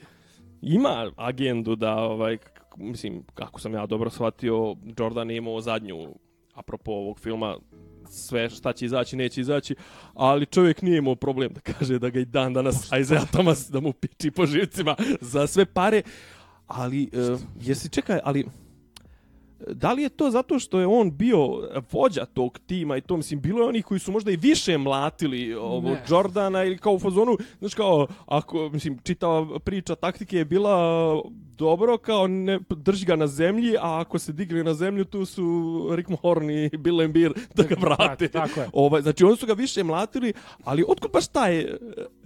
ima 0.62 1.12
agendu 1.16 1.76
da 1.76 1.96
ovaj 1.96 2.38
mislim 2.78 3.24
kako 3.34 3.60
sam 3.60 3.74
ja 3.74 3.86
dobro 3.86 4.10
shvatio 4.10 4.76
Jordan 4.98 5.30
je 5.30 5.36
imao 5.36 5.60
zadnju 5.60 6.14
apropo 6.54 6.92
ovog 6.92 7.20
filma 7.20 7.56
sve 8.10 8.50
šta 8.50 8.72
će 8.72 8.84
izaći 8.84 9.16
neće 9.16 9.40
izaći 9.40 9.74
ali 10.14 10.46
čovjek 10.46 10.82
nije 10.82 10.98
imao 10.98 11.14
problem 11.14 11.52
da 11.52 11.60
kaže 11.60 11.98
da 11.98 12.10
ga 12.10 12.20
i 12.20 12.24
dan 12.24 12.52
danas 12.52 12.90
Isaiah 13.00 13.30
Thomas 13.30 13.70
da 13.70 13.80
mu 13.80 13.92
piči 13.92 14.30
po 14.30 14.46
živcima 14.46 14.96
za 15.20 15.46
sve 15.46 15.64
pare 15.64 16.02
ali 16.66 17.10
uh, 17.12 17.40
jesi 17.60 17.88
čekaj 17.90 18.18
ali 18.24 18.46
da 19.66 19.92
li 19.92 20.02
je 20.02 20.08
to 20.08 20.30
zato 20.30 20.58
što 20.58 20.80
je 20.80 20.86
on 20.86 21.10
bio 21.10 21.38
vođa 21.92 22.24
tog 22.24 22.58
tima 22.58 22.96
i 22.96 23.00
to, 23.00 23.16
mislim, 23.16 23.40
bilo 23.40 23.60
je 23.60 23.68
onih 23.68 23.84
koji 23.84 24.00
su 24.00 24.12
možda 24.12 24.30
i 24.30 24.36
više 24.36 24.78
mlatili 24.78 25.54
ovo 25.54 25.90
Ne. 25.90 26.02
Jordana 26.08 26.64
ili 26.64 26.78
kao 26.78 26.92
u 26.92 26.98
fazonu, 26.98 27.36
znaš 27.58 27.74
kao, 27.74 28.06
ako, 28.26 28.68
mislim, 28.68 28.98
čitava 28.98 29.58
priča 29.58 29.94
taktike 29.94 30.36
je 30.36 30.44
bila 30.44 30.76
dobro, 31.56 31.98
kao 31.98 32.26
ne, 32.26 32.60
drži 32.70 33.06
ga 33.06 33.16
na 33.16 33.26
zemlji, 33.26 33.76
a 33.76 34.00
ako 34.00 34.18
se 34.18 34.32
digne 34.32 34.64
na 34.64 34.74
zemlju, 34.74 35.04
tu 35.04 35.24
su 35.24 35.44
Rick 35.92 36.08
Mahorn 36.08 36.50
i 36.50 36.68
Bill 36.68 37.02
Embiid 37.02 37.32
da 37.56 37.62
ga 37.62 37.74
vrate. 37.80 38.28
Tako 38.28 38.60
je. 38.60 38.68
Ovaj, 38.72 39.02
znači, 39.02 39.24
oni 39.24 39.36
su 39.36 39.46
ga 39.46 39.52
više 39.52 39.84
mlatili, 39.84 40.32
ali 40.64 40.84
otkud 40.88 41.10
baš 41.12 41.28
taj 41.28 41.58
e, 41.58 41.78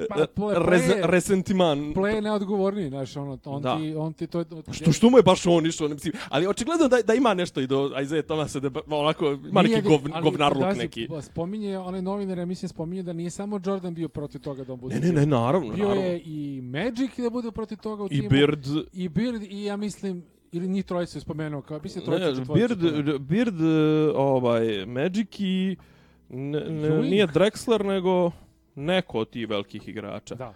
Pa, 0.08 0.22
e, 0.22 0.26
ple- 0.36 0.64
rez, 0.66 0.82
ple- 0.82 1.00
resentiman? 1.02 1.78
Play 1.78 2.06
je 2.08 2.22
neodgovorniji, 2.22 2.88
znaš, 2.88 3.16
ono, 3.16 3.38
on 3.44 3.62
Da. 3.62 3.76
ti, 3.76 3.94
on 3.94 4.12
ti 4.12 4.26
to... 4.26 4.44
Što, 4.72 4.92
što 4.92 5.10
mu 5.10 5.18
je 5.18 5.22
baš 5.22 5.46
on 5.46 5.66
išao? 5.66 5.88
Mislim, 5.88 6.12
ali 6.28 6.46
očigledno 6.46 6.88
da, 6.88 7.02
da 7.02 7.14
ima 7.14 7.21
nešto 7.34 7.60
i 7.60 7.66
do 7.66 7.90
Isaiah 8.02 8.24
Thomasa, 8.24 8.60
da 8.60 8.70
onako, 8.90 9.38
ima 9.48 9.62
neki 9.62 9.82
gov, 9.82 10.00
ali 10.12 10.22
govnarluk 10.22 10.62
pazi, 10.62 10.78
neki. 10.78 11.08
Spominje, 11.20 11.78
onaj 11.78 12.02
novinar, 12.02 12.38
ja 12.38 12.46
mislim, 12.46 12.68
spominje 12.68 13.02
da 13.02 13.12
nije 13.12 13.30
samo 13.30 13.60
Jordan 13.66 13.94
bio 13.94 14.08
protiv 14.08 14.40
toga 14.40 14.64
da 14.64 14.72
on 14.72 14.80
bude. 14.80 14.94
Ne, 14.94 15.00
ne, 15.00 15.12
ne, 15.12 15.26
naravno, 15.26 15.74
Bio 15.74 15.88
naravno. 15.88 16.04
je 16.08 16.20
i 16.24 16.60
Magic 16.62 17.16
da 17.18 17.30
bude 17.30 17.50
protiv 17.50 17.78
toga 17.78 18.02
u 18.02 18.06
I 18.06 18.08
timu. 18.08 18.28
Beard, 18.28 18.66
I 18.92 19.08
Beard, 19.08 19.42
i 19.42 19.64
ja 19.64 19.76
mislim, 19.76 20.24
ili 20.52 20.68
njih 20.68 20.84
trojica 20.84 21.18
je 21.18 21.22
spomenuo, 21.22 21.62
kao, 21.62 21.80
mislim, 21.82 22.04
trojica, 22.04 22.26
ne, 22.30 22.36
četvorica. 22.36 22.66
Beard, 22.66 22.80
to 23.04 23.12
je. 23.12 23.18
Beard, 23.18 23.60
e, 23.60 24.12
ovaj, 24.14 24.86
Magic 24.86 25.28
i 25.40 25.76
ne, 26.28 26.60
ne, 26.60 26.88
Ewing. 26.88 27.10
nije 27.10 27.26
Drexler, 27.26 27.84
nego 27.84 28.30
neko 28.74 29.18
od 29.18 29.30
tih 29.30 29.48
velikih 29.48 29.88
igrača. 29.88 30.34
Da. 30.34 30.54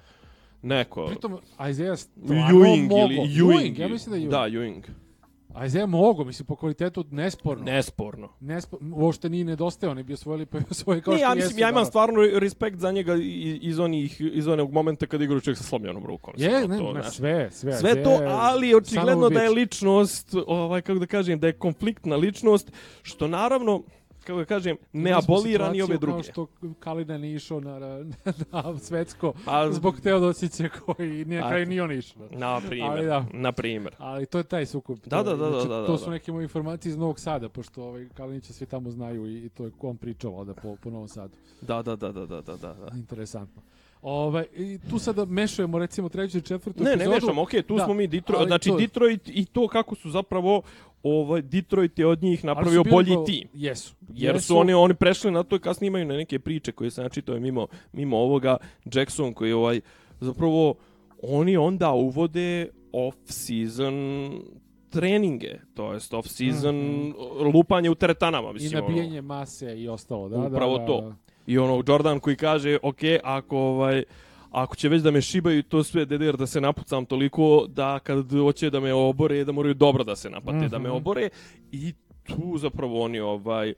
Neko. 0.63 1.07
Pritom, 1.07 1.39
Isaiah 1.71 1.99
stvarno 1.99 2.59
Ewing 2.59 2.89
mogo. 2.89 3.13
ili 3.13 3.17
Ewing. 3.17 3.79
ja 3.81 3.89
mislim 3.89 4.11
da 4.11 4.17
je 4.17 4.23
Ewing. 4.27 4.31
Da, 4.31 4.59
Ewing. 4.59 4.83
Isaiah 5.65 5.89
mogo, 5.89 6.25
mislim, 6.25 6.47
po 6.47 6.57
kvalitetu 6.57 7.05
nesporno. 7.11 7.65
Nesporno. 7.65 8.29
Nespo, 8.41 8.79
uopšte 8.95 9.29
nije 9.29 9.45
nedostao, 9.45 9.91
on 9.91 9.99
je 9.99 10.05
bio 10.05 10.17
svoj 10.17 10.37
lipo 10.37 10.59
svoje 10.71 11.01
kao 11.01 11.13
Ne, 11.13 11.19
što 11.19 11.27
ja 11.27 11.35
jesu, 11.35 11.47
mislim, 11.47 11.59
ja 11.59 11.69
imam 11.71 11.83
da. 11.83 11.89
stvarno 11.89 12.21
respekt 12.23 12.79
za 12.79 12.93
njega 12.93 13.15
iz 13.61 13.79
onih 13.79 14.21
iz 14.21 14.49
onog 14.49 14.73
momenta 14.73 15.07
kad 15.07 15.23
igra 15.23 15.41
čovjek 15.41 15.59
sa 15.59 15.65
slomljenom 15.65 16.07
rukom. 16.07 16.35
Je, 16.37 16.61
Samo 16.61 16.75
ne, 16.75 16.79
to, 16.79 16.93
ne, 16.93 17.03
sve, 17.03 17.51
sve. 17.51 17.73
Sve 17.73 18.03
to, 18.03 18.11
je 18.11 18.27
ali 18.31 18.75
očigledno 18.75 19.27
a 19.27 19.31
da 19.31 19.43
je 19.43 19.51
ličnost, 19.51 20.35
ovaj, 20.47 20.83
kako 20.83 20.99
da 20.99 21.07
kažem, 21.07 21.41
da 21.41 21.47
je 21.47 21.53
konfliktna 21.53 22.17
ličnost, 22.17 22.73
što 23.03 23.29
naravno, 23.29 23.83
kako 24.27 24.39
da 24.39 24.45
kažem, 24.45 24.77
ne 24.93 25.11
Imali 25.11 25.23
smo 25.23 25.35
abolira 25.35 25.71
ni 25.71 25.83
ove 25.83 25.99
druge. 25.99 26.13
Kao 26.15 26.23
što 26.25 26.47
Kalina 26.79 27.19
nije 27.19 27.37
išao 27.37 27.61
na, 27.61 27.79
na 28.53 28.79
svetsko 28.79 29.33
A- 29.47 29.73
zbog 29.73 30.01
Teodosića 30.01 30.47
koji 30.69 31.25
nije 31.25 31.41
kraj 31.41 31.67
ni 31.67 31.81
on 31.81 31.93
išao. 31.93 32.29
Na 32.31 32.61
primjer, 32.61 32.91
Ali 32.91 33.07
da. 33.07 33.25
na 33.33 33.53
primjer. 33.53 33.95
Ali 33.99 34.27
to 34.27 34.39
je 34.39 34.45
taj 34.45 34.67
sukob. 34.67 34.99
Da, 35.01 35.17
To- 35.17 35.23
da, 35.27 35.37
da, 35.37 35.51
znači, 35.51 35.69
da, 35.69 35.77
da, 35.77 35.87
To 35.87 35.93
da. 35.93 35.99
su 35.99 36.11
neke 36.11 36.33
moje 36.33 36.43
informacije 36.43 36.91
iz 36.91 36.97
Novog 36.97 37.21
Sada, 37.21 37.49
pošto 37.49 37.85
ovaj, 37.85 38.09
Kalinića 38.11 38.53
svi 38.53 38.67
tamo 38.67 38.91
znaju 38.91 39.27
i, 39.27 39.37
i 39.37 39.49
to 39.49 39.65
je 39.65 39.71
on 39.83 39.97
pričao 39.97 40.45
da 40.45 40.55
po, 40.55 40.77
po 40.77 40.91
Novom 40.91 41.09
Sadu. 41.09 41.37
Da, 41.61 41.83
da, 41.83 41.97
da, 41.97 42.13
da, 42.13 42.27
da, 42.27 42.41
da, 42.43 42.57
da. 42.57 42.91
Interesantno. 42.95 43.63
Ove, 44.03 44.47
i 44.55 44.79
tu 44.91 44.99
sada 44.99 45.25
mešujemo 45.25 45.79
recimo 45.79 46.09
treću 46.09 46.39
i 46.39 46.43
četvrtu 46.43 46.79
Ne, 46.79 46.87
ne 46.87 46.95
epizodu. 46.95 47.15
mešamo, 47.17 47.43
okej, 47.43 47.63
tu 47.63 47.77
Da, 47.77 47.85
smo 47.85 47.95
mi 47.95 48.07
Detroit, 48.07 48.47
znači 48.47 48.69
to- 48.69 48.77
Detroit 48.77 49.29
i 49.29 49.45
to 49.45 49.69
kako 49.69 49.95
su 49.95 50.11
zapravo 50.11 50.63
ovaj 51.03 51.43
Detroit 51.43 51.99
je 51.99 52.07
od 52.07 52.23
njih 52.23 52.45
napravio 52.45 52.85
bolji 52.85 53.11
go- 53.11 53.25
tim. 53.25 53.49
Jesu. 53.55 53.95
Jer 54.09 54.35
jesu. 54.35 54.47
su 54.47 54.59
oni 54.59 54.75
oni 54.75 54.95
prešli 54.95 55.31
na 55.31 55.43
to 55.43 55.57
i 55.57 55.61
kasnije 55.61 55.89
imaju 55.89 56.05
neke 56.07 56.39
priče 56.39 56.73
koje 56.73 56.91
se 56.91 56.95
znači 56.95 57.23
to 57.23 57.35
je 57.35 57.41
mimo 57.41 57.67
mimo 57.93 58.17
ovoga 58.19 58.57
Jackson 58.87 59.35
koji 59.35 59.53
ovaj 59.53 59.81
zapravo 60.21 60.75
oni 61.23 61.57
onda 61.57 61.93
uvode 61.93 62.69
off 62.93 63.17
season 63.25 63.95
treninge, 64.91 65.55
to 65.75 65.93
jest 65.93 66.15
off 66.15 66.29
season 66.29 66.77
lupanje 67.55 67.91
u 67.91 67.95
teretanama, 67.95 68.49
Mhm. 68.49 68.51
I 68.51 68.55
mislim. 68.55 68.79
ono. 68.79 68.89
nabijanje 68.89 69.21
mase 69.23 69.75
i 69.77 69.89
ostalo, 69.89 70.29
da, 70.29 70.39
Upravo 70.39 70.73
da, 70.73 70.81
da, 70.81 70.87
to. 70.87 71.01
da. 71.01 71.15
I 71.47 71.59
ono 71.59 71.83
Jordan 71.89 72.21
koji 72.21 72.37
kaže, 72.37 72.79
ok, 72.83 72.99
ako 73.23 73.59
ovaj 73.59 74.05
ako 74.57 74.77
će 74.77 74.89
već 74.89 75.03
da 75.03 75.11
me 75.11 75.23
šibaju 75.23 75.63
to 75.63 75.85
sve 75.85 76.05
DDR 76.05 76.37
da 76.37 76.47
se 76.47 76.61
napucam 76.61 77.05
toliko 77.07 77.67
da 77.69 77.99
kad 77.99 78.33
hoće 78.33 78.71
da 78.71 78.81
me 78.81 78.93
obore 78.93 79.45
da 79.45 79.53
moraju 79.53 79.75
dobro 79.75 80.05
da 80.05 80.17
se 80.17 80.31
napate 80.31 80.69
da 80.69 80.79
me 80.79 80.89
Mhm. 80.89 80.97
obore 80.97 81.29
i 81.73 81.93
tu 82.25 82.59
zapravo 82.59 83.03
oni 83.03 83.21
ovaj 83.21 83.75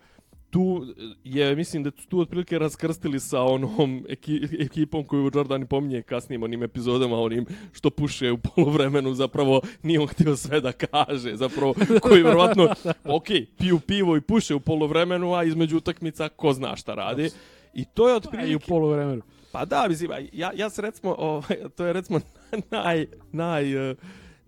tu 0.50 0.86
je 1.24 1.56
mislim 1.56 1.82
da 1.82 1.90
tu 1.90 2.20
otprilike 2.20 2.58
raskrstili 2.58 3.20
sa 3.20 3.42
onom 3.42 4.04
eki, 4.08 4.40
ekipom 4.60 5.04
koju 5.04 5.30
Jordan 5.34 5.66
pominje 5.66 6.02
kasnijim 6.02 6.42
onim 6.42 6.62
epizodama 6.62 7.16
onim 7.16 7.46
što 7.72 7.90
puše 7.90 8.32
u 8.32 8.38
poluvremenu 8.38 9.14
zapravo 9.14 9.60
nije 9.82 10.00
on 10.00 10.06
htio 10.06 10.36
sve 10.36 10.60
da 10.60 10.72
kaže 10.72 11.36
zapravo 11.36 11.74
koji 12.02 12.22
verovatno 12.22 12.68
ok 13.04 13.26
piju 13.58 13.80
pivo 13.80 14.16
i 14.16 14.20
puše 14.20 14.54
u 14.54 14.60
poluvremenu 14.60 15.34
a 15.34 15.44
između 15.44 15.76
utakmica 15.76 16.28
ko 16.28 16.52
zna 16.52 16.76
šta 16.76 16.94
radi 16.94 17.30
i 17.74 17.84
to 17.84 18.08
je 18.08 18.12
Pa 18.12 18.14
i 18.14 18.14
u 18.14 18.16
otprilike 18.16 18.66
poluvremenu. 18.68 19.22
Pa 19.52 19.64
da 19.64 19.86
mislim 19.88 20.10
ja 20.32 20.52
ja 20.56 20.70
se 20.70 20.82
recimo 20.82 21.14
ovaj 21.18 21.56
to 21.76 21.86
je 21.86 21.92
recimo 21.92 22.20
naj 22.70 23.06
naj 23.32 23.90
eh, 23.90 23.94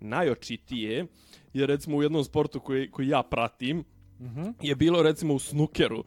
najočitije 0.01 1.07
jer 1.53 1.69
recimo 1.69 1.97
u 1.97 2.03
jednom 2.03 2.25
sportu 2.25 2.61
koji 2.61 2.91
koji 2.91 3.09
ja 3.09 3.23
pratim 3.23 3.85
Mhm. 4.21 4.43
je 4.63 4.75
bilo 4.75 5.03
recimo 5.03 5.35
u 5.35 5.39
snukeru. 5.39 6.05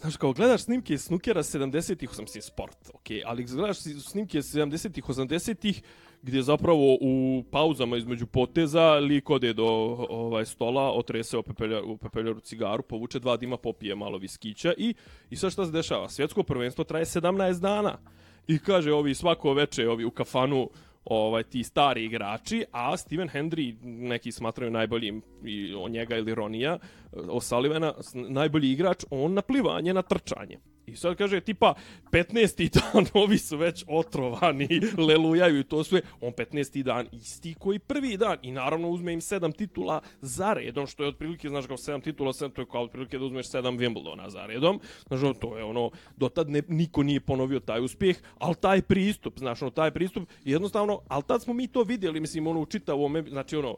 Znaš, 0.00 0.16
kao 0.16 0.32
gledaš 0.32 0.62
snimke 0.62 0.94
iz 0.94 1.02
snukera 1.02 1.42
70-ih, 1.42 2.10
mislim 2.20 2.42
sport, 2.42 2.90
ok, 2.94 3.06
ali 3.24 3.44
gledaš 3.44 3.76
snimke 3.80 4.38
70-ih, 4.38 5.04
80-ih, 5.04 5.82
gdje 6.22 6.42
zapravo 6.42 6.94
u 7.00 7.44
pauzama 7.50 7.96
između 7.96 8.26
poteza 8.26 8.94
lik 8.94 9.30
ode 9.30 9.52
do 9.52 9.66
ovaj 10.10 10.46
stola, 10.46 10.92
otrese 10.92 11.38
u 11.38 11.42
pepeljaru, 11.42 11.90
u 11.92 11.96
pepeljaru 11.96 12.40
cigaru, 12.40 12.82
povuče 12.82 13.18
dva 13.18 13.36
dima, 13.36 13.56
popije 13.56 13.94
malo 13.94 14.18
viskića 14.18 14.74
i, 14.78 14.94
i 15.30 15.36
sad 15.36 15.52
šta 15.52 15.66
se 15.66 15.72
dešava? 15.72 16.08
Svjetsko 16.08 16.42
prvenstvo 16.42 16.84
traje 16.84 17.04
17 17.04 17.60
dana. 17.60 17.98
I 18.46 18.58
kaže 18.58 18.92
ovi 18.92 19.14
svako 19.14 19.52
veče 19.52 19.88
ovi 19.88 20.04
u 20.04 20.10
kafanu 20.10 20.70
ovaj 21.04 21.42
ti 21.42 21.62
stari 21.62 22.04
igrači, 22.04 22.64
a 22.72 22.96
Steven 22.96 23.28
Hendry 23.28 23.74
neki 23.82 24.32
smatraju 24.32 24.70
najboljim 24.70 25.22
i 25.44 25.74
on 25.74 25.90
njega 25.90 26.16
ili 26.16 26.34
Ronija 26.34 26.78
O'Sullivana 27.12 27.92
s- 28.00 28.14
najbolji 28.14 28.70
igrač, 28.70 29.04
on 29.10 29.34
na 29.34 29.42
plivanje, 29.42 29.94
na 29.94 30.02
trčanje. 30.02 30.58
I 30.86 30.96
sad 30.96 31.16
kaže, 31.16 31.40
tipa, 31.40 31.74
15. 32.10 32.70
dan 32.74 33.06
ovi 33.22 33.38
su 33.38 33.56
već 33.56 33.84
otrovani, 33.88 34.68
lelujaju 35.08 35.60
i 35.60 35.64
to 35.64 35.84
sve. 35.84 36.00
On 36.20 36.32
15. 36.32 36.82
dan 36.82 37.06
isti 37.12 37.54
koji 37.58 37.78
prvi 37.78 38.16
dan. 38.16 38.38
I 38.42 38.50
naravno 38.50 38.88
uzme 38.88 39.12
im 39.12 39.20
sedam 39.20 39.52
titula 39.52 40.00
za 40.20 40.52
redom, 40.52 40.86
što 40.86 41.02
je 41.02 41.08
otprilike, 41.08 41.48
znaš, 41.48 41.66
kao 41.66 41.76
sedam 41.76 42.00
titula, 42.00 42.32
sedam, 42.32 42.50
to 42.50 42.62
je 42.62 42.66
kao 42.66 42.82
otprilike 42.82 43.18
da 43.18 43.24
uzmeš 43.24 43.48
sedam 43.48 43.78
Wimbledona 43.78 44.28
za 44.28 44.46
redom. 44.46 44.80
Znaš, 45.08 45.20
to 45.40 45.58
je 45.58 45.64
ono, 45.64 45.90
dotad 46.16 46.50
ne, 46.50 46.62
niko 46.68 47.02
nije 47.02 47.20
ponovio 47.20 47.60
taj 47.60 47.80
uspjeh, 47.80 48.16
ali 48.38 48.54
taj 48.54 48.82
pristup, 48.82 49.38
znaš, 49.38 49.62
ono, 49.62 49.70
taj 49.70 49.90
pristup, 49.90 50.28
jednostavno, 50.44 51.00
ali 51.08 51.22
tad 51.22 51.42
smo 51.42 51.54
mi 51.54 51.66
to 51.66 51.82
vidjeli, 51.82 52.20
mislim, 52.20 52.46
ono, 52.46 52.60
u 52.60 52.66
čitavom, 52.66 53.24
znači, 53.28 53.56
ono, 53.56 53.76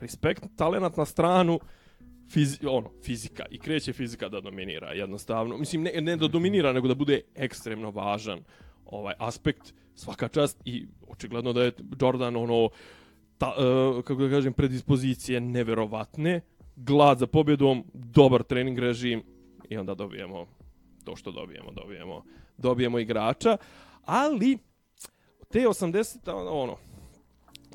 respekt, 0.00 0.44
talenat 0.56 0.96
na 0.96 1.04
stranu, 1.04 1.60
fizi, 2.30 2.66
ono, 2.66 2.90
fizika. 3.04 3.44
I 3.50 3.58
kreće 3.58 3.92
fizika 3.92 4.28
da 4.28 4.40
dominira 4.40 4.92
jednostavno. 4.92 5.56
Mislim, 5.56 5.82
ne, 5.82 6.00
ne 6.00 6.16
da 6.16 6.28
dominira, 6.28 6.72
nego 6.72 6.88
da 6.88 6.94
bude 6.94 7.20
ekstremno 7.34 7.90
važan 7.90 8.40
ovaj 8.86 9.14
aspekt 9.18 9.74
svaka 9.94 10.28
čast. 10.28 10.62
I 10.64 10.86
očigledno 11.08 11.52
da 11.52 11.62
je 11.62 11.72
Jordan 12.00 12.36
ono 12.36 12.68
ta, 13.38 13.48
uh, 13.48 14.04
kako 14.04 14.22
da 14.22 14.30
kažem 14.30 14.52
predispozicije 14.52 15.40
neverovatne 15.40 16.40
glad 16.76 17.18
za 17.18 17.26
pobjedom 17.26 17.84
dobar 17.94 18.42
trening 18.42 18.78
režim 18.78 19.22
i 19.68 19.76
onda 19.76 19.94
dobijemo 19.94 20.46
to 21.04 21.16
što 21.16 21.32
dobijemo 21.32 21.72
dobijemo 21.72 22.24
dobijemo 22.56 22.98
igrača. 22.98 23.56
Ali 24.04 24.58
te 25.48 25.58
80 25.58 26.32
ono 26.50 26.76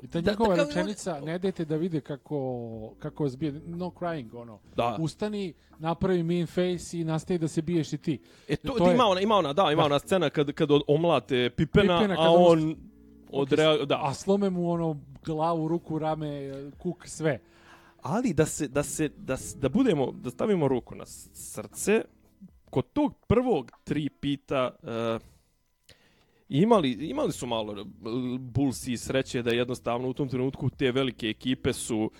I 0.03 0.07
ta 0.07 0.21
Da, 0.21 0.31
njegova 0.31 0.55
da, 0.55 0.63
rečenica, 0.63 1.19
ne 1.21 1.39
dajte 1.39 1.65
da 1.65 1.75
vide 1.75 2.01
kako, 2.01 2.37
kako 2.99 3.23
vas 3.23 3.37
bije, 3.37 3.51
no 3.65 3.91
crying, 3.91 4.35
ono. 4.35 4.59
da 4.75 4.97
Ustani, 4.99 5.53
napravi 5.79 6.23
mean 6.23 6.47
face 6.47 6.67
i 6.93 7.03
nastavi 7.03 7.37
da 7.37 7.47
se 7.47 7.61
biješ 7.61 7.93
i 7.93 7.97
ti. 7.97 8.19
E 8.47 8.55
to, 8.55 8.67
To 8.67 8.77
to 8.77 8.87
je- 8.87 8.93
ima 8.93 9.05
ona, 9.05 9.21
ima 9.21 9.35
ona, 9.35 9.53
da, 9.53 9.63
ima 9.63 9.81
Da. 9.81 9.85
ona 9.85 9.99
scena 9.99 10.29
kad 10.29 10.51
kad 10.51 10.69
omlate 10.87 11.49
Pipena, 11.49 11.99
Pipena, 11.99 12.15
a 12.19 12.29
on- 12.29 12.75
odrea, 13.31 13.77
da. 13.77 13.99
A 14.01 14.13
slome 14.13 14.49
mu 14.49 14.71
ono 14.71 14.95
glavu, 15.25 15.67
ruku, 15.67 15.99
rame, 15.99 16.51
kuk, 16.77 17.07
sve. 17.07 17.39
Ali 18.01 18.33
da 18.33 18.45
se 18.45 18.67
da 18.67 18.83
se 18.83 19.09
da 19.09 19.35
da 19.55 19.69
budemo 19.69 20.11
da 20.13 20.29
stavimo 20.29 20.67
ruku 20.67 20.95
na 20.95 21.05
srce 21.05 22.01
kod 22.69 22.85
tog 22.93 23.15
prvog 23.17 23.71
tri 23.83 24.09
pita 24.09 24.71
uh, 24.73 24.89
imali 26.61 26.91
imali 26.91 27.31
su 27.31 27.47
malo 27.47 27.73
uh, 27.73 27.87
Bullsi 28.39 28.97
sreće 28.97 29.41
da 29.41 29.51
jednostavno 29.51 30.07
u 30.07 30.13
tom 30.13 30.29
trenutku 30.29 30.69
te 30.69 30.91
velike 30.91 31.27
ekipe 31.27 31.73
su 31.73 32.11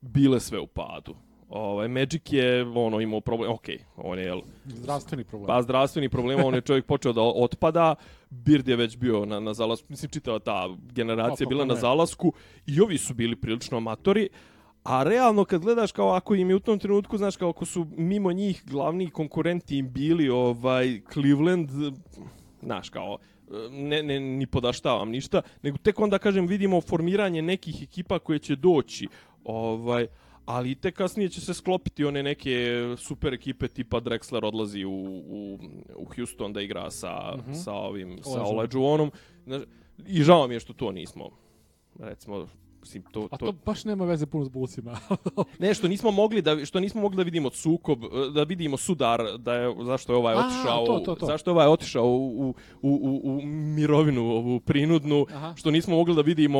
bile 0.00 0.40
sve 0.40 0.60
u 0.60 0.66
padu. 0.66 1.14
Ovaj 1.48 1.88
Magic 1.88 2.22
je 2.32 2.62
ono 2.62 3.00
imao 3.00 3.20
problem, 3.20 3.52
okej, 3.52 3.78
on 3.96 4.18
je 4.18 4.24
jel, 4.24 4.40
Zdravstveni 4.64 5.24
problem. 5.24 5.46
Pa 5.46 5.62
zdravstveni 5.62 6.08
problema, 6.08 6.44
on 6.46 6.54
je 6.54 6.60
čovjek 6.60 6.86
počeo 6.86 7.12
da 7.12 7.22
otpada, 7.22 7.94
Bird 8.30 8.68
je 8.68 8.76
već 8.76 8.96
bio 8.96 9.24
na, 9.24 9.40
na 9.40 9.54
zalasku, 9.54 9.86
mislim 9.88 10.10
čitava 10.10 10.38
ta 10.38 10.68
generacija 10.92 11.44
je 11.44 11.46
Opa, 11.46 11.48
bila 11.48 11.66
pa 11.66 11.74
na 11.74 11.80
zalasku 11.80 12.32
i 12.66 12.80
ovi 12.80 12.98
su 12.98 13.14
bili 13.14 13.36
prilično 13.36 13.76
amatori, 13.76 14.28
a 14.82 15.02
realno 15.02 15.44
kad 15.44 15.62
gledaš 15.62 15.92
kao 15.92 16.10
ako 16.10 16.34
im 16.34 16.50
je 16.50 16.56
u 16.56 16.60
tom 16.60 16.78
trenutku, 16.78 17.18
znaš 17.18 17.36
kao 17.36 17.50
ako 17.50 17.64
su 17.64 17.86
mimo 17.96 18.32
njih 18.32 18.62
glavni 18.66 19.10
konkurenti 19.10 19.78
im 19.78 19.92
bili 19.92 20.28
ovaj 20.28 21.00
Cleveland, 21.12 21.70
znaš 22.62 22.90
kao 22.90 23.18
ne, 23.70 24.02
ne, 24.02 24.20
ni 24.20 24.46
podaštavam 24.46 25.10
ništa, 25.10 25.42
nego 25.62 25.78
tek 25.78 26.00
onda, 26.00 26.18
kažem, 26.18 26.46
vidimo 26.46 26.80
formiranje 26.80 27.42
nekih 27.42 27.82
ekipa 27.82 28.18
koje 28.18 28.38
će 28.38 28.56
doći, 28.56 29.08
ovaj, 29.44 30.06
ali 30.46 30.74
te 30.74 30.90
kasnije 30.90 31.28
će 31.28 31.40
se 31.40 31.54
sklopiti 31.54 32.04
one 32.04 32.22
neke 32.22 32.68
super 32.98 33.34
ekipe 33.34 33.68
tipa 33.68 34.00
Drexler 34.00 34.44
odlazi 34.44 34.84
u, 34.84 34.92
u, 35.26 35.58
u 35.96 36.06
Houston 36.16 36.52
da 36.52 36.60
igra 36.60 36.90
sa, 36.90 37.36
mm 37.36 37.40
-hmm. 37.40 37.54
sa 37.54 37.72
ovim, 37.72 38.18
sa 38.22 38.42
Olajuwonom. 38.42 39.10
I 40.06 40.22
žao 40.22 40.48
mi 40.48 40.54
je 40.54 40.60
što 40.60 40.72
to 40.72 40.92
nismo 40.92 41.30
recimo 41.98 42.46
Mislim, 42.86 43.02
to, 43.12 43.28
A 43.30 43.36
to, 43.36 43.46
to 43.46 43.52
baš 43.52 43.84
nema 43.84 44.04
veze 44.04 44.26
puno 44.26 44.44
s 44.44 44.48
Bullsima. 44.48 44.98
ne, 45.58 45.74
što 45.74 45.88
nismo 45.88 46.10
mogli 46.10 46.42
da 46.42 46.64
što 46.64 46.80
nismo 46.80 47.00
mogli 47.00 47.16
da 47.16 47.22
vidimo 47.22 47.50
sukob, 47.50 47.98
da 48.34 48.42
vidimo 48.42 48.76
sudar 48.76 49.38
da 49.38 49.54
je 49.54 49.74
zašto 49.84 50.12
je 50.12 50.16
ovaj 50.16 50.34
A, 50.34 50.38
otišao, 50.38 50.86
to, 50.86 50.98
to, 50.98 51.14
to. 51.14 51.26
zašto 51.26 51.50
je 51.50 51.52
ovaj 51.52 51.66
otišao 51.66 52.06
u, 52.06 52.48
u, 52.48 52.54
u, 52.82 53.20
u 53.24 53.42
mirovinu 53.46 54.22
ovu 54.22 54.60
prinudnu, 54.60 55.26
Aha. 55.30 55.54
što 55.56 55.70
nismo 55.70 55.96
mogli 55.96 56.14
da 56.14 56.22
vidimo 56.22 56.58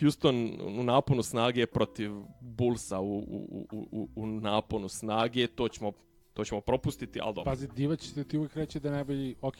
Houston 0.00 0.50
u 0.78 0.82
naponu 0.82 1.22
snage 1.22 1.66
protiv 1.66 2.10
Bullsa 2.40 3.00
u, 3.00 3.18
u, 3.18 3.66
u, 3.72 3.88
u, 3.92 4.08
u 4.16 4.26
naponu 4.26 4.88
snage, 4.88 5.46
to 5.46 5.68
ćemo 5.68 5.92
to 6.34 6.44
ćemo 6.44 6.60
propustiti, 6.60 7.20
al 7.20 7.32
dobro. 7.32 7.50
Pazi, 7.50 7.68
Divac 7.76 8.00
će 8.00 8.24
ti 8.24 8.38
uvijek 8.38 8.56
reći 8.56 8.80
da 8.80 8.88
je 8.88 8.92
najbolji, 8.92 9.34
ok, 9.40 9.56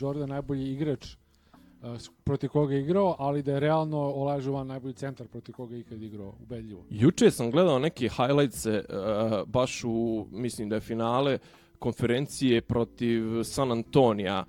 Jordan 0.00 0.28
najbolji 0.28 0.72
igrač 0.72 1.16
protiv 2.24 2.50
koga 2.50 2.74
je 2.74 2.80
igrao, 2.80 3.16
ali 3.18 3.42
da 3.42 3.52
je 3.52 3.60
realno 3.60 3.98
Olajuwon 3.98 4.66
najbolji 4.66 4.94
centar 4.94 5.28
protiv 5.28 5.54
koga 5.54 5.74
je 5.74 5.80
ikad 5.80 6.02
igrao, 6.02 6.34
ubedljivo. 6.42 6.84
Juče 6.90 7.30
sam 7.30 7.50
gledao 7.50 7.78
neke 7.78 8.08
highlights 8.08 8.66
uh, 8.66 8.72
baš 9.46 9.84
u, 9.84 10.26
mislim 10.30 10.68
da 10.68 10.74
je 10.74 10.80
finale 10.80 11.38
konferencije 11.78 12.60
protiv 12.60 13.42
San 13.42 13.72
Antonija, 13.72 14.44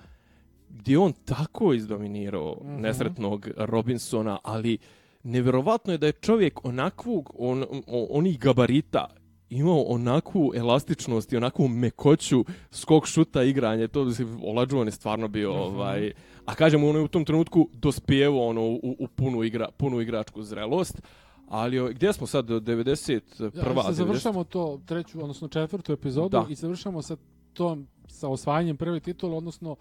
gdje 0.69 0.99
on 0.99 1.13
tako 1.25 1.73
izdominirao 1.73 2.57
mm 2.61 2.67
-hmm. 2.67 2.80
nesretnog 2.80 3.47
Robinsona, 3.57 4.39
ali 4.43 4.78
neverovatno 5.23 5.93
je 5.93 5.97
da 5.97 6.05
je 6.05 6.11
čovjek 6.11 6.65
onakvog, 6.65 7.32
on, 7.38 7.65
on, 7.88 8.07
onih 8.09 8.39
gabarita, 8.39 9.07
imao 9.49 9.81
onakvu 9.81 10.51
elastičnost 10.55 11.33
i 11.33 11.37
onakvu 11.37 11.67
mekoću 11.67 12.45
skok 12.71 13.05
šuta 13.05 13.43
igranje 13.43 13.87
to 13.87 14.11
se 14.11 14.25
Olajuwon 14.25 14.85
je 14.85 14.91
stvarno 14.91 15.27
bio 15.27 15.51
mm 15.51 15.55
-hmm. 15.55 15.75
ovaj 15.75 16.13
a 16.45 16.55
kažem 16.55 16.83
on 16.83 16.95
je 16.95 17.01
u 17.01 17.07
tom 17.07 17.25
trenutku 17.25 17.69
dospjevo 17.73 18.47
ono 18.47 18.61
u, 18.61 18.95
u 18.99 19.07
punu 19.07 19.43
igra 19.43 19.69
punu 19.77 20.01
igračku 20.01 20.43
zrelost 20.43 21.01
ali 21.47 21.93
gdje 21.93 22.13
smo 22.13 22.27
sad 22.27 22.45
91. 22.45 23.77
Ja, 23.77 23.83
sad 23.83 23.93
završamo 23.93 24.43
to 24.43 24.81
treću 24.85 25.19
odnosno 25.21 25.47
četvrtu 25.47 25.93
epizodu 25.93 26.29
da. 26.29 26.45
i 26.49 26.55
završamo 26.55 27.01
sa 27.01 27.17
tom 27.53 27.87
sa 28.07 28.27
osvajanjem 28.27 28.77
prve 28.77 28.99
titule 28.99 29.37
odnosno 29.37 29.75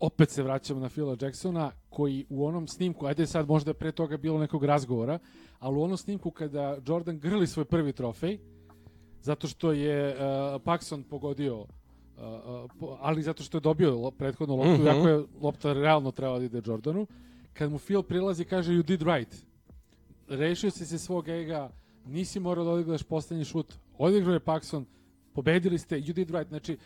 opet 0.00 0.30
se 0.30 0.42
vraćamo 0.42 0.80
na 0.80 0.88
Phila 0.88 1.16
Jacksona 1.20 1.70
koji 1.90 2.26
u 2.28 2.46
onom 2.46 2.68
snimku, 2.68 3.06
ajde 3.06 3.26
sad 3.26 3.48
možda 3.48 3.74
pre 3.74 3.92
toga 3.92 4.16
bilo 4.16 4.38
nekog 4.38 4.64
razgovora, 4.64 5.18
ali 5.58 5.76
u 5.76 5.82
onom 5.82 5.96
snimku 5.96 6.30
kada 6.30 6.78
Jordan 6.86 7.18
grli 7.18 7.46
svoj 7.46 7.64
prvi 7.64 7.92
trofej, 7.92 8.38
zato 9.22 9.48
što 9.48 9.72
je 9.72 10.08
uh, 10.08 10.20
Paxson 10.62 11.02
pogodio 11.02 11.60
uh, 11.60 11.66
uh, 12.80 12.98
ali 13.00 13.22
zato 13.22 13.42
što 13.42 13.56
je 13.56 13.60
dobio 13.60 14.10
prethodnu 14.10 14.56
loptu, 14.56 14.82
mm 14.82 14.86
-hmm. 14.86 15.08
je 15.08 15.24
lopta 15.40 15.72
realno 15.72 16.10
trebala 16.10 16.38
da 16.38 16.44
ide 16.44 16.62
Jordanu, 16.66 17.06
kad 17.52 17.70
mu 17.70 17.78
Phil 17.78 18.02
prilazi 18.02 18.44
kaže 18.44 18.72
you 18.72 18.82
did 18.82 19.02
right. 19.02 19.44
Rešio 20.28 20.70
si 20.70 20.86
se 20.86 20.98
svog 20.98 21.28
ega, 21.28 21.70
nisi 22.06 22.40
morao 22.40 22.64
da 22.64 22.70
odigraš 22.70 23.02
poslednji 23.02 23.44
šut, 23.44 23.74
odigrao 23.98 24.34
je 24.34 24.40
Paxson, 24.40 24.84
pobedili 25.32 25.78
ste, 25.78 26.00
you 26.00 26.12
did 26.12 26.30
right, 26.30 26.48
znači 26.48 26.76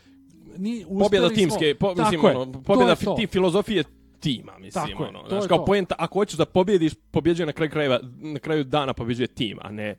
ni 0.57 0.85
pobjeda 0.99 1.29
timske, 1.29 1.75
po, 1.79 1.95
mislim, 1.95 2.25
ono, 2.25 2.63
pobjeda 2.63 2.95
fi, 2.95 3.05
ti 3.17 3.27
filozofije 3.27 3.83
tima, 4.19 4.57
mislim, 4.59 4.87
Tako 4.87 5.03
ono, 5.03 5.19
je, 5.19 5.29
znaš, 5.29 5.47
kao 5.47 5.65
poenta, 5.65 5.95
ako 5.97 6.19
hoćeš 6.19 6.37
da 6.37 6.45
pobjediš, 6.45 6.93
pobjeđuje 7.11 7.45
na 7.45 7.51
kraju 7.51 7.71
krajeva, 7.71 7.99
na 8.17 8.39
kraju 8.39 8.63
dana 8.63 8.93
pobjeđuje 8.93 9.27
tim, 9.27 9.57
a 9.61 9.71
ne 9.71 9.95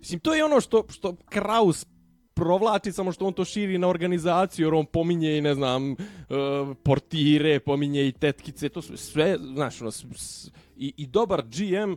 Mislim, 0.00 0.20
to 0.20 0.34
je 0.34 0.44
ono 0.44 0.60
što, 0.60 0.84
što 0.88 1.16
Kraus 1.28 1.86
provlači, 2.34 2.92
samo 2.92 3.12
što 3.12 3.26
on 3.26 3.32
to 3.32 3.44
širi 3.44 3.78
na 3.78 3.88
organizaciju, 3.88 4.66
jer 4.66 4.74
on 4.74 4.86
pominje 4.86 5.38
i, 5.38 5.40
ne 5.40 5.54
znam, 5.54 5.92
uh, 5.92 5.96
portire, 6.82 7.60
pominje 7.60 8.08
i 8.08 8.12
tetkice, 8.12 8.68
to 8.68 8.82
su 8.82 8.96
sve, 8.96 9.36
znaš, 9.54 9.82
ono, 9.82 9.90
i, 10.76 10.94
i 10.96 11.06
dobar 11.06 11.42
GM, 11.42 11.94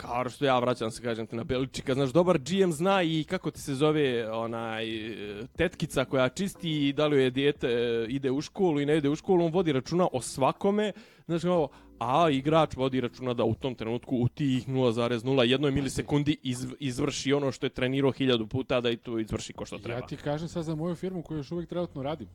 kao 0.00 0.28
što 0.28 0.44
ja 0.44 0.58
vraćam 0.58 0.90
se, 0.90 1.02
kažem 1.02 1.26
ti, 1.26 1.36
na 1.36 1.44
Beličika, 1.44 1.94
znaš, 1.94 2.10
dobar 2.10 2.38
GM 2.38 2.70
zna 2.70 3.02
i 3.02 3.24
kako 3.24 3.50
ti 3.50 3.60
se 3.60 3.74
zove 3.74 4.32
onaj 4.32 4.86
tetkica 5.56 6.04
koja 6.04 6.28
čisti 6.28 6.88
i 6.88 6.92
da 6.92 7.06
li 7.06 7.22
je 7.22 7.30
dijete 7.30 7.68
ide 8.08 8.30
u 8.30 8.40
školu 8.40 8.80
i 8.80 8.86
ne 8.86 8.96
ide 8.96 9.08
u 9.08 9.16
školu, 9.16 9.44
on 9.44 9.52
vodi 9.52 9.72
računa 9.72 10.08
o 10.12 10.20
svakome, 10.20 10.92
znaš, 11.26 11.42
kao, 11.42 11.68
a 11.98 12.30
igrač 12.30 12.76
vodi 12.76 13.00
računa 13.00 13.34
da 13.34 13.44
u 13.44 13.54
tom 13.54 13.74
trenutku 13.74 14.16
u 14.16 14.28
tih 14.28 14.68
0,01 14.68 15.70
milisekundi 15.70 16.36
iz, 16.42 16.66
izvrši 16.78 17.32
ono 17.32 17.52
što 17.52 17.66
je 17.66 17.70
trenirao 17.70 18.12
hiljadu 18.12 18.46
puta 18.46 18.80
da 18.80 18.90
i 18.90 18.96
to 18.96 19.18
izvrši 19.18 19.52
ko 19.52 19.64
što 19.64 19.78
treba. 19.78 20.00
Ja 20.00 20.06
ti 20.06 20.16
kažem 20.16 20.48
sad 20.48 20.64
za 20.64 20.74
moju 20.74 20.94
firmu 20.94 21.22
koju 21.22 21.38
još 21.38 21.52
uvijek 21.52 21.68
trenutno 21.68 22.02
radim. 22.02 22.28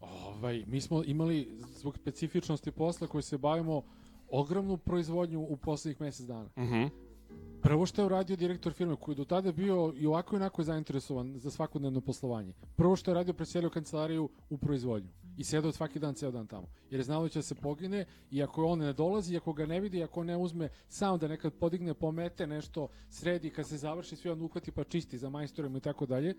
Ovaj, 0.00 0.64
mi 0.66 0.80
smo 0.80 1.04
imali 1.04 1.48
zbog 1.76 1.96
specifičnosti 1.96 2.70
posla 2.70 3.06
koji 3.06 3.22
se 3.22 3.38
bavimo 3.38 3.82
ogromnu 4.30 4.76
proizvodnju 4.76 5.40
u 5.40 5.56
poslednjih 5.56 6.00
mjesec 6.00 6.26
dana. 6.26 6.50
Mhm. 6.56 6.74
Mm 6.74 7.07
Prvo 7.62 7.86
što 7.86 8.02
je 8.02 8.06
uradio 8.06 8.36
direktor 8.36 8.72
firme 8.72 8.96
koji 8.96 9.14
do 9.14 9.24
tada 9.24 9.52
bio 9.52 9.92
i 9.96 10.06
ovako 10.06 10.34
i 10.34 10.38
onako 10.38 10.62
zainteresovan 10.62 11.38
za 11.38 11.50
svakodnevno 11.50 12.00
poslovanje. 12.00 12.52
Prvo 12.76 12.96
što 12.96 13.10
je 13.10 13.14
radio 13.14 13.34
preselio 13.34 13.70
kancelariju 13.70 14.28
u 14.50 14.58
proizvodnju 14.58 15.08
i 15.36 15.44
sedao 15.44 15.72
svaki 15.72 15.98
dan 15.98 16.14
ceo 16.14 16.30
dan 16.30 16.46
tamo. 16.46 16.66
Jer 16.90 17.00
je 17.00 17.04
znao 17.04 17.22
da 17.22 17.28
će 17.28 17.42
se 17.42 17.54
pogine 17.54 18.04
i 18.30 18.42
ako 18.42 18.66
on 18.66 18.78
ne 18.78 18.92
dolazi, 18.92 19.36
ako 19.36 19.52
ga 19.52 19.66
ne 19.66 19.80
vidi, 19.80 20.02
ako 20.02 20.24
ne 20.24 20.36
uzme 20.36 20.68
sam 20.88 21.18
da 21.18 21.28
nekad 21.28 21.52
podigne, 21.52 21.94
pomete 21.94 22.46
nešto, 22.46 22.88
sredi, 23.10 23.50
kad 23.50 23.66
se 23.66 23.76
završi 23.76 24.16
sve 24.16 24.32
on 24.32 24.42
uhvati 24.42 24.72
pa 24.72 24.84
čisti 24.84 25.18
za 25.18 25.30
majstorima 25.30 25.78
i 25.78 25.80
tako 25.80 26.06
dalje, 26.06 26.34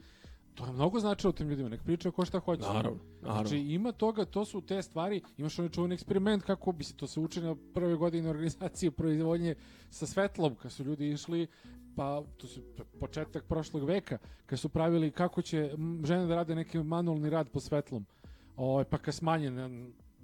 to 0.59 0.65
je 0.65 0.71
mnogo 0.71 0.99
značilo 0.99 1.33
tim 1.33 1.49
ljudima, 1.49 1.69
nek 1.69 1.83
priča 1.83 2.11
ko 2.11 2.25
šta 2.25 2.39
hoće. 2.39 2.61
Naravno, 2.61 2.99
naravno. 3.21 3.47
Znači 3.47 3.57
ima 3.57 3.91
toga, 3.91 4.25
to 4.25 4.45
su 4.45 4.61
te 4.61 4.81
stvari, 4.81 5.21
imaš 5.37 5.59
onaj 5.59 5.69
čuveni 5.69 5.93
eksperiment 5.93 6.43
kako 6.43 6.71
bi 6.71 6.83
se 6.83 6.95
to 6.95 7.07
se 7.07 7.19
uči 7.19 7.41
na 7.41 7.55
prve 7.73 7.95
godine 7.95 8.29
organizacije 8.29 8.91
proizvodnje 8.91 9.55
sa 9.89 10.05
svetlom, 10.05 10.55
kad 10.55 10.71
su 10.71 10.83
ljudi 10.83 11.08
išli 11.11 11.47
pa 11.95 12.23
to 12.37 12.47
su 12.47 12.61
početak 12.99 13.43
prošlog 13.43 13.83
veka, 13.83 14.17
kad 14.45 14.59
su 14.59 14.69
pravili 14.69 15.11
kako 15.11 15.41
će 15.41 15.71
žene 16.03 16.25
da 16.25 16.35
rade 16.35 16.55
neki 16.55 16.83
manualni 16.83 17.29
rad 17.29 17.49
po 17.49 17.59
svetlom. 17.59 18.05
Ovaj 18.55 18.85
pa 18.85 18.97
kad 18.97 19.15
smanje 19.15 19.51
na 19.51 19.69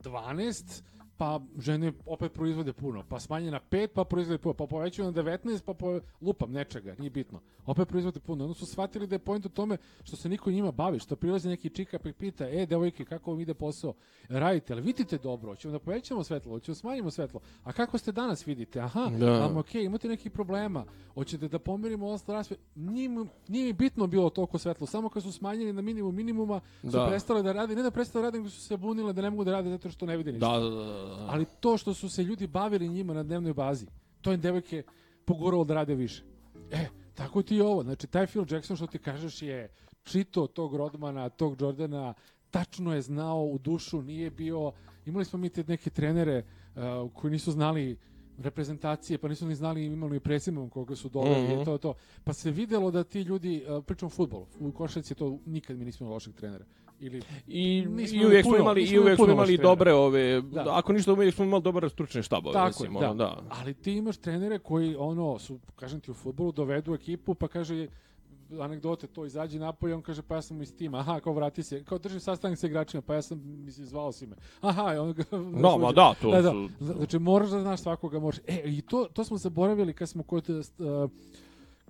12, 0.04 0.82
pa 1.18 1.40
žene 1.60 1.92
opet 2.06 2.34
proizvode 2.34 2.74
puno, 2.74 3.04
pa 3.10 3.20
smanje 3.20 3.52
na 3.52 3.60
5, 3.72 3.88
pa 3.88 4.04
proizvode 4.04 4.38
puno, 4.38 4.54
pa 4.54 4.66
povećaju 4.66 5.12
na 5.12 5.24
19, 5.24 5.62
pa 5.66 5.74
po, 5.74 6.00
lupam 6.22 6.52
nečega, 6.52 6.96
nije 7.00 7.10
bitno. 7.10 7.40
Opet 7.66 7.88
proizvode 7.88 8.20
puno. 8.20 8.44
Onda 8.44 8.54
su 8.54 8.66
shvatili 8.66 9.08
da 9.08 9.16
je 9.16 9.20
point 9.20 9.46
u 9.46 9.50
tome 9.50 9.78
što 10.04 10.16
se 10.16 10.30
niko 10.30 10.52
njima 10.52 10.72
bavi, 10.72 11.00
što 11.00 11.16
prilazi 11.16 11.50
neki 11.50 11.70
čika 11.70 12.00
pa 12.00 12.10
pita, 12.12 12.50
e, 12.50 12.66
devojke, 12.66 13.06
kako 13.06 13.32
vam 13.32 13.40
ide 13.40 13.54
posao? 13.54 13.94
Radite, 14.30 14.74
ali 14.74 14.82
vidite 14.82 15.18
dobro, 15.18 15.52
hoćemo 15.52 15.72
da 15.72 15.80
povećamo 15.80 16.24
svetlo, 16.24 16.52
hoćemo 16.52 16.74
da 16.74 16.80
smanjimo 16.80 17.12
svetlo. 17.12 17.40
A 17.64 17.72
kako 17.72 17.98
ste 17.98 18.12
danas 18.12 18.48
vidite? 18.48 18.80
Aha, 18.80 19.12
da. 19.20 19.46
am 19.46 19.56
okay, 19.56 19.86
imate 19.86 20.08
neki 20.08 20.30
problema, 20.30 20.86
hoćete 21.14 21.48
da 21.48 21.60
pomerimo 21.60 22.08
ostalo 22.08 22.38
rasve. 22.38 22.58
Nije, 22.76 23.10
nije 23.48 23.74
bitno 23.74 24.08
bilo 24.08 24.30
toliko 24.30 24.58
svetlo, 24.58 24.88
samo 24.88 25.10
kad 25.10 25.24
su 25.24 25.32
smanjili 25.32 25.74
na 25.74 25.82
minimum 25.82 26.16
minimuma, 26.16 26.62
su 26.82 26.88
da. 26.88 27.08
prestale 27.08 27.44
da 27.44 27.52
rade, 27.52 27.76
ne 27.76 27.84
da 27.84 27.92
prestale 27.92 28.22
da 28.22 28.28
rade, 28.28 28.38
nego 28.38 28.50
su 28.50 28.62
se 28.62 28.78
bunile 28.78 29.14
da 29.14 29.22
ne 29.22 29.30
mogu 29.30 29.44
da 29.44 29.52
rade 29.52 29.70
zato 29.70 29.90
što 29.90 30.06
ne 30.06 30.18
vide 30.18 30.32
ništa. 30.32 30.60
Da, 30.60 30.60
da, 30.60 30.70
da. 30.70 31.05
Da. 31.08 31.26
Ali 31.30 31.46
to 31.60 31.78
što 31.78 31.94
su 31.94 32.10
se 32.10 32.24
ljudi 32.24 32.48
bavili 32.48 32.90
njima 32.90 33.14
na 33.14 33.24
dnevnoj 33.24 33.54
bazi, 33.54 33.86
to 34.22 34.32
je 34.32 34.38
devojke 34.38 34.84
poguralo 35.26 35.64
da 35.64 35.74
rade 35.74 35.96
više. 35.96 36.24
E, 36.72 36.86
tako 37.14 37.42
ti 37.42 37.56
je 37.56 37.64
ovo. 37.64 37.84
Znači, 37.84 38.08
taj 38.08 38.28
Phil 38.28 38.46
Jackson 38.50 38.78
što 38.78 38.88
ti 38.88 39.00
kažeš 39.00 39.42
je 39.42 39.70
čito 40.04 40.48
tog 40.48 40.76
Rodmana, 40.76 41.30
tog 41.30 41.62
Jordana, 41.62 42.14
tačno 42.52 42.94
je 42.94 43.02
znao 43.02 43.44
u 43.44 43.58
dušu, 43.58 44.02
nije 44.02 44.30
bio... 44.30 44.72
Imali 45.06 45.26
smo 45.26 45.40
mi 45.40 45.50
te 45.50 45.64
neke 45.68 45.90
trenere 45.90 46.44
uh, 46.76 47.12
koji 47.14 47.32
nisu 47.32 47.52
znali 47.52 47.98
reprezentacije, 48.38 49.18
pa 49.18 49.28
nisu 49.28 49.48
ni 49.48 49.56
znali 49.56 49.86
imali 49.86 50.20
presimom 50.20 50.70
koga 50.70 50.96
su 50.96 51.10
doveli, 51.10 51.48
mm 51.48 51.60
-hmm. 51.60 51.66
to, 51.66 51.78
to. 51.78 51.94
Pa 52.24 52.34
se 52.34 52.52
videlo 52.52 52.92
da 52.92 53.04
ti 53.04 53.22
ljudi, 53.22 53.66
uh, 53.68 53.84
pričam 53.86 54.10
futbol, 54.10 54.46
u 54.60 54.72
košarci 54.72 55.16
to 55.16 55.40
nikad 55.46 55.78
mi 55.78 55.86
nismo 55.86 56.10
lošeg 56.10 56.34
trenera 56.34 56.66
ili 57.00 57.22
i 57.48 57.88
i 58.14 58.26
uvijek 58.26 58.46
smo 58.46 58.58
imali 58.58 58.84
i 58.84 59.00
uvijek 59.00 59.16
smo 59.18 59.32
imali 59.32 59.58
dobre 59.58 59.94
ove 59.94 60.42
da. 60.42 60.66
ako 60.70 60.94
ništa 60.94 61.14
uvijek 61.14 61.36
smo 61.36 61.46
imali 61.46 61.64
dobre 61.64 61.90
stručne 61.90 62.24
štabove 62.24 62.54
Tako, 62.54 62.68
recimo 62.68 63.00
da. 63.00 63.12
Ono, 63.12 63.16
da 63.16 63.44
ali 63.50 63.74
ti 63.74 63.94
imaš 63.94 64.18
trenere 64.18 64.60
koji 64.60 64.96
ono 64.96 65.40
su 65.40 65.60
kažem 65.76 66.00
ti 66.00 66.12
u 66.12 66.14
fudbalu 66.14 66.52
dovedu 66.52 66.94
ekipu 66.94 67.36
pa 67.36 67.48
kaže 67.48 67.88
anegdote 68.62 69.08
to 69.08 69.26
izađe 69.26 69.60
napolje 69.60 69.96
on 69.96 70.02
kaže 70.02 70.22
pa 70.22 70.36
ja 70.36 70.42
sam 70.42 70.62
iz 70.62 70.76
tima 70.76 71.00
aha 71.00 71.20
kao 71.20 71.34
vrati 71.34 71.64
se 71.64 71.84
kao 71.84 71.98
drži 71.98 72.20
sastanak 72.20 72.60
sa 72.60 72.68
igračima 72.68 73.02
pa 73.02 73.16
ja 73.16 73.22
sam 73.22 73.42
mislim 73.66 73.86
zvao 73.88 74.12
si 74.12 74.28
me 74.28 74.36
aha 74.62 74.84
on 75.02 75.14
ga 75.14 75.24
no, 75.32 75.78
ma 75.82 75.92
da 75.92 76.14
to 76.22 76.32
da, 76.32 76.42
da. 76.42 76.54
znači 76.80 77.20
moraš 77.20 77.50
da 77.50 77.62
znaš 77.62 77.82
svakoga 77.82 78.20
možeš 78.20 78.42
e 78.48 78.62
i 78.66 78.82
to 78.82 79.08
to 79.14 79.24
smo 79.24 79.38
zaboravili 79.38 79.94
kad 79.94 80.10
smo 80.10 80.24
kod 80.24 80.50
uh, 80.50 81.10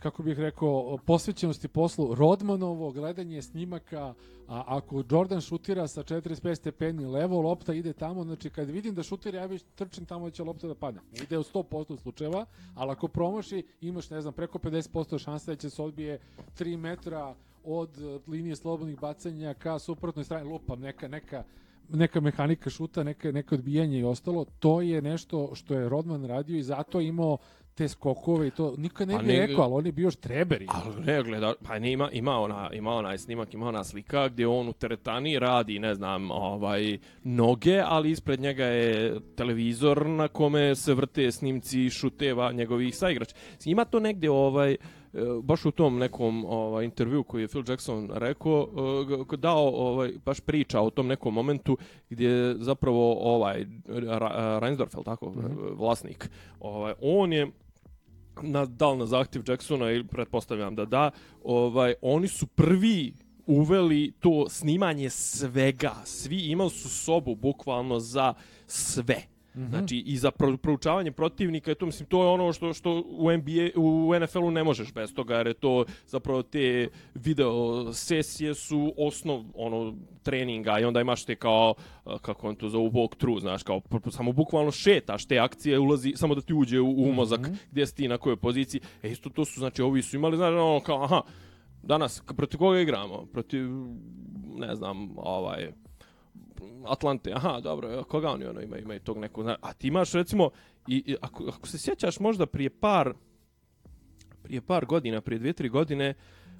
kako 0.06 0.24
bih 0.24 0.40
rekao, 0.40 0.98
posvećenosti 1.06 1.68
poslu, 1.68 2.16
Rodmanovo 2.16 2.92
gledanje 2.92 3.42
snimaka, 3.42 4.14
a 4.48 4.64
ako 4.68 5.04
Jordan 5.12 5.42
šutira 5.42 5.88
sa 5.88 6.04
45 6.04 6.56
stepeni 6.56 7.06
levo, 7.06 7.42
lopta 7.42 7.74
ide 7.74 7.94
tamo, 7.94 8.24
znači 8.24 8.50
kad 8.50 8.70
vidim 8.70 8.96
da 8.96 9.04
šutira, 9.04 9.40
ja 9.40 9.46
već 9.46 9.64
trčim 9.76 10.06
tamo 10.06 10.26
da 10.26 10.32
će 10.32 10.44
lopta 10.44 10.68
da 10.68 10.76
padne. 10.76 11.02
Ide 11.24 11.38
u 11.38 11.44
100% 11.44 11.98
slučajeva, 11.98 12.46
ali 12.76 12.92
ako 12.92 13.08
promaši, 13.08 13.64
imaš, 13.82 14.10
ne 14.10 14.22
znam, 14.22 14.34
preko 14.34 14.60
50% 14.60 15.24
šanse 15.24 15.52
da 15.52 15.56
će 15.56 15.70
se 15.70 15.82
odbije 15.82 16.20
3 16.60 16.78
metra 16.78 17.36
od 17.64 17.90
linije 18.28 18.56
slobodnih 18.56 19.00
bacanja 19.00 19.54
ka 19.54 19.80
suprotnoj 19.80 20.26
strani, 20.26 20.50
lupam, 20.50 20.80
neka, 20.80 21.08
neka, 21.08 21.44
neka 21.90 22.22
mehanika 22.22 22.70
šuta, 22.70 23.04
neka, 23.04 23.32
neka 23.32 23.56
odbijanje 23.56 24.00
i 24.00 24.04
ostalo, 24.04 24.46
to 24.60 24.82
je 24.82 25.02
nešto 25.02 25.56
što 25.56 25.74
je 25.74 25.90
Rodman 25.90 26.26
radio 26.26 26.58
i 26.58 26.64
zato 26.64 27.02
imao 27.02 27.38
te 27.76 27.88
skokove 27.88 28.48
i 28.48 28.52
to 28.52 28.74
nikad 28.78 29.08
ne 29.08 29.16
Pa 29.16 29.22
bi 29.22 29.28
ne- 29.28 29.48
rekao, 29.48 29.64
ali 29.64 29.74
on 29.74 29.86
je 29.86 29.92
bio 29.92 30.12
štreber. 30.12 30.66
Ali 30.68 31.06
ne, 31.06 31.24
gleda, 31.24 31.54
pa 31.64 31.80
ne, 31.80 31.92
ima, 31.92 32.10
ima, 32.12 32.40
ona, 32.40 32.70
ima 32.74 32.92
onaj 32.92 33.18
snimak, 33.18 33.54
ima 33.54 33.68
ona 33.68 33.84
slika 33.84 34.28
gdje 34.30 34.48
on 34.48 34.70
u 34.70 34.74
teretani 34.74 35.40
radi, 35.40 35.80
ne 35.80 35.96
znam, 35.96 36.32
ovaj, 36.32 36.98
noge, 37.24 37.82
ali 37.86 38.12
ispred 38.12 38.40
njega 38.40 38.66
je 38.66 39.20
televizor 39.36 40.06
na 40.06 40.28
kome 40.28 40.76
se 40.76 40.94
vrte 40.94 41.32
snimci 41.32 41.90
šuteva 41.90 42.52
njegovih 42.52 42.98
saigrača. 42.98 43.36
Ima 43.66 43.86
to 43.86 44.00
negdje, 44.00 44.32
ovaj, 44.32 44.72
e, 44.72 44.78
baš 45.44 45.66
u 45.66 45.72
tom 45.72 45.98
nekom 45.98 46.46
ovaj, 46.46 46.86
intervju 46.86 47.24
koji 47.24 47.42
je 47.42 47.48
Phil 47.48 47.64
Jackson 47.68 48.10
rekao, 48.14 48.68
e, 49.34 49.38
dao, 49.38 49.68
ovaj, 49.68 50.12
baš 50.26 50.40
priča 50.40 50.82
o 50.82 50.90
tom 50.90 51.08
nekom 51.08 51.34
momentu 51.34 51.78
gdje 52.10 52.56
zapravo 52.58 53.34
ovaj, 53.34 53.66
Reinsdorf, 54.60 54.94
je 54.94 54.98
li 54.98 55.06
tako, 55.06 55.34
vlasnik, 55.78 56.30
ovaj, 56.60 56.94
on 57.02 57.34
je 57.34 57.52
na, 58.42 58.66
da 58.66 58.92
li 58.92 58.98
na 58.98 59.06
zahtjev 59.06 59.44
Jacksona 59.48 59.92
ili 59.92 60.08
pretpostavljam 60.08 60.76
da 60.76 60.86
da, 60.86 61.12
ovaj, 61.44 61.94
oni 62.02 62.28
su 62.28 62.48
prvi 62.48 63.14
uveli 63.46 64.14
to 64.20 64.50
snimanje 64.50 65.10
svega. 65.10 65.96
Svi 66.06 66.38
imali 66.38 66.70
su 66.70 66.90
sobu 66.90 67.36
bukvalno 67.36 68.00
za 68.00 68.34
sve. 68.68 69.35
Mm 69.56 69.62
-hmm. 69.62 69.70
Znači 69.70 69.98
i 69.98 70.18
za 70.18 70.32
pro, 70.32 70.58
proučavanje 70.58 71.12
protivnika, 71.12 71.72
i 71.72 71.76
to 71.76 71.86
mislim 71.86 72.10
to 72.10 72.24
je 72.24 72.30
ono 72.30 72.54
što 72.54 72.74
što 72.74 73.04
u 73.08 73.32
NBA 73.32 73.82
u 73.82 74.14
NFL-u 74.20 74.52
ne 74.52 74.64
možeš 74.64 74.94
bez 74.94 75.14
toga 75.14 75.36
jer 75.36 75.48
je 75.48 75.54
to 75.54 75.86
zapravo 76.08 76.44
te 76.44 76.88
video 77.14 77.94
sesije 77.94 78.54
su 78.54 78.94
osnov 78.98 79.44
ono 79.54 79.96
treninga 80.24 80.80
i 80.80 80.84
onda 80.84 81.02
imaš 81.02 81.26
te 81.26 81.36
kao 81.36 81.74
uh, 82.06 82.20
kako 82.20 82.50
on 82.50 82.56
to 82.56 82.70
zove 82.70 82.90
walk 82.90 83.16
through, 83.18 83.42
znaš, 83.42 83.64
kao 83.64 83.82
samo 84.10 84.32
bukvalno 84.32 84.72
šetaš 84.72 85.26
te 85.26 85.40
akcije, 85.40 85.80
ulazi 85.80 86.14
samo 86.16 86.36
da 86.36 86.42
ti 86.42 86.54
uđe 86.54 86.80
u, 86.80 86.90
u 86.90 87.14
mozak 87.14 87.40
mm 87.40 87.44
-hmm. 87.44 87.58
gdje 87.72 87.88
si 87.88 87.96
ti 87.96 88.08
na 88.08 88.18
kojoj 88.18 88.36
poziciji. 88.36 88.82
E 89.04 89.12
isto 89.12 89.30
to 89.30 89.46
su 89.46 89.60
znači 89.60 89.82
ovi 89.82 90.02
su 90.02 90.16
imali 90.16 90.38
znači 90.38 90.56
ono 90.56 90.80
kao 90.80 91.04
aha 91.04 91.22
danas 91.84 92.22
protiv 92.38 92.58
koga 92.58 92.80
igramo? 92.80 93.26
Protiv 93.34 93.70
ne 94.56 94.76
znam, 94.76 95.10
ovaj 95.18 95.72
Atlante, 96.86 97.32
aha, 97.34 97.60
dobro, 97.60 98.04
koga 98.04 98.30
oni 98.30 98.46
ono 98.46 98.62
imaju, 98.62 98.84
imaju 98.84 99.00
tog 99.00 99.18
nekog, 99.18 99.48
a 99.48 99.74
ti 99.74 99.88
imaš 99.88 100.14
recimo, 100.14 100.50
i, 100.88 101.04
i 101.06 101.16
ako, 101.22 101.44
ako 101.58 101.68
se 101.68 101.78
sjećaš 101.78 102.20
možda 102.20 102.46
prije 102.46 102.70
par, 102.70 103.14
prije 104.44 104.62
par 104.62 104.86
godina, 104.86 105.22
prije 105.22 105.40
dvije, 105.40 105.54
tri 105.54 105.70
godine, 105.70 106.14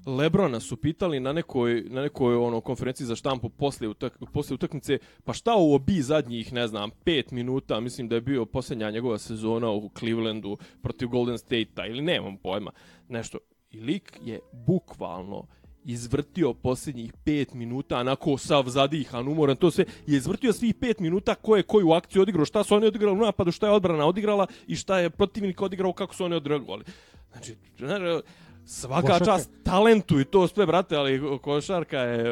Lebrona 0.06 0.60
su 0.60 0.76
pitali 0.76 1.20
na 1.20 1.32
nekoj, 1.32 1.84
na 1.88 2.02
nekoj 2.02 2.36
ono, 2.36 2.60
konferenciji 2.60 3.06
za 3.06 3.16
štampu 3.16 3.48
poslije, 3.48 3.88
utak, 3.88 4.18
poslije 4.32 4.54
utakmice, 4.54 4.98
pa 5.24 5.32
šta 5.32 5.56
u 5.56 5.74
obi 5.74 6.02
zadnjih, 6.02 6.52
ne 6.52 6.66
znam, 6.68 6.90
pet 7.04 7.30
minuta, 7.30 7.80
mislim 7.80 8.08
da 8.08 8.14
je 8.14 8.20
bio 8.20 8.44
posljednja 8.44 8.90
njegova 8.90 9.18
sezona 9.18 9.70
u 9.70 9.90
Clevelandu 9.98 10.56
protiv 10.82 11.08
Golden 11.08 11.38
State-a, 11.38 11.86
ili 11.86 12.02
nemam 12.02 12.36
pojma, 12.36 12.70
nešto. 13.08 13.38
I 13.70 13.80
lik 13.80 14.20
je 14.24 14.40
bukvalno 14.52 15.46
izvrtio 15.86 16.52
posljednjih 16.54 17.12
5 17.24 17.54
minuta, 17.54 17.98
onako 17.98 18.38
sav 18.38 18.68
zadihan, 18.68 19.28
umoran, 19.28 19.56
to 19.56 19.70
sve, 19.70 19.84
je 20.06 20.16
izvrtio 20.16 20.52
svih 20.52 20.74
5 20.74 21.00
minuta 21.00 21.34
ko 21.34 21.56
je 21.56 21.62
koju 21.62 21.92
akciju 21.92 22.22
odigrao, 22.22 22.44
šta 22.44 22.64
su 22.64 22.74
oni 22.74 22.86
odigrali 22.86 23.18
u 23.18 23.24
napadu, 23.24 23.52
šta 23.52 23.66
je 23.66 23.72
odbrana 23.72 24.06
odigrala 24.06 24.46
i 24.66 24.76
šta 24.76 24.98
je 24.98 25.10
protivnik 25.10 25.62
odigrao, 25.62 25.92
kako 25.92 26.14
su 26.14 26.24
oni 26.24 26.34
odreagovali. 26.34 26.84
Znači, 27.32 27.56
znaš, 27.78 28.22
svaka 28.66 29.02
Košarka. 29.02 29.24
čast 29.24 29.50
talentu 29.64 30.20
i 30.20 30.24
to 30.24 30.48
sve, 30.48 30.66
brate, 30.66 30.96
ali 30.96 31.38
košarka 31.42 31.98
je 31.98 32.22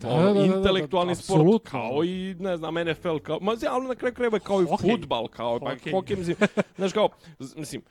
Da, 0.00 0.08
ono, 0.08 0.22
da, 0.22 0.32
da, 0.32 0.32
da, 0.32 0.40
da, 0.40 0.56
intelektualni 0.56 1.14
sport, 1.14 1.68
kao 1.68 2.04
i, 2.04 2.36
ne 2.38 2.56
znam, 2.56 2.74
NFL, 2.74 3.16
kao, 3.22 3.38
ma, 3.40 3.56
ali 3.70 3.88
na 3.88 3.94
kraju 3.94 4.14
krajeva 4.14 4.38
kao 4.38 4.62
i 4.62 4.66
futbal, 4.80 5.28
kao, 5.28 5.60
pa, 5.60 5.70
Hokej. 5.70 5.92
hokej, 5.92 6.16
mislim, 6.16 6.36
znaš, 6.76 6.92
kao, 6.92 7.08
mislim, 7.56 7.82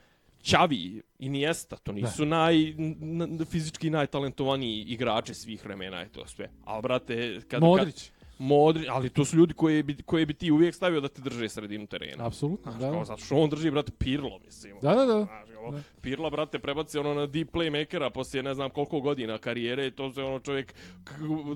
Čavi 0.44 0.76
i 0.76 1.02
Iniesta, 1.18 1.76
to 1.76 1.92
nisu 1.92 2.26
naj, 2.26 2.70
n, 2.70 3.22
n, 3.22 3.44
fizički 3.44 3.90
najtalentovaniji 3.90 4.82
igrači 4.82 5.34
svih 5.34 5.64
vremena 5.64 6.04
i 6.04 6.08
to 6.08 6.26
sve. 6.26 6.50
Ali, 6.64 6.82
brate, 6.82 7.40
kad... 7.48 7.62
Modrić. 7.62 8.04
Kad, 8.04 8.24
Modri, 8.38 8.86
ali 8.88 9.10
to 9.10 9.24
su 9.24 9.36
ljudi 9.36 9.54
koje 9.54 9.82
bi, 9.82 9.96
koje 10.02 10.26
bi 10.26 10.34
ti 10.34 10.50
uvijek 10.50 10.74
stavio 10.74 11.00
da 11.00 11.08
te 11.08 11.22
drže 11.22 11.48
sredinu 11.48 11.86
terena. 11.86 12.26
Apsolutno, 12.26 12.72
da. 12.72 12.90
kao, 12.90 13.04
zato 13.04 13.24
što 13.24 13.36
on 13.36 13.50
drži, 13.50 13.70
brate, 13.70 13.92
Pirlo, 13.98 14.38
mislim. 14.44 14.76
Da, 14.82 14.94
da, 14.94 15.04
da. 15.04 15.24
Znaš, 15.24 15.48
kao, 15.70 15.80
Pirla, 16.00 16.30
brate, 16.30 16.58
prebaci 16.58 16.98
ono 16.98 17.14
na 17.14 17.26
deep 17.26 17.52
playmakera 17.52 18.10
poslije 18.10 18.42
ne 18.42 18.54
znam 18.54 18.70
koliko 18.70 19.00
godina 19.00 19.38
karijere 19.38 19.86
i 19.86 19.90
to 19.90 20.12
se 20.12 20.22
ono 20.22 20.38
čovjek 20.38 20.74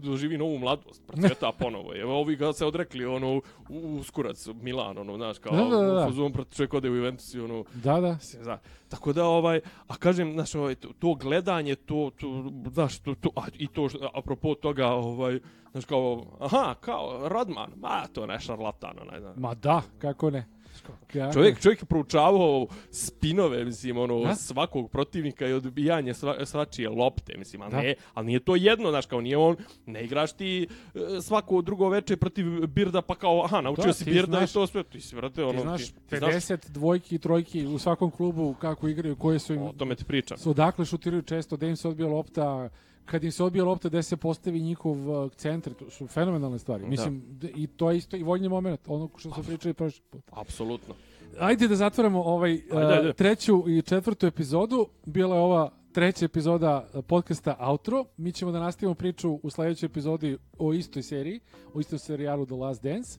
doživi 0.02 0.38
novu 0.38 0.58
mladost, 0.58 1.02
procveta 1.06 1.52
ponovo. 1.58 1.96
Evo, 1.96 2.20
ovi 2.20 2.36
ga 2.36 2.52
se 2.52 2.66
odrekli, 2.66 3.04
ono, 3.04 3.36
u, 3.36 3.42
u 3.68 4.02
skurac, 4.02 4.46
Milan, 4.62 4.98
ono, 4.98 5.16
znaš, 5.16 5.38
kao, 5.38 5.56
Da, 5.56 5.64
da, 5.64 5.82
da, 5.82 6.02
u 6.02 6.04
fazon, 6.04 6.32
brate, 6.32 6.54
čovjek 6.56 6.74
ode 6.74 6.90
u 6.90 6.94
Juventus 6.96 7.34
i 7.34 7.40
ono, 7.40 7.64
Da, 7.74 8.00
da. 8.00 8.18
zna. 8.20 8.58
Tako 8.88 9.12
da 9.12 9.24
ovaj, 9.24 9.60
a 9.88 9.96
kažem, 9.96 10.32
znaš, 10.32 10.54
ovaj 10.54 10.74
to, 10.74 10.88
to 10.98 11.14
gledanje, 11.14 11.74
to 11.74 12.10
to 12.20 12.50
znaš, 12.72 12.98
to, 12.98 13.14
to 13.14 13.30
a, 13.36 13.42
i 13.54 13.66
to 13.66 13.88
apropo 14.14 14.54
toga, 14.54 14.86
ovaj, 14.86 15.40
znaš 15.72 15.84
kao, 15.84 16.26
aha, 16.40 16.74
kao 16.80 17.28
Rodman, 17.28 17.72
ma 17.76 18.06
to 18.12 18.26
ne 18.26 18.40
šarlatan, 18.40 18.96
onaj, 19.02 19.20
znaš. 19.20 19.36
Ma 19.36 19.54
da, 19.54 19.82
kako 19.98 20.30
ne. 20.30 20.57
Kako 20.80 21.32
Čovjek, 21.32 21.60
čovjek 21.60 21.82
je 21.82 21.86
proučavao 21.86 22.66
spinove, 22.92 23.64
mislim, 23.64 23.98
ono, 23.98 24.20
Da. 24.20 24.34
svakog 24.34 24.90
protivnika 24.90 25.46
i 25.46 25.52
odbijanje 25.52 26.14
sva, 26.14 26.46
svačije 26.46 26.88
lopte, 26.88 27.36
mislim, 27.36 27.62
a 27.62 27.68
Da. 27.68 27.76
ne, 27.76 27.94
ali 28.14 28.26
nije 28.26 28.40
to 28.40 28.56
jedno, 28.56 28.90
znaš, 28.90 29.06
kao 29.06 29.20
nije 29.20 29.36
on, 29.36 29.56
ne 29.86 30.04
igraš 30.04 30.32
ti 30.32 30.66
e, 30.94 30.98
svako 31.20 31.62
drugo 31.62 31.88
veče 31.88 32.16
protiv 32.16 32.44
Birda, 32.66 33.02
pa 33.02 33.14
kao, 33.14 33.44
aha, 33.44 33.60
naučio 33.60 33.84
Da, 33.84 33.92
si 33.92 34.04
Birda 34.04 34.26
znaš- 34.32 34.50
i 34.50 34.54
to 34.54 34.66
sve, 34.66 34.82
ti 34.84 35.00
si, 35.00 35.16
vrate, 35.16 35.44
ono, 35.44 35.52
Ti 35.52 35.60
znaš, 35.60 35.86
ti, 35.86 35.92
ti 36.08 36.16
znaš, 36.18 36.34
50 36.34 36.68
dvojki 36.68 37.14
i 37.14 37.18
trojki 37.18 37.66
u 37.66 37.78
svakom 37.78 38.10
klubu 38.10 38.54
kako 38.54 38.88
igraju, 38.88 39.16
koje 39.16 39.38
su 39.38 39.54
im... 39.54 39.62
o 39.62 39.72
tome 39.72 39.94
ti 39.94 40.04
pričam. 40.04 40.38
odakle 40.46 40.84
šutiraju 40.84 41.22
često, 41.22 41.56
da 41.56 41.66
im 41.66 41.76
se 41.76 41.88
odbija 41.88 42.08
lopta, 42.08 42.68
kad 43.10 43.24
im 43.24 43.32
se 43.32 43.44
odbija 43.44 43.64
lopta, 43.64 43.88
da 43.88 44.02
se 44.02 44.16
postavi 44.16 44.60
njihov 44.60 45.10
uh, 45.10 45.32
centar, 45.32 45.72
to 45.74 45.90
su 45.90 46.06
fenomenalne 46.06 46.58
stvari. 46.58 46.82
Da. 46.82 46.88
Mislim, 46.88 47.22
d- 47.28 47.50
i 47.56 47.66
to 47.66 47.90
je 47.90 47.96
isto 47.96 48.16
i 48.16 48.22
voljni 48.22 48.48
moment, 48.48 48.80
ono 48.86 49.08
što 49.16 49.30
smo 49.30 49.42
pričali 49.42 49.74
prošli 49.74 50.02
put. 50.10 50.22
Apsolutno. 50.30 50.94
Ajde 51.38 51.68
da 51.68 51.76
zatvorimo 51.76 52.22
ovaj 52.22 52.54
uh, 52.54 52.60
Ajde, 52.78 52.94
ajde. 52.94 53.12
treću 53.12 53.64
i 53.68 53.82
četvrtu 53.82 54.26
epizodu. 54.26 54.86
Bila 55.06 55.36
je 55.36 55.42
ova 55.42 55.70
treća 55.92 56.24
epizoda 56.24 56.88
uh, 56.94 57.04
podcasta 57.04 57.56
Outro. 57.60 58.04
Mi 58.16 58.32
ćemo 58.32 58.52
da 58.52 58.60
nastavimo 58.60 58.94
priču 58.94 59.40
u 59.42 59.50
sledećoj 59.50 59.86
epizodi 59.86 60.38
o 60.58 60.72
istoj 60.72 61.02
seriji, 61.02 61.40
o 61.74 61.80
istom 61.80 61.98
serijalu 61.98 62.46
The 62.46 62.54
Last 62.54 62.82
Dance. 62.82 63.18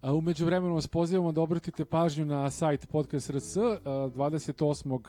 A 0.00 0.12
umeđu 0.12 0.44
vremenu 0.44 0.74
vas 0.74 0.86
pozivamo 0.86 1.32
da 1.32 1.40
obratite 1.40 1.84
pažnju 1.84 2.24
na 2.24 2.50
sajt 2.50 2.88
Podcast 2.88 3.30
RS. 3.30 3.56
A, 3.56 3.60
28. 3.84 5.00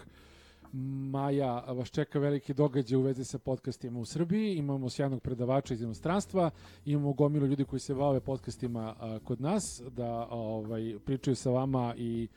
maja 0.73 1.59
vas 1.59 1.89
čeka 1.89 2.19
veliki 2.19 2.53
događaj 2.53 2.97
u 2.97 3.01
vezi 3.01 3.25
sa 3.25 3.39
podcastima 3.39 3.99
u 3.99 4.05
Srbiji. 4.05 4.55
Imamo 4.55 4.89
sjajnog 4.89 5.21
predavača 5.21 5.73
iz 5.73 5.81
inostranstva, 5.81 6.49
imamo 6.85 7.13
gomilu 7.13 7.47
ljudi 7.47 7.65
koji 7.65 7.79
se 7.79 7.93
bave 7.93 8.19
podcastima 8.19 8.95
kod 9.23 9.41
nas, 9.41 9.81
da 9.91 10.27
ovaj, 10.31 10.95
pričaju 11.05 11.35
sa 11.35 11.49
vama 11.49 11.93
i 11.97 12.27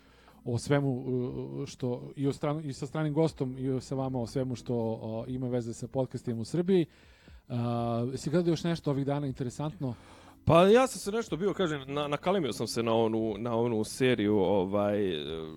o 0.45 0.59
svemu 0.59 1.05
što 1.67 2.13
i, 2.17 2.27
o 2.27 2.33
stranu, 2.33 2.61
i 2.61 2.73
sa 2.73 2.87
stranim 2.87 3.15
gostom 3.15 3.57
i 3.59 3.81
sa 3.81 3.95
vama 3.95 4.21
o 4.21 4.27
svemu 4.27 4.55
što 4.55 4.75
o, 4.77 5.25
ima 5.29 5.49
veze 5.49 5.75
sa 5.75 5.89
podcastima 5.89 6.41
u 6.41 6.45
Srbiji. 6.45 6.87
Uh, 7.49 7.57
si 8.17 8.31
gledao 8.31 8.53
još 8.53 8.65
nešto 8.65 8.91
ovih 8.91 9.07
dana 9.07 9.27
interesantno? 9.27 9.95
Pa 10.45 10.63
ja 10.63 10.87
sam 10.87 10.99
se 10.99 11.13
nešto 11.13 11.37
bio, 11.37 11.55
kažem, 11.55 11.85
na, 11.87 12.09
nakalimio 12.09 12.53
sam 12.53 12.67
se 12.67 12.83
na 12.83 12.95
onu, 12.95 13.35
na 13.39 13.57
onu 13.57 13.85
seriju 13.85 14.39
ovaj, 14.39 15.17
uh, 15.17 15.49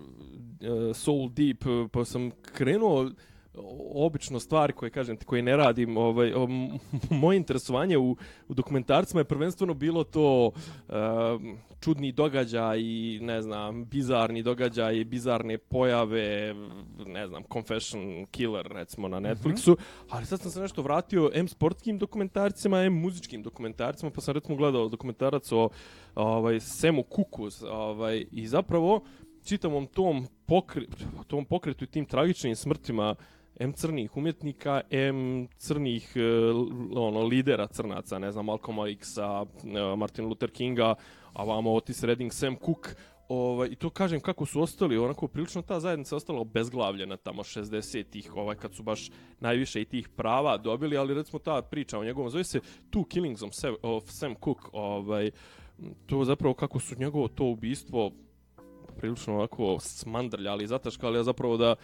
Soul 0.93 1.29
Deep, 1.29 1.63
pa 1.91 2.05
sam 2.05 2.31
krenuo 2.41 3.11
obično 3.93 4.39
stvari 4.39 4.73
koje 4.73 4.89
kažem 4.89 5.17
ti 5.17 5.25
koje 5.25 5.41
ne 5.41 5.57
radim 5.57 5.97
ovaj 5.97 6.33
o, 6.33 6.43
m- 6.43 6.79
moje 7.21 7.37
interesovanje 7.37 7.97
u, 7.97 8.15
u 8.47 8.53
dokumentarcima 8.53 9.19
je 9.21 9.25
prvenstveno 9.25 9.73
bilo 9.73 10.03
to 10.03 10.51
um, 10.87 11.57
čudni 11.79 12.11
događaj 12.11 12.79
i 12.79 13.19
ne 13.21 13.41
znam 13.41 13.85
bizarni 13.85 14.43
događaj 14.43 15.03
bizarne 15.03 15.57
pojave 15.57 16.55
ne 17.05 17.27
znam 17.27 17.43
Confession 17.53 18.25
Killer 18.31 18.67
recimo 18.67 19.07
na 19.07 19.19
Netflixu 19.19 19.71
mm 19.71 19.75
-hmm. 19.75 20.05
ali 20.09 20.25
sad 20.25 20.41
sam 20.41 20.51
se 20.51 20.61
nešto 20.61 20.81
vratio 20.81 21.31
M 21.33 21.47
sportskim 21.47 21.97
dokumentarcima 21.97 22.83
M 22.83 22.93
muzičkim 22.93 23.43
dokumentarcima 23.43 24.11
pa 24.11 24.21
sam 24.21 24.33
recimo 24.33 24.57
gledao 24.57 24.89
dokumentarac 24.89 25.51
o 25.51 25.69
ovaj 26.15 26.59
Semu 26.59 27.03
Kukus 27.03 27.63
ovaj 27.63 28.25
i 28.31 28.47
zapravo 28.47 29.01
čitavom 29.45 29.87
tom 29.87 30.27
pokre, 30.45 30.85
tom 31.27 31.45
pokretu 31.45 31.83
i 31.83 31.87
tim 31.87 32.05
tragičnim 32.05 32.55
smrtima 32.55 33.15
M 33.59 33.73
crnih 33.73 34.17
umjetnika, 34.17 34.81
M 34.89 35.47
crnih 35.57 36.13
e, 36.15 36.21
ono, 36.95 37.23
lidera 37.23 37.67
crnaca, 37.67 38.19
ne 38.19 38.31
znam, 38.31 38.45
Malcolm 38.45 38.87
X-a, 38.87 39.45
e, 39.63 39.95
Martin 39.97 40.25
Luther 40.25 40.51
Kinga, 40.51 40.95
a 41.33 41.43
vamo 41.43 41.73
Otis 41.73 42.03
Redding, 42.03 42.33
Sam 42.33 42.55
Cooke, 42.55 42.89
Ovaj, 43.29 43.67
I 43.71 43.75
to 43.75 43.89
kažem 43.89 44.19
kako 44.19 44.45
su 44.45 44.61
ostali, 44.61 44.97
onako 44.97 45.27
prilično 45.27 45.61
ta 45.61 45.79
zajednica 45.79 46.15
ostala 46.15 46.39
obezglavljena 46.39 47.17
tamo 47.17 47.43
60-ih, 47.43 48.35
ovaj, 48.35 48.55
kad 48.55 48.75
su 48.75 48.83
baš 48.83 49.11
najviše 49.39 49.81
i 49.81 49.85
tih 49.85 50.09
prava 50.09 50.57
dobili, 50.57 50.97
ali 50.97 51.13
recimo 51.13 51.39
ta 51.39 51.61
priča 51.61 51.99
o 51.99 52.03
njegovom, 52.03 52.29
zove 52.29 52.43
se 52.43 52.59
Two 52.91 53.07
Killings 53.07 53.41
of 53.81 54.09
Sam, 54.09 54.35
Cooke, 54.43 54.61
ovaj, 54.73 55.31
to 56.05 56.25
zapravo 56.25 56.53
kako 56.53 56.79
su 56.79 56.95
njegovo 56.99 57.27
to 57.27 57.45
ubistvo 57.45 58.11
prilično 58.97 59.35
onako 59.35 59.77
smandrljali, 59.79 60.67
zataškali, 60.67 61.19
a 61.19 61.23
zapravo 61.23 61.57
da 61.57 61.75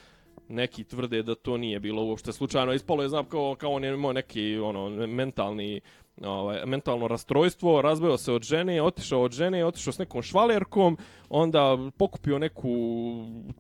neki 0.47 0.83
tvrde 0.83 1.23
da 1.23 1.35
to 1.35 1.57
nije 1.57 1.79
bilo 1.79 2.03
uopšte 2.03 2.31
slučajno. 2.31 2.73
Ispalo 2.73 3.03
je, 3.03 3.09
znam, 3.09 3.25
kao, 3.25 3.55
kao 3.55 3.71
on 3.71 3.83
je 3.83 3.93
imao 3.93 4.13
neki 4.13 4.57
ono, 4.57 4.89
mentalni 5.07 5.81
ovaj, 6.23 6.65
mentalno 6.65 7.07
rastrojstvo, 7.07 7.81
razbeo 7.81 8.17
se 8.17 8.31
od 8.31 8.43
žene, 8.43 8.81
otišao 8.81 9.21
od 9.21 9.31
žene, 9.31 9.65
otišao 9.65 9.93
s 9.93 9.99
nekom 9.99 10.21
švalerkom, 10.21 10.97
onda 11.29 11.77
pokupio 11.97 12.39
neku 12.39 12.69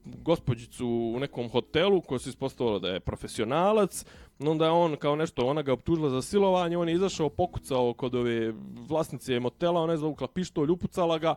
gospođicu 0.05 0.87
u 1.15 1.19
nekom 1.19 1.49
hotelu 1.49 2.01
koja 2.01 2.19
se 2.19 2.29
ispostavila 2.29 2.79
da 2.79 2.87
je 2.87 2.99
profesionalac, 2.99 4.05
onda 4.39 4.71
on 4.71 4.95
kao 4.95 5.15
nešto, 5.15 5.45
ona 5.45 5.61
ga 5.61 5.73
optužila 5.73 6.09
za 6.09 6.21
silovanje, 6.21 6.77
on 6.77 6.89
je 6.89 6.95
izašao, 6.95 7.29
pokucao 7.29 7.93
kod 7.93 8.15
ove 8.15 8.53
vlasnice 8.89 9.39
motela, 9.39 9.81
ona 9.81 9.93
je 9.93 9.97
zavukla 9.97 10.27
pištolj, 10.27 10.69
upucala 10.71 11.17
ga, 11.17 11.35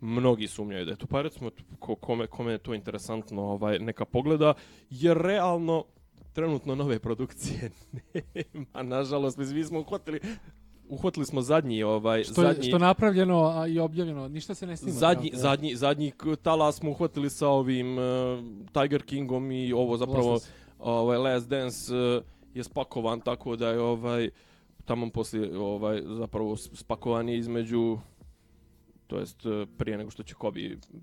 mnogi 0.00 0.48
sumnjaju 0.48 0.84
da 0.84 0.90
je 0.90 0.96
to, 0.96 1.22
recimo 1.22 1.50
kome, 2.00 2.26
kome 2.26 2.52
je 2.52 2.58
to 2.58 2.74
interesantno 2.74 3.42
ovaj, 3.42 3.78
neka 3.78 4.04
pogleda, 4.04 4.54
jer 4.90 5.16
realno 5.16 5.84
trenutno 6.32 6.74
nove 6.74 6.98
produkcije 6.98 7.70
nema, 8.34 8.82
nažalost, 8.82 9.38
mi 9.38 9.64
smo 9.64 9.80
uhvatili 9.80 10.20
uhvatili 10.88 11.26
smo 11.26 11.42
zadnji 11.42 11.82
ovaj 11.82 12.24
što, 12.24 12.42
zadnji 12.42 12.68
što 12.68 12.78
napravljeno 12.78 13.44
a 13.44 13.66
i 13.66 13.78
objavljeno 13.78 14.28
ništa 14.28 14.54
se 14.54 14.66
ne 14.66 14.76
snima 14.76 14.98
zadnji 14.98 15.30
ja. 15.32 15.38
zadnji 15.38 15.76
zadnji 15.76 16.12
talas 16.42 16.76
smo 16.76 16.90
uhvatili 16.90 17.30
sa 17.30 17.48
ovim 17.48 17.98
uh, 17.98 18.04
Tiger 18.72 19.02
Kingom 19.02 19.52
i 19.52 19.72
ovo 19.72 19.96
zapravo 19.96 20.40
ovaj 20.78 21.18
Last 21.18 21.48
Dance 21.48 21.96
uh, 21.96 22.22
je 22.54 22.64
spakovan 22.64 23.20
tako 23.20 23.56
da 23.56 23.68
je 23.68 23.80
ovaj 23.80 24.30
tamo 24.84 25.10
posle 25.10 25.58
ovaj 25.58 26.02
zapravo 26.06 26.56
spakovan 26.56 27.28
je 27.28 27.38
između 27.38 27.98
to 29.08 29.18
jest 29.18 29.46
uh, 29.46 29.68
prije 29.78 29.98
nego 29.98 30.10
što 30.10 30.22
će 30.22 30.34
Kobe 30.34 30.60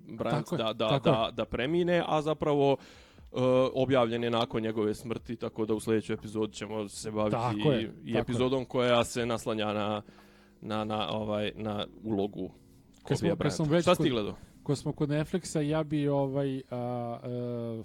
Bryant 0.07 0.57
da 0.57 0.73
da 0.73 0.99
da, 1.03 1.29
da 1.33 1.45
premine 1.45 2.03
a 2.07 2.21
zapravo 2.21 2.71
uh, 2.71 3.41
objavljen 3.73 4.23
je 4.23 4.29
nakon 4.29 4.61
njegove 4.61 4.93
smrti, 4.93 5.35
tako 5.35 5.65
da 5.65 5.73
u 5.73 5.79
sljedećoj 5.79 6.13
epizodi 6.13 6.53
ćemo 6.53 6.89
se 6.89 7.11
baviti 7.11 7.69
je, 7.69 7.93
i 8.03 8.17
epizodom 8.17 8.59
je. 8.59 8.65
koja 8.65 9.03
se 9.03 9.25
naslanja 9.25 9.73
na, 9.73 10.01
na, 10.61 10.83
na, 10.83 11.09
ovaj, 11.09 11.51
na 11.55 11.85
ulogu 12.03 12.51
Kobija 13.03 13.35
Bryanta. 13.35 13.81
Šta 13.81 13.95
si 13.95 14.09
gledao? 14.09 14.35
Ko 14.63 14.75
smo 14.75 14.91
kod 14.91 15.09
Netflixa, 15.09 15.59
ja 15.59 15.83
bi 15.83 16.07
ovaj, 16.07 16.61
a, 16.71 16.77
a, 16.77 17.83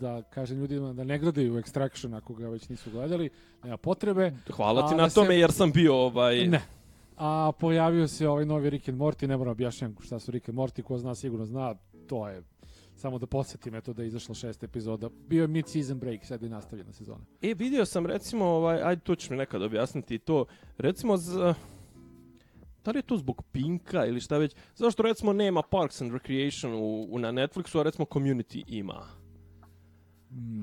da 0.00 0.22
kažem 0.22 0.58
ljudima 0.58 0.92
da 0.92 1.04
ne 1.04 1.18
gledaju 1.18 1.52
Extraction 1.52 2.16
ako 2.16 2.34
ga 2.34 2.48
već 2.48 2.68
nisu 2.68 2.90
gledali, 2.90 3.30
nema 3.64 3.76
potrebe. 3.76 4.32
Hvala 4.50 4.88
ti 4.88 4.94
a, 4.94 4.96
na 4.96 5.10
tome 5.10 5.28
se... 5.28 5.38
jer 5.38 5.52
sam 5.52 5.72
bio 5.72 5.96
ovaj... 5.96 6.46
Ne. 6.46 6.62
A 7.16 7.52
pojavio 7.60 8.08
se 8.08 8.28
ovaj 8.28 8.44
novi 8.44 8.70
Rick 8.70 8.88
and 8.88 8.98
Morty, 8.98 9.26
ne 9.26 9.36
moram 9.36 9.52
objašnjam 9.52 9.96
šta 10.00 10.18
su 10.18 10.30
Rick 10.30 10.48
and 10.48 10.58
Morty, 10.58 10.82
ko 10.82 10.98
zna 10.98 11.14
sigurno 11.14 11.44
zna, 11.44 11.74
to 12.06 12.28
je 12.28 12.42
Samo 12.96 13.18
da 13.18 13.26
podsjetim, 13.26 13.74
eto 13.74 13.92
da 13.92 14.02
je 14.02 14.08
izašla 14.08 14.34
šest 14.34 14.62
epizoda. 14.62 15.08
Bio 15.28 15.42
je 15.42 15.48
mid-season 15.48 15.94
break, 15.94 16.24
sad 16.24 16.42
je 16.42 16.48
nastavljena 16.48 16.92
sezona. 16.92 17.24
E, 17.42 17.54
vidio 17.54 17.84
sam 17.84 18.06
recimo, 18.06 18.44
ovaj, 18.44 18.82
ajde 18.82 19.02
to 19.02 19.14
ćeš 19.14 19.30
mi 19.30 19.36
nekad 19.36 19.62
objasniti 19.62 20.18
to, 20.18 20.44
recimo 20.78 21.16
za... 21.16 21.54
Da 22.84 22.90
li 22.90 22.98
je 22.98 23.02
to 23.02 23.16
zbog 23.16 23.42
Pinka 23.52 24.06
ili 24.06 24.20
šta 24.20 24.38
već? 24.38 24.54
Zašto 24.74 25.02
recimo 25.02 25.32
nema 25.32 25.62
Parks 25.62 26.00
and 26.02 26.12
Recreation 26.12 26.74
u, 26.74 27.06
u 27.10 27.18
na 27.18 27.32
Netflixu, 27.32 27.80
a 27.80 27.82
recimo 27.82 28.04
Community 28.04 28.64
ima? 28.66 29.21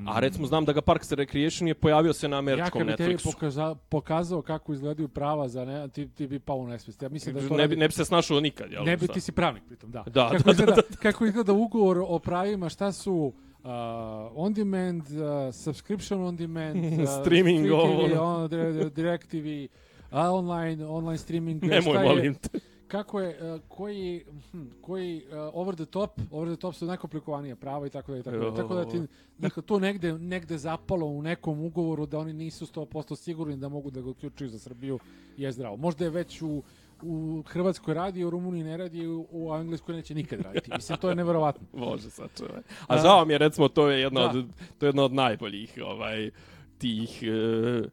A 0.08 0.20
recimo 0.20 0.48
znam 0.48 0.66
da 0.66 0.74
ga 0.74 0.82
Parks 0.82 1.12
and 1.12 1.20
Recreation 1.20 1.68
je 1.68 1.74
pojavio 1.74 2.14
se 2.14 2.28
na 2.28 2.38
američkom 2.38 2.82
Netflixu. 2.82 2.92
Ja 2.92 2.98
kad 2.98 3.08
bi 3.08 3.18
tebi 3.18 3.32
pokaza, 3.34 3.76
pokazao 3.76 4.42
kako 4.42 4.74
izgledaju 4.74 5.08
prava 5.08 5.48
za 5.48 5.66
ne, 5.66 5.88
ti, 5.88 6.08
ti 6.08 6.28
bi 6.28 6.40
pao 6.40 6.58
u 6.58 6.68
nesvest. 6.68 7.02
Ja 7.02 7.10
mislim 7.10 7.36
da 7.36 7.48
to 7.48 7.58
ne, 7.58 7.68
bi, 7.68 7.76
ne 7.76 7.88
bi 7.88 7.94
se 7.94 8.06
snašao 8.06 8.40
nikad. 8.40 8.72
Jel, 8.72 8.84
ne 8.84 8.98
bi, 8.98 9.08
ti 9.08 9.22
si 9.22 9.32
pravnik 9.32 9.64
pritom, 9.68 9.92
da. 9.92 10.04
da, 10.04 10.30
kako, 10.30 10.44
da, 10.44 10.52
izgleda, 10.52 10.72
da, 10.76 10.82
da. 10.90 10.98
kako 10.98 11.26
izgleda 11.26 11.54
ugovor 11.54 12.04
o 12.08 12.20
pravima, 12.20 12.70
šta 12.70 12.92
su 12.92 13.14
uh, 13.14 13.70
on 14.36 14.54
demand, 14.54 15.02
uh, 15.02 15.54
subscription 15.54 16.24
on 16.24 16.36
demand, 16.36 16.78
uh, 17.02 17.10
streaming, 17.22 17.68
TV, 17.68 18.20
on, 18.20 18.50
direct 18.96 19.28
TV, 19.30 19.68
uh, 20.12 20.18
online, 20.18 20.86
online 20.86 21.18
streaming. 21.18 21.64
Nemoj, 21.64 22.04
molim 22.04 22.36
te 22.36 22.60
kako 22.90 23.20
je 23.20 23.54
uh, 23.54 23.62
koji 23.68 24.26
hm, 24.52 24.64
koji 24.82 25.24
uh, 25.32 25.34
over 25.54 25.76
the 25.76 25.86
top 25.86 26.12
over 26.32 26.54
the 26.54 26.62
top 26.62 26.76
su 26.76 26.86
najkomplikovanije 26.86 27.56
prava 27.56 27.88
i 27.88 27.90
tako 27.90 28.12
da 28.12 28.18
i 28.18 28.24
tako 28.24 28.38
da 28.38 28.56
tako 28.56 28.76
da 28.76 28.86
ti 28.86 29.02
dakle 29.38 29.64
to 29.64 29.80
negde 29.80 30.14
negde 30.14 30.58
zapalo 30.58 31.06
u 31.06 31.22
nekom 31.22 31.62
ugovoru 31.62 32.06
da 32.06 32.20
oni 32.20 32.34
nisu 32.34 32.66
100% 32.66 33.16
sigurni 33.16 33.58
da 33.58 33.70
mogu 33.70 33.92
da 33.92 34.02
ga 34.02 34.10
uključuju 34.10 34.50
za 34.50 34.60
Srbiju 34.60 35.00
je 35.38 35.52
zdravo 35.52 35.78
možda 35.78 36.06
je 36.06 36.12
već 36.12 36.42
u 36.42 36.64
u 37.02 37.44
Hrvatskoj 37.48 37.94
radi, 37.94 38.24
u 38.24 38.30
Rumuniji 38.30 38.64
ne 38.64 38.78
radi, 38.78 39.08
u, 39.08 39.28
u 39.32 39.56
Engleskoj 39.56 39.96
neće 39.96 40.16
nikad 40.16 40.42
raditi. 40.42 40.72
Mislim, 40.76 40.98
to 40.98 41.10
je 41.10 41.16
neverovatno. 41.16 41.68
Može, 41.86 42.10
sačuvaj. 42.10 42.62
A 42.88 42.98
žao 42.98 43.26
mi 43.26 43.34
je, 43.34 43.38
recimo, 43.38 43.68
to 43.68 43.90
je 43.90 44.02
jedno, 44.02 44.20
da. 44.20 44.30
od, 44.30 44.46
to 44.78 44.86
je 44.86 44.88
jedno 44.88 45.04
od 45.04 45.14
najboljih 45.14 45.80
ovaj, 45.86 46.32
tih 46.78 47.24
uh, 47.24 47.86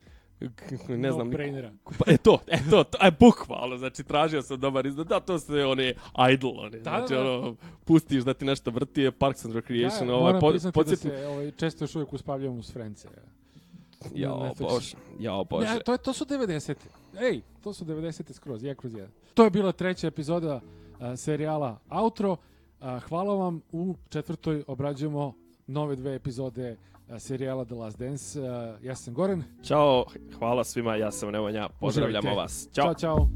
ne 0.89 1.13
znam. 1.13 1.31
brainera. 1.31 1.73
Pa, 1.99 2.13
e 2.13 2.17
to, 2.17 2.39
e 2.47 2.59
to, 2.71 2.85
to, 2.85 2.99
e, 3.07 3.11
bukvalno, 3.21 3.79
znači 3.79 4.05
tražio 4.05 4.43
sam 4.43 4.61
dobar 4.61 4.87
izgled, 4.87 5.07
da, 5.07 5.21
to 5.21 5.39
se 5.39 5.65
one 5.65 5.95
idol, 6.33 6.61
one, 6.61 6.79
da, 6.79 6.83
znači 6.83 7.15
da, 7.15 7.21
da. 7.21 7.33
ono, 7.33 7.57
pustiš 7.85 8.25
da 8.25 8.35
ti 8.35 8.45
nešto 8.45 8.71
vrti, 8.71 9.01
je 9.01 9.11
Parks 9.11 9.45
and 9.45 9.55
Recreation, 9.55 10.09
da, 10.09 10.15
ovaj, 10.15 10.41
po, 10.41 10.53
podsjeti... 10.75 11.09
da 11.09 11.17
se 11.17 11.27
ovaj, 11.27 11.51
često 11.51 11.85
još 11.85 11.95
uvijek 11.95 12.13
uspavljamo 12.13 12.63
s 12.63 12.73
Frence. 12.73 13.09
Jao, 14.15 14.55
bože, 14.59 14.97
jao, 15.19 15.45
bože. 15.45 15.69
Ne, 15.69 15.81
to, 15.81 15.97
to 15.97 16.13
su 16.13 16.25
90. 16.25 16.75
Ej, 17.21 17.41
to 17.63 17.73
su 17.73 17.85
90. 17.85 18.33
skroz, 18.33 18.65
je 18.65 18.75
kroz 18.75 18.95
jedan. 18.95 19.11
To 19.35 19.45
je 19.45 19.51
bila 19.51 19.73
treća 19.73 20.07
epizoda 20.07 20.55
uh, 20.55 21.07
serijala 21.17 21.79
Outro. 21.91 22.33
Uh, 22.33 23.03
hvala 23.03 23.35
vam, 23.35 23.61
u 23.73 23.95
četvrtoj 24.09 24.65
obrađujemo 24.67 25.35
nove 25.67 25.97
dve 25.97 26.15
epizode 26.15 26.77
Eh, 27.09 27.19
serijala 27.19 27.65
The 27.65 27.75
Last 27.75 27.99
Dance. 27.99 28.41
Eh, 28.41 28.75
ja 28.83 28.95
sam 28.95 29.15
Goren. 29.15 29.43
Ćao, 29.63 30.05
hvala 30.39 30.65
svima, 30.65 30.97
ja 30.97 31.11
sam 31.11 31.31
Nemanja, 31.31 31.69
pozdravljamo 31.81 32.35
vas. 32.35 32.69
Ćao, 32.73 32.95
ćao. 32.95 32.95
čao. 32.95 33.29